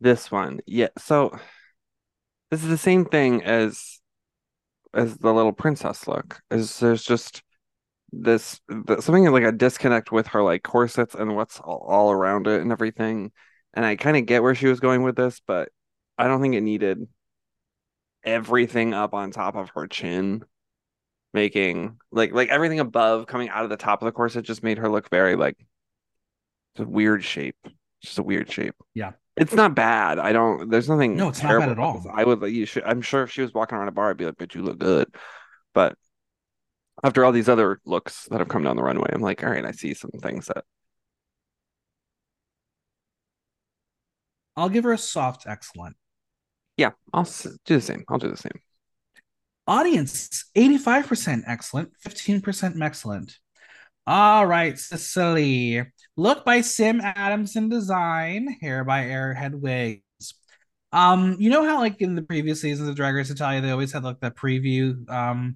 [0.00, 0.60] This one.
[0.66, 1.38] Yeah, so
[2.50, 4.00] this is the same thing as
[4.94, 6.40] as the little princess look.
[6.50, 7.42] Is there's just
[8.10, 12.46] this the, something like a disconnect with her like corsets and what's all, all around
[12.46, 13.30] it and everything.
[13.74, 15.68] And I kind of get where she was going with this, but
[16.16, 17.06] I don't think it needed
[18.24, 20.42] everything up on top of her chin
[21.34, 24.78] making like like everything above coming out of the top of the corset just made
[24.78, 25.58] her look very like
[26.74, 27.72] it's a weird shape It's
[28.02, 29.12] just a weird shape Yeah.
[29.36, 32.04] it's not bad i don't there's nothing No, it's not bad at all.
[32.14, 34.16] i would like you should i'm sure if she was walking around a bar i'd
[34.16, 35.08] be like but you look good
[35.74, 35.96] but
[37.02, 39.64] after all these other looks that have come down the runway i'm like all right
[39.64, 40.64] i see some things that
[44.56, 45.96] I'll give her a soft excellent.
[46.76, 47.24] yeah i'll
[47.64, 48.60] do the same i'll do the same
[49.66, 53.36] Audience 85% excellent, 15% excellent.
[54.06, 55.84] All right, Cicely.
[56.18, 60.02] Look by Sim Adamson Design, hair by Airhead Wigs.
[60.90, 63.92] Um, you know how like in the previous seasons of Drag Race Italia, they always
[63.92, 65.54] had like that preview, um,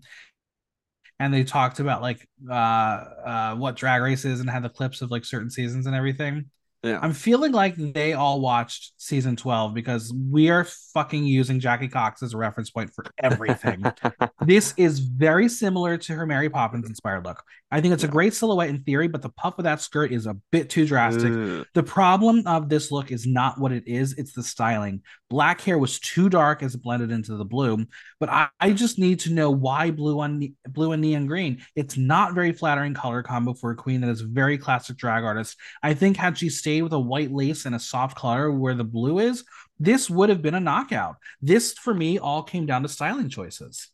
[1.18, 5.02] and they talked about like uh uh what Drag Race is and had the clips
[5.02, 6.48] of like certain seasons and everything.
[6.84, 10.62] yeah I'm feeling like they all watched season 12 because we are
[10.94, 13.82] fucking using Jackie Cox as a reference point for everything.
[14.46, 17.42] this is very similar to her Mary Poppins inspired look.
[17.72, 20.26] I think it's a great silhouette in theory, but the puff of that skirt is
[20.26, 21.32] a bit too drastic.
[21.32, 21.66] Ugh.
[21.72, 25.00] The problem of this look is not what it is, it's the styling.
[25.30, 27.86] Black hair was too dark as it blended into the blue,
[28.20, 31.62] but I, I just need to know why blue on blue and neon green.
[31.74, 35.24] It's not very flattering color combo for a queen that is a very classic drag
[35.24, 35.56] artist.
[35.82, 38.84] I think had she stayed with a white lace and a soft color where the
[38.84, 39.44] blue is,
[39.78, 41.16] this would have been a knockout.
[41.40, 43.88] This for me all came down to styling choices.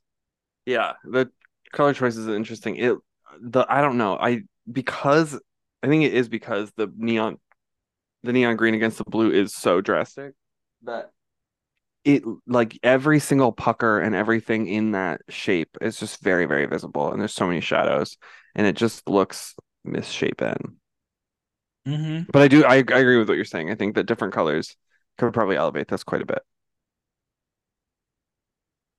[0.66, 1.30] Yeah, the
[1.72, 2.74] color choice is interesting.
[2.74, 2.96] It
[3.40, 4.16] the I don't know.
[4.16, 5.38] I because
[5.82, 7.38] I think it is because the neon
[8.22, 10.34] the neon green against the blue is so drastic
[10.82, 11.10] that
[12.04, 17.10] it like every single pucker and everything in that shape is just very very visible
[17.10, 18.16] and there's so many shadows
[18.54, 19.54] and it just looks
[19.84, 20.78] misshapen.
[21.86, 22.30] Mm-hmm.
[22.32, 23.70] But I do I, I agree with what you're saying.
[23.70, 24.76] I think that different colors
[25.16, 26.42] could probably elevate this quite a bit.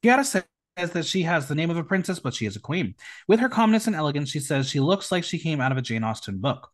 [0.04, 0.44] Chiara says
[0.88, 2.96] that she has the name of a princess, but she is a queen.
[3.28, 5.82] With her calmness and elegance, she says she looks like she came out of a
[5.82, 6.70] Jane Austen book.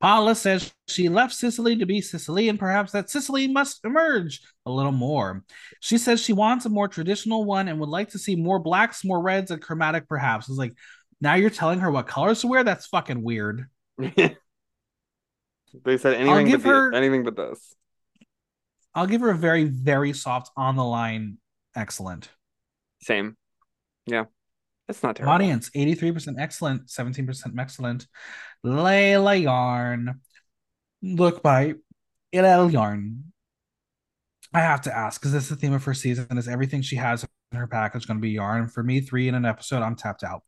[0.00, 4.70] Paola says she left Sicily to be Sicily, and perhaps that Sicily must emerge a
[4.70, 5.42] little more.
[5.80, 9.04] She says she wants a more traditional one and would like to see more blacks,
[9.04, 10.48] more reds, and chromatic, perhaps.
[10.48, 10.74] It's like,
[11.20, 12.62] now you're telling her what colors to wear?
[12.62, 13.66] That's fucking weird.
[13.98, 14.36] they
[15.96, 17.74] said anything but the- her- anything but this.
[18.94, 21.38] I'll give her a very, very soft on the line
[21.74, 22.30] excellent.
[23.02, 23.36] Same.
[24.06, 24.24] Yeah.
[24.88, 25.34] It's not terrible.
[25.34, 28.06] Audience 83% excellent, 17% excellent.
[28.64, 30.20] Layla Yarn.
[31.02, 31.74] Look by
[32.32, 33.32] Ilel Yarn.
[34.54, 36.96] I have to ask because this is the theme of her season is everything she
[36.96, 38.68] has in her package going to be yarn.
[38.68, 40.42] For me, three in an episode, I'm tapped out.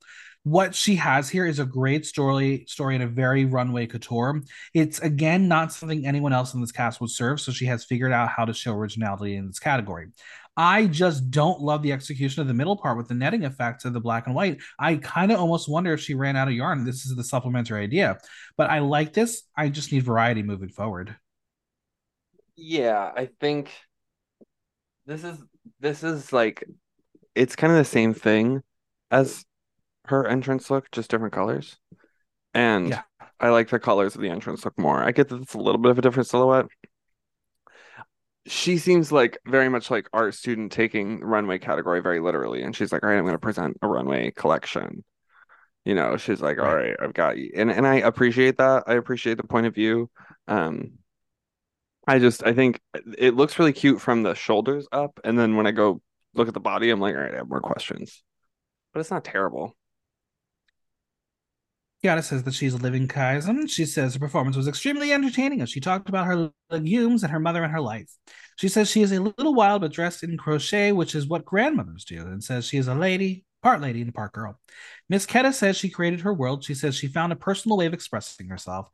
[0.45, 4.41] What she has here is a great story, story and a very runway couture.
[4.73, 8.13] It's again not something anyone else in this cast would serve, so she has figured
[8.13, 10.07] out how to show originality in this category.
[10.59, 13.93] I just don't love the execution of the middle part with the netting effects of
[13.93, 14.59] the black and white.
[14.77, 16.85] I kind of almost wonder if she ran out of yarn.
[16.85, 18.19] This is the supplementary idea,
[18.57, 19.45] but I like this.
[19.57, 21.15] I just need variety moving forward.
[22.57, 23.71] Yeah, I think
[25.07, 25.39] this is
[25.79, 26.65] this is like
[27.37, 28.63] it's kind of the same thing
[29.13, 29.45] as
[30.07, 31.77] her entrance look, just different colors.
[32.53, 33.03] And yeah.
[33.39, 35.05] I like the colors of the entrance look more.
[35.05, 36.67] I get that it's a little bit of a different silhouette.
[38.49, 42.63] She seems like very much like art student taking runway category very literally.
[42.63, 45.05] And she's like, all right, I'm going to present a runway collection.
[45.85, 47.51] You know, she's like, all right, right I've got you.
[47.55, 48.85] And and I appreciate that.
[48.87, 50.11] I appreciate the point of view.
[50.49, 50.99] Um,
[52.07, 52.81] I just I think
[53.17, 56.03] it looks really cute from the shoulders up, and then when I go
[56.35, 58.23] look at the body, I'm like, all right, I have more questions.
[58.93, 59.78] But it's not terrible.
[62.03, 63.69] Chiara says that she's a living Kaizen.
[63.69, 67.41] She says her performance was extremely entertaining as she talked about her legumes and her
[67.41, 68.11] mother and her life.
[68.57, 72.05] She says she is a little wild but dressed in crochet, which is what grandmothers
[72.05, 74.61] do, and says she is a lady, part lady, and part girl.
[75.09, 76.65] Myss Keta says she created her world.
[76.65, 78.89] She says she found a personal way of expressing herself.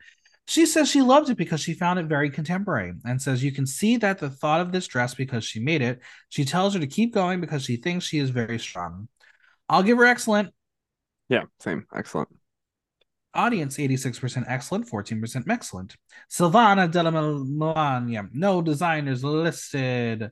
[0.47, 3.67] She says she loved it because she found it very contemporary and says you can
[3.67, 6.01] see that the thought of this dress because she made it.
[6.29, 9.09] She tells her to keep going because she thinks she is very strong.
[9.69, 10.53] I'll give her excellent.
[11.31, 11.87] Yeah, same.
[11.95, 12.29] Excellent.
[13.35, 15.97] Audience 86% excellent, 14% excellent.
[16.31, 20.31] Silvana Della Magliana, no designers listed.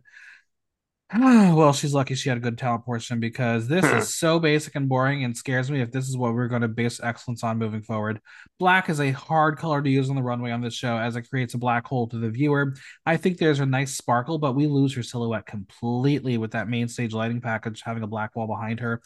[1.19, 4.01] well, she's lucky she had a good talent portion because this is hmm.
[4.01, 7.01] so basic and boring and scares me if this is what we're going to base
[7.03, 8.19] excellence on moving forward.
[8.59, 11.29] Black is a hard color to use on the runway on this show as it
[11.29, 12.75] creates a black hole to the viewer.
[13.05, 16.89] I think there's a nice sparkle, but we lose her silhouette completely with that main
[16.89, 19.03] stage lighting package having a black wall behind her.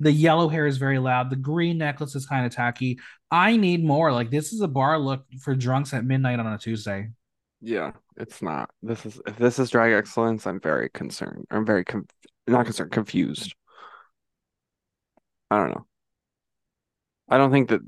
[0.00, 1.30] The yellow hair is very loud.
[1.30, 2.98] The green necklace is kind of tacky.
[3.30, 4.12] I need more.
[4.12, 7.10] Like this is a bar look for drunks at midnight on a Tuesday.
[7.60, 8.70] Yeah, it's not.
[8.82, 11.46] This is if this is drag excellence, I'm very concerned.
[11.50, 12.08] I'm very com-
[12.46, 13.54] not concerned, confused.
[15.50, 15.86] I don't know.
[17.28, 17.80] I don't think that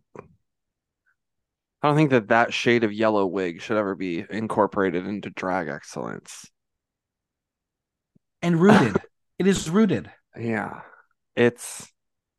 [1.82, 5.68] I don't think that that shade of yellow wig should ever be incorporated into drag
[5.68, 6.48] excellence.
[8.40, 8.98] And rooted.
[9.39, 10.10] it is rooted.
[10.36, 10.82] Yeah.
[11.34, 11.91] It's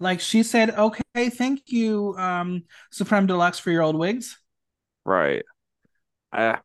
[0.03, 4.37] like she said, "Okay, thank you, um, Supreme Deluxe for your old wigs."
[5.05, 5.43] Right.
[6.31, 6.57] Uh,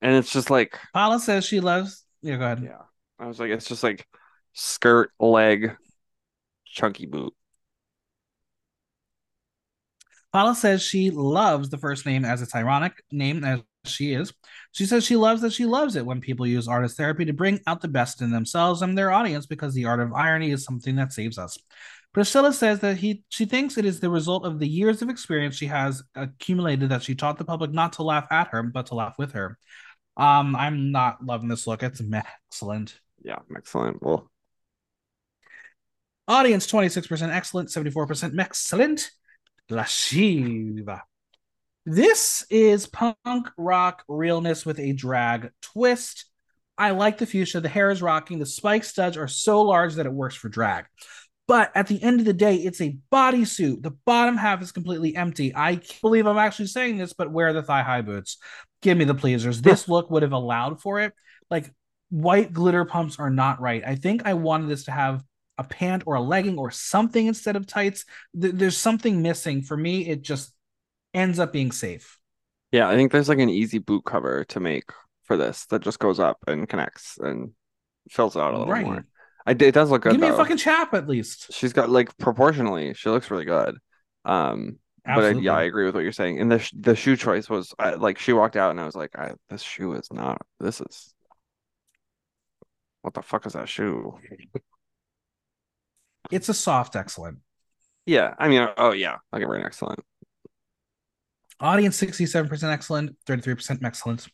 [0.00, 2.04] and it's just like Paola says she loves.
[2.22, 2.62] Yeah, go ahead.
[2.62, 2.82] Yeah,
[3.18, 4.06] I was like, it's just like
[4.52, 5.76] skirt, leg,
[6.64, 7.34] chunky boot.
[10.32, 14.32] Paola says she loves the first name as its ironic name as she is.
[14.72, 17.60] She says she loves that she loves it when people use artist therapy to bring
[17.66, 20.96] out the best in themselves and their audience because the art of irony is something
[20.96, 21.58] that saves us.
[22.12, 25.54] Priscilla says that he she thinks it is the result of the years of experience
[25.54, 28.94] she has accumulated that she taught the public not to laugh at her but to
[28.94, 29.58] laugh with her.
[30.16, 31.82] Um, I'm not loving this look.
[31.82, 32.98] It's excellent.
[33.22, 34.02] Yeah, excellent.
[34.02, 34.30] Well,
[36.26, 39.10] audience 26% excellent, 74% excellent.
[39.68, 41.02] La Shiva.
[41.88, 46.24] This is punk rock realness with a drag twist.
[46.76, 47.60] I like the fuchsia.
[47.60, 48.40] The hair is rocking.
[48.40, 50.86] The spike studs are so large that it works for drag.
[51.46, 53.84] But at the end of the day, it's a bodysuit.
[53.84, 55.52] The bottom half is completely empty.
[55.54, 58.38] I can't believe I'm actually saying this, but wear the thigh high boots.
[58.82, 59.62] Give me the pleasers.
[59.62, 61.12] This look would have allowed for it.
[61.52, 61.72] Like
[62.10, 63.84] white glitter pumps are not right.
[63.86, 65.22] I think I wanted this to have
[65.56, 68.04] a pant or a legging or something instead of tights.
[68.34, 69.62] There's something missing.
[69.62, 70.52] For me, it just
[71.16, 72.18] ends up being safe.
[72.70, 74.90] Yeah, I think there's like an easy boot cover to make
[75.24, 77.52] for this that just goes up and connects and
[78.10, 78.84] fills out a little right.
[78.84, 79.06] more.
[79.46, 80.12] I, it does look good.
[80.12, 80.34] Give me though.
[80.34, 81.52] a fucking chap at least.
[81.52, 83.76] She's got like proportionally, she looks really good.
[84.24, 85.34] Um, Absolutely.
[85.34, 86.40] but I, yeah, I agree with what you're saying.
[86.40, 89.16] And the the shoe choice was I, like she walked out and I was like,
[89.16, 90.42] I, this shoe is not.
[90.60, 91.14] This is
[93.02, 94.18] what the fuck is that shoe?
[96.32, 97.38] it's a soft excellent.
[98.04, 100.00] Yeah, I mean, oh yeah, I'll give her an excellent.
[101.60, 104.26] Audience 67% excellent, 33% excellent.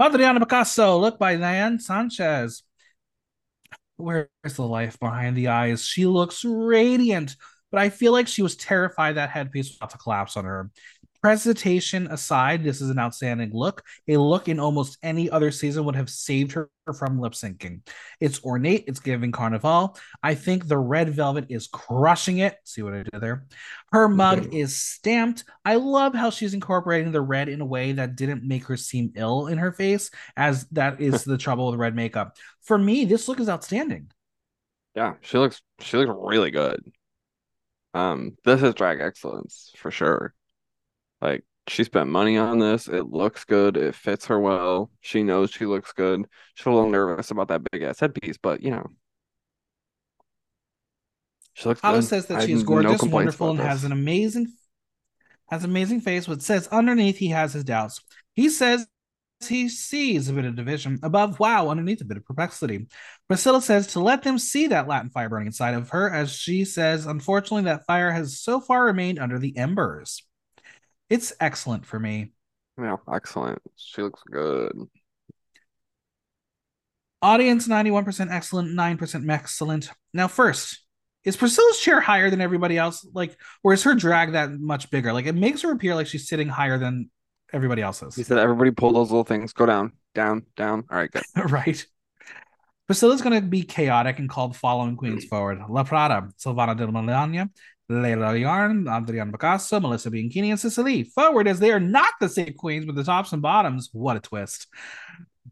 [0.00, 2.62] Adriana Picasso, look by Diane Sanchez.
[3.96, 5.84] Where's the life behind the eyes?
[5.84, 7.36] She looks radiant,
[7.70, 10.70] but I feel like she was terrified that headpiece was about to collapse on her.
[11.22, 13.84] Presentation aside, this is an outstanding look.
[14.08, 16.68] A look in almost any other season would have saved her
[16.98, 17.80] from lip syncing.
[18.18, 19.96] It's ornate, it's giving carnival.
[20.20, 22.56] I think the red velvet is crushing it.
[22.64, 23.46] See what I did there?
[23.92, 25.44] Her mug is stamped.
[25.64, 29.12] I love how she's incorporating the red in a way that didn't make her seem
[29.14, 32.36] ill in her face, as that is the trouble with red makeup.
[32.62, 34.10] For me, this look is outstanding.
[34.96, 36.82] Yeah, she looks she looks really good.
[37.94, 40.34] Um, this is drag excellence for sure.
[41.22, 42.88] Like she spent money on this.
[42.88, 43.76] It looks good.
[43.76, 44.90] It fits her well.
[45.00, 46.26] She knows she looks good.
[46.54, 48.90] She's a little nervous about that big ass headpiece, but you know,
[51.54, 52.04] she looks Ava good.
[52.04, 54.52] says that she's no gorgeous, complaints wonderful, and has an amazing
[55.48, 56.26] has an amazing face.
[56.26, 58.00] What says underneath he has his doubts.
[58.34, 58.86] He says
[59.48, 62.86] he sees a bit of division above wow underneath a bit of perplexity
[63.26, 66.64] priscilla says to let them see that latin fire burning inside of her as she
[66.64, 70.22] says unfortunately that fire has so far remained under the embers
[71.12, 72.32] it's excellent for me
[72.78, 73.60] Yeah, excellent.
[73.76, 74.72] She looks good.
[77.20, 80.80] audience 91% excellent 9% excellent now first
[81.24, 85.12] is priscilla's chair higher than everybody else like or is her drag that much bigger
[85.12, 87.08] like it makes her appear like she's sitting higher than
[87.52, 89.52] everybody else's He said everybody pull those little things.
[89.52, 90.84] Go down, down, down.
[90.90, 91.22] All right, good.
[91.50, 91.84] right?
[92.86, 96.86] Priscilla's going to be chaotic and call the following queens forward La Prada, Silvana de
[96.86, 97.50] Magliana,
[98.00, 101.04] Leila Yarn, Adriana Picasso, Melissa Bianchini, and Cicely.
[101.04, 103.90] Forward as they are not the same queens but the tops and bottoms.
[103.92, 104.66] What a twist.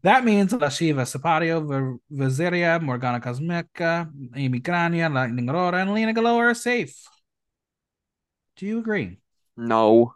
[0.03, 6.49] That means La Shiva Sypario, Vezirja, Morgana Cosmica, Amy Grania, Lightning Aurora, and Lina Galore
[6.49, 6.95] are safe.
[8.55, 9.19] Do you agree?
[9.55, 10.15] No.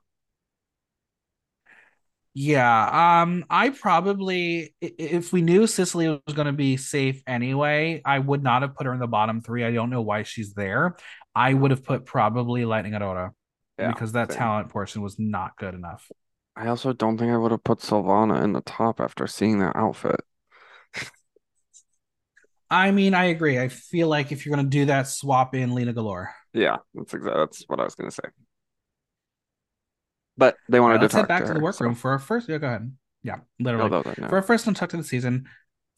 [2.38, 8.20] Yeah, um, I probably if we knew Cicely was going to be safe anyway, I
[8.20, 9.64] would not have put her in the bottom three.
[9.64, 10.98] I don't know why she's there.
[11.36, 13.34] I would have put probably Lightning Aurora
[13.78, 14.38] Yeah, because that same.
[14.40, 16.10] talent portion was not good enough.
[16.56, 19.76] I also don't think I would have put Silvana in the top after seeing that
[19.76, 20.22] outfit.
[22.70, 23.60] I mean, I agree.
[23.60, 26.34] I feel like if you're going to do that, swap in Lina Galore.
[26.54, 28.24] Yeah, that's exactly that's what I was gonna say.
[30.38, 32.12] But they wanted right, uh, to let's head back to to the workroom so- for
[32.12, 32.48] our first.
[32.48, 32.96] Yeah, go ahead.
[33.24, 33.90] Yeah, literally.
[33.90, 34.30] no, no, no.
[34.30, 35.48] For our first untucked of the season.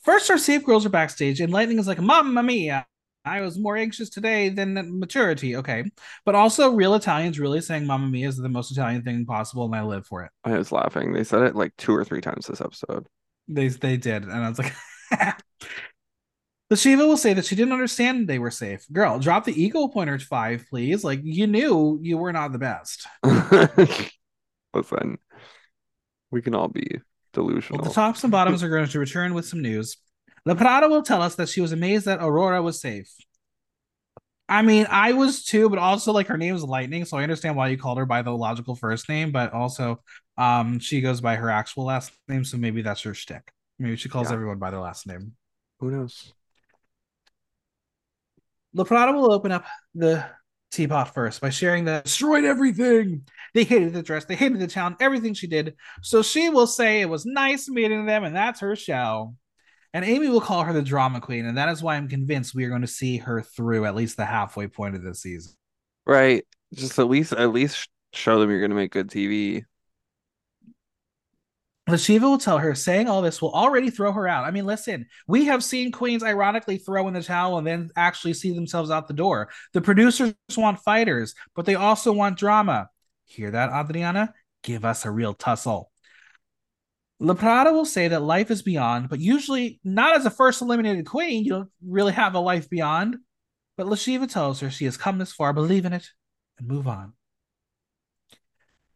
[0.02, 2.88] First, our safe girls are backstage, and Lightning is like, Mamma mia.
[3.28, 5.56] I was more anxious today than maturity.
[5.58, 5.84] Okay.
[6.26, 9.76] But also, real Italians really saying Mamma mia is the most Italian thing possible, and
[9.76, 10.32] I live for it.
[10.44, 11.14] I was laughing.
[11.14, 13.08] They said it like two or three times this episode.
[13.48, 14.24] They, they did.
[14.24, 14.74] And I was like,
[16.70, 18.86] The Shiva will say that she didn't understand they were safe.
[18.92, 21.02] Girl, drop the ego pointer to five, please.
[21.02, 23.08] Like, you knew you were not the best.
[24.74, 25.18] Listen,
[26.30, 27.02] we can all be Well,
[27.32, 27.84] delusional.
[27.86, 29.96] the tops and bottoms are going to return with some news.
[30.48, 33.12] La Prada will tell us that she was amazed that Aurora was safe.
[34.48, 37.58] I mean, I was too, but also like her name is Lightning, so I understand
[37.58, 40.02] why you called her by the logical first name, but also
[40.38, 43.52] um she goes by her actual last name, so maybe that's her shtick.
[43.78, 44.36] Maybe she calls Yeah.
[44.36, 45.34] everyone by their last name.
[45.82, 46.32] Who knows?
[48.74, 49.66] La Prada will open up
[49.96, 50.26] the
[50.72, 53.28] teapot first by sharing that destroyed everything.
[53.54, 55.76] They hated the dress, they hated the town, everything she did.
[56.04, 59.36] So she will say it was nice meeting them, and that's her show.
[59.98, 62.64] And Amy will call her the drama queen, and that is why I'm convinced we
[62.66, 65.54] are going to see her through at least the halfway point of this season.
[66.06, 66.46] Right.
[66.72, 69.64] Just at least at least show them you're gonna make good TV.
[71.88, 74.46] The Shiva will tell her saying all this will already throw her out.
[74.46, 78.36] I mean, listen, we have seen queens ironically throw in the towel and then actually
[78.36, 79.50] see themselves out the door.
[79.74, 82.92] The producers want fighters, but they also want drama.
[83.26, 84.36] Hear that, Adriana?
[84.62, 85.90] Give us a real tussle.
[87.20, 91.06] La Prada will say that life is beyond, but usually not as a first eliminated
[91.06, 91.44] queen.
[91.44, 93.18] You don't really have a life beyond.
[93.76, 96.08] But La Shiva tells her she has come this far, believe in it,
[96.58, 97.14] and move on.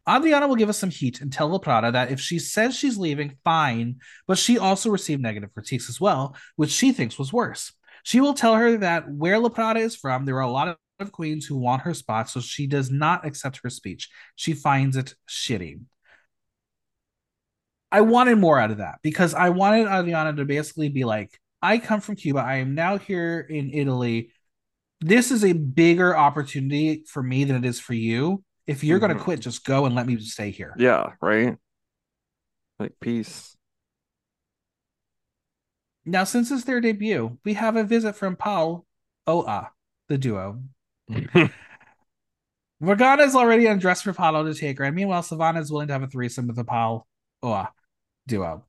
[0.10, 2.98] Adriana will give us some heat and tell La Prada that if she says she's
[2.98, 7.74] leaving, fine, but she also received negative critiques as well, which she thinks was worse.
[8.04, 11.12] She will tell her that where La Prada is from, there are a lot of
[11.12, 14.10] queens who want her spot, so she does not accept her speech.
[14.36, 15.82] She finds it shitty.
[17.92, 21.78] I wanted more out of that because I wanted Adriana to basically be like, I
[21.78, 22.40] come from Cuba.
[22.40, 24.32] I am now here in Italy.
[25.02, 28.44] This is a bigger opportunity for me than it is for you.
[28.66, 29.18] If you're going Mhm.
[29.18, 30.74] to quit, just go and let me stay here.
[30.78, 31.58] Yeah, right?
[32.80, 33.58] Like peace.
[36.06, 38.86] Now, since it's their debut, we have a visit from Paul
[39.28, 39.72] Oa,
[40.08, 40.64] the duo.
[42.80, 45.94] Morgana is already undressed for Paolo to take her, and meanwhile, Savannah is willing to
[45.94, 47.06] have a threesome with the Paul
[47.44, 47.72] Oa
[48.28, 48.66] duo.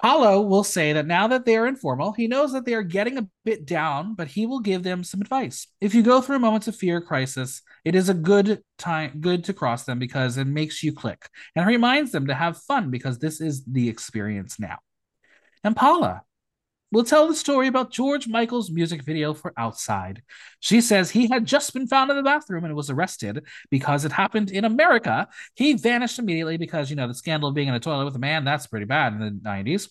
[0.00, 3.18] Paulo will say that now that they are informal, he knows that they are getting
[3.18, 5.66] a bit down, but he will give them some advice.
[5.80, 9.52] If you go through moments of fear crisis, it is a good time good to
[9.52, 13.40] cross them because it makes you click and reminds them to have fun because this
[13.40, 14.78] is the experience now.
[15.64, 16.22] And Paula
[16.90, 20.22] will tell the story about George Michael's music video for Outside.
[20.60, 24.12] She says he had just been found in the bathroom and was arrested because it
[24.12, 25.28] happened in America.
[25.54, 28.20] He vanished immediately because, you know, the scandal of being in a toilet with a
[28.20, 29.88] man, that's pretty bad in the 90s.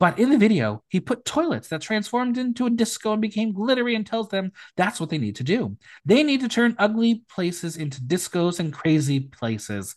[0.00, 3.96] But in the video, he put toilets that transformed into a disco and became glittery
[3.96, 5.76] and tells them that's what they need to do.
[6.04, 9.96] They need to turn ugly places into discos and crazy places.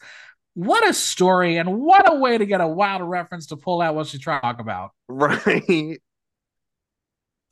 [0.54, 3.96] What a story, and what a way to get a wild reference to pull out
[3.96, 4.92] what she's trying to talk about.
[5.08, 6.02] Right.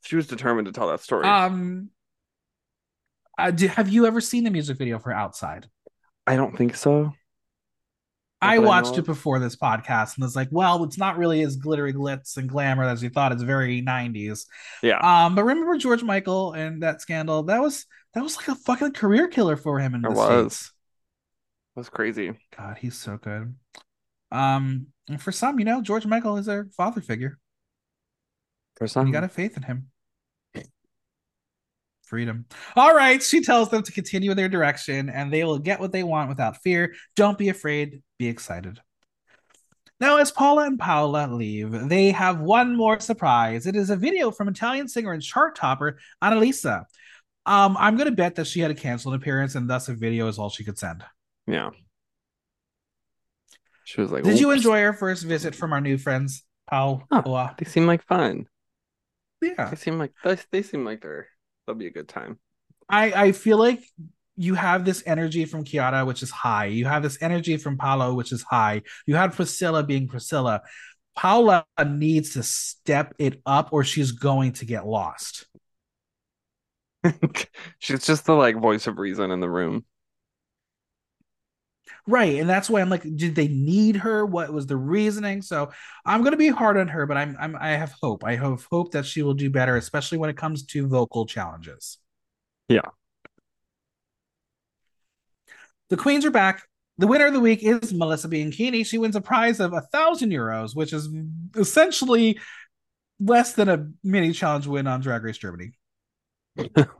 [0.02, 1.26] She was determined to tell that story.
[1.28, 1.90] Um,
[3.38, 5.68] uh, do, have you ever seen the music video for Outside?
[6.28, 7.14] I don't think so.
[8.42, 11.58] I watched know it before this podcast and was like, well, it's not really as
[11.58, 13.34] glittery glitz and glamour as we thought.
[13.34, 14.46] It's very 90s.
[14.82, 14.98] Yeah.
[15.00, 17.44] Um, but remember George Michael and that scandal?
[17.44, 20.56] That was that was like a fucking career killer for him in It the was.
[20.56, 20.74] States.
[21.76, 22.34] It was crazy.
[22.58, 23.56] God, he's so good.
[24.32, 27.38] Um, and for some, you know, George Michael is their father figure.
[28.78, 29.08] For some.
[29.08, 29.89] you got a faith in him.
[32.10, 32.46] Freedom.
[32.76, 33.22] All right.
[33.22, 36.28] She tells them to continue in their direction and they will get what they want
[36.28, 36.96] without fear.
[37.16, 38.02] Don't be afraid.
[38.18, 38.80] Be excited.
[40.00, 43.68] Now, as Paula and Paola leave, they have one more surprise.
[43.68, 46.86] It is a video from Italian singer and chart topper Annalisa.
[47.46, 49.94] Um, I'm going to bet that she had to cancel an appearance and thus a
[49.94, 51.04] video is all she could send.
[51.46, 51.70] Yeah.
[53.84, 57.56] She was like, Did you enjoy our first visit from our new friends, Paola?
[57.60, 58.48] They seem like fun.
[59.44, 59.70] Yeah.
[59.70, 61.28] They seem like they, they seem like they're
[61.70, 62.40] they'll be a good time.
[62.90, 63.84] I I feel like
[64.36, 66.66] you have this energy from Chiara, which is high.
[66.66, 68.82] You have this energy from Paolo, which is high.
[69.06, 70.62] You had Priscilla being Priscilla.
[71.16, 75.46] Paola needs to step it up, or she's going to get lost.
[77.80, 79.86] She's just the like voice of reason in the room.
[82.08, 84.26] Right, and that's why I'm like, did they need her?
[84.26, 85.42] What was the reasoning?
[85.42, 85.72] So
[86.06, 88.24] I'm gonna be hard on her, but I'm I'm I have hope.
[88.24, 91.98] I have hope that she will do better, especially when it comes to vocal challenges.
[92.68, 92.90] Yeah.
[95.90, 96.64] The queens are back.
[96.98, 98.86] The winner of the week is Melissa Bianchini.
[98.86, 101.10] She wins a prize of a thousand euros, which is
[101.56, 102.40] essentially
[103.20, 105.72] less than a mini challenge win on Drag Race Germany.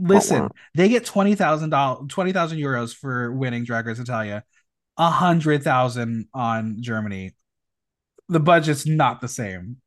[0.00, 0.50] Listen, wow.
[0.74, 4.44] they get twenty thousand dollars, twenty thousand euros for winning Drag Race Italia,
[4.96, 7.34] a hundred thousand on Germany.
[8.28, 9.78] The budget's not the same.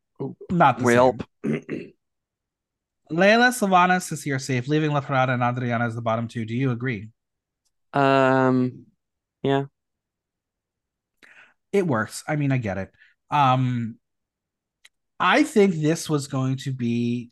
[0.51, 1.93] Not the Well, same.
[3.11, 6.45] Leila, Silvana, Ceci here safe, leaving La Prada and Adriana as the bottom two.
[6.45, 7.09] Do you agree?
[7.93, 8.85] um,
[9.43, 9.65] yeah,
[11.71, 12.23] It works.
[12.27, 12.91] I mean, I get it.
[13.29, 13.97] Um,
[15.19, 17.31] I think this was going to be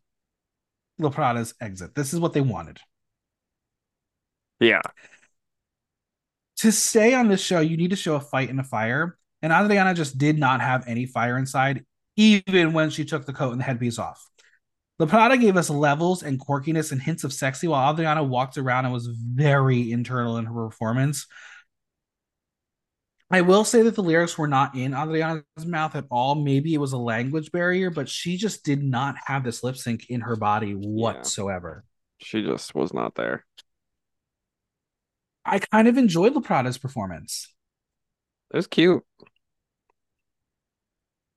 [1.00, 1.96] La Prada's exit.
[1.96, 2.80] This is what they wanted.
[4.60, 4.82] yeah,
[6.60, 9.18] to stay on this show, you need to show a fight and a fire.
[9.42, 11.86] And Adriana just did not have any fire inside,
[12.18, 14.30] even when she took the coat and the headpiece off.
[15.00, 18.84] La Prada gave us levels and quirkiness and hints of sexy, while Adriana walked around
[18.84, 21.26] and was very internal in her performance.
[23.32, 26.34] I will say that the lyrics were not in Adriana's mouth at all.
[26.36, 30.10] Maybe it was a language barrier, but she just did not have this lip sync
[30.10, 31.86] in her body whatsoever.
[32.18, 33.46] she just was not there.
[35.46, 37.54] I kind of enjoyed La Prada's performance.
[38.52, 39.04] It was cute.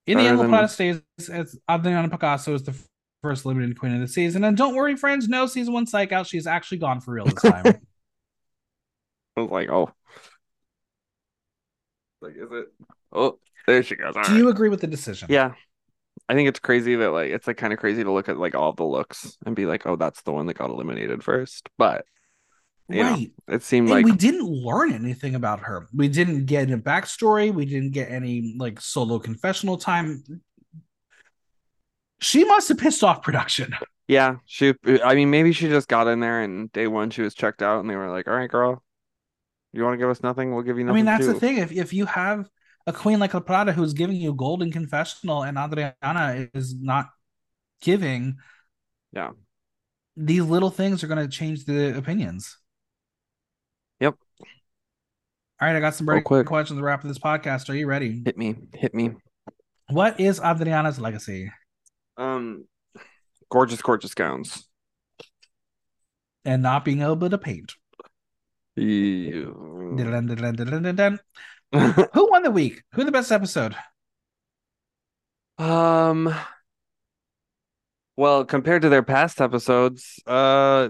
[0.07, 1.01] In the end, La than- stays
[1.31, 2.75] as Adriana Picasso is the
[3.23, 4.43] first limited queen of the season.
[4.45, 6.27] And don't worry, friends, no season one psych out.
[6.27, 7.65] She's actually gone for real this time.
[9.37, 9.91] I was like, oh,
[12.23, 12.67] like, is it?
[13.13, 14.17] Oh, there she goes.
[14.17, 14.39] All Do right.
[14.39, 15.29] you agree with the decision?
[15.29, 15.55] Yeah.
[16.29, 18.55] I think it's crazy that like it's like kind of crazy to look at like
[18.55, 21.69] all the looks and be like, oh, that's the one that got eliminated first.
[21.79, 22.07] But
[22.89, 23.33] you know, Right.
[23.49, 25.89] it seemed And like we didn't learn anything about her.
[25.95, 27.53] We didn't get a backstory.
[27.53, 30.23] We didn't get any like solo confessional time.
[32.21, 33.75] She must have pissed off production.
[34.09, 34.75] yeah, she
[35.05, 37.81] I mean maybe she just got in there and day one she was checked out
[37.81, 38.83] and they were like, all right, girl,
[39.73, 40.53] you want to give us nothing?
[40.55, 40.95] We'll give you nothing.
[40.95, 41.33] I mean, that's too.
[41.35, 41.59] the thing.
[41.59, 42.49] If if you have
[42.87, 47.11] a queen like La Prada who's giving you golden confessional and Adriana is not
[47.81, 48.37] giving,
[49.13, 49.31] Yeah.
[50.17, 52.59] these little things are going to change the opinions.
[54.01, 54.17] Yep.
[55.61, 56.47] All right, I got some burning quick.
[56.47, 57.69] questions to wrap up this podcast.
[57.71, 58.21] Are you ready?
[58.25, 59.13] Hit me, hit me.
[59.89, 61.53] What is Adriana's legacy?
[62.17, 62.65] Um,
[63.49, 64.67] gorgeous, gorgeous gowns.
[66.45, 67.75] And not being able to paint.
[68.77, 71.21] Dun-dun-dun-dun-dun-dun-dun.
[71.73, 72.83] Who won the week?
[72.95, 73.75] Who the best episode?
[75.59, 76.35] Um,
[78.17, 80.89] well, compared to their past episodes, uh,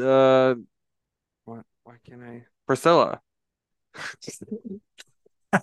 [0.00, 0.54] uh,
[1.44, 2.44] what, why can't I?
[2.66, 3.20] Priscilla.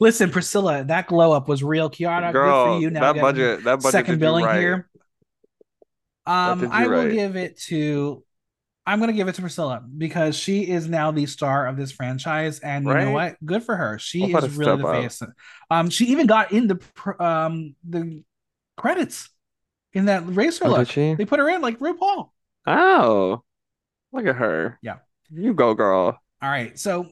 [0.00, 1.90] Listen, Priscilla, that glow up was real.
[1.90, 2.90] Chiara, Girl, good for you.
[2.90, 4.60] Now that budget, that budget second billing right.
[4.60, 4.88] here.
[6.24, 7.12] Um, I will right.
[7.12, 8.24] give it to.
[8.86, 12.60] I'm gonna give it to Priscilla because she is now the star of this franchise,
[12.60, 13.36] and you know what?
[13.44, 13.98] Good for her.
[13.98, 14.94] She I'll is really the up.
[15.02, 15.22] face.
[15.70, 18.22] Um, she even got in the um the
[18.76, 19.28] credits
[19.92, 20.78] in that racer Oh, look.
[20.80, 21.14] did she?
[21.14, 22.30] They put her in like RuPaul.
[22.66, 23.42] Oh,
[24.12, 24.78] look at her.
[24.82, 24.96] Yeah.
[25.30, 26.18] You go, girl.
[26.40, 27.06] All right, so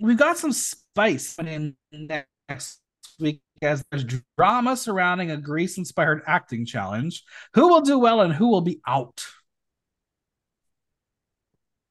[0.00, 2.80] we've got some spice in next
[3.18, 4.04] week as there's
[4.36, 7.22] drama surrounding a Grease-inspired acting challenge.
[7.54, 9.24] Who will do well and who will be out?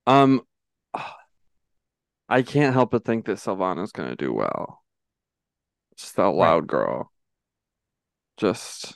[0.06, 0.42] Um,
[2.30, 4.84] I can't help but think that Silvana's gonna do well.
[5.98, 7.12] Just that loud girl.
[8.38, 8.96] Just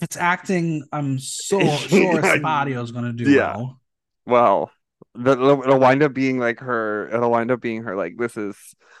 [0.00, 0.84] It's acting.
[0.92, 3.56] I'm so sure Spadio is going to do Yeah.
[3.56, 3.80] well.
[4.26, 4.70] well,
[5.16, 7.08] that it'll, it'll wind up being like her.
[7.12, 8.56] It'll wind up being her like this is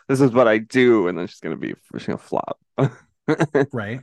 [0.08, 2.58] this is what I do, and then she's gonna be she's gonna flop.
[3.72, 4.00] right?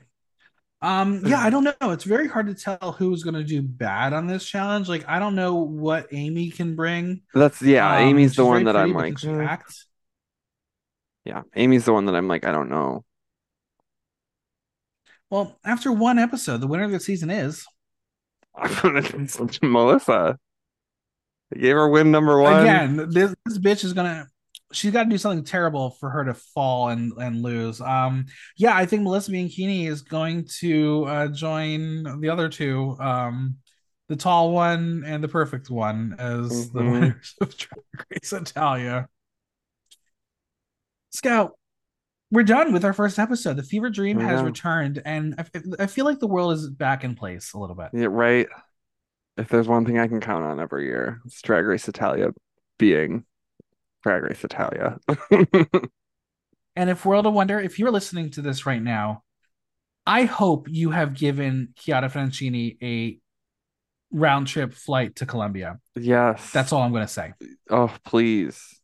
[0.82, 1.92] Um, yeah, I don't know.
[1.92, 4.90] It's very hard to tell who's going to do bad on this challenge.
[4.90, 7.22] Like, I don't know what Amy can bring.
[7.34, 7.96] That's yeah.
[7.96, 9.18] Um, Amy's the one that I'm like.
[11.26, 12.46] Yeah, Amy's the one that I'm like.
[12.46, 13.04] I don't know.
[15.30, 17.66] Well, after one episode, the winner of the season is
[18.56, 20.38] I'm gonna think Melissa.
[21.52, 22.62] They gave her win number one.
[22.62, 23.10] again.
[23.10, 24.28] This, this bitch is gonna.
[24.74, 27.80] She's got to do something terrible for her to fall and and lose.
[27.80, 28.26] Um,
[28.58, 32.98] yeah, I think Melissa Bianchini is going to uh, join the other two.
[33.00, 33.58] Um,
[34.10, 36.92] the tall one and the perfect one as the Mhm.
[36.92, 39.08] winners of Drag Race Italia.
[41.12, 41.58] Scout,
[42.32, 43.56] we're done with our first episode.
[43.56, 47.16] The fever dream has returned, and I, I feel like the world is back in
[47.16, 47.90] place a little bit.
[47.94, 48.48] Yeah, right.
[49.38, 52.32] If there's one thing I can count on every year, it's Drag Race Italia
[52.78, 53.24] being
[54.08, 54.98] Drag Race Italia.
[56.78, 59.24] And if World of Wonder, if you're listening to this right now,
[60.06, 63.20] I hope you have given Chiara Francini a
[64.12, 65.80] round trip flight to Colombia.
[65.96, 66.52] Yes.
[66.52, 67.34] That's all I'm going to say.
[67.70, 68.80] Oh, please.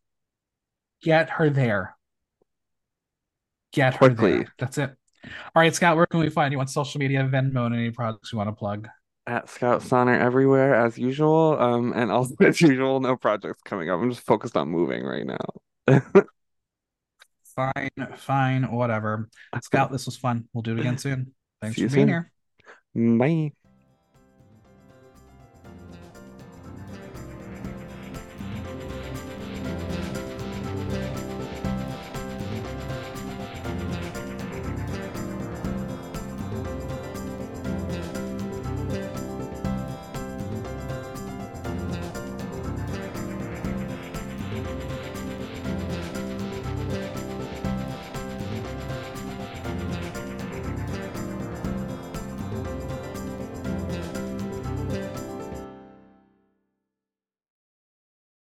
[1.04, 1.95] Get her there.
[3.72, 4.32] Get her Quickly.
[4.40, 4.54] there.
[4.58, 4.90] That's it.
[5.24, 8.34] All right, Scott, where can we find you on social media, Venmo, and any products
[8.34, 8.90] you want to plug?
[9.26, 11.58] At Scout Sonner everywhere as usual.
[11.60, 14.00] Um, and also as usual, no projects coming up.
[14.02, 15.38] I'm just focused on moving right now.
[17.56, 19.30] Fine, fine, whatever.
[19.62, 20.50] Scout, this was fun.
[20.54, 21.34] We'll do it again soon.
[21.62, 22.32] Thanks See for being soon.
[22.95, 23.20] here.
[23.20, 23.54] Bye.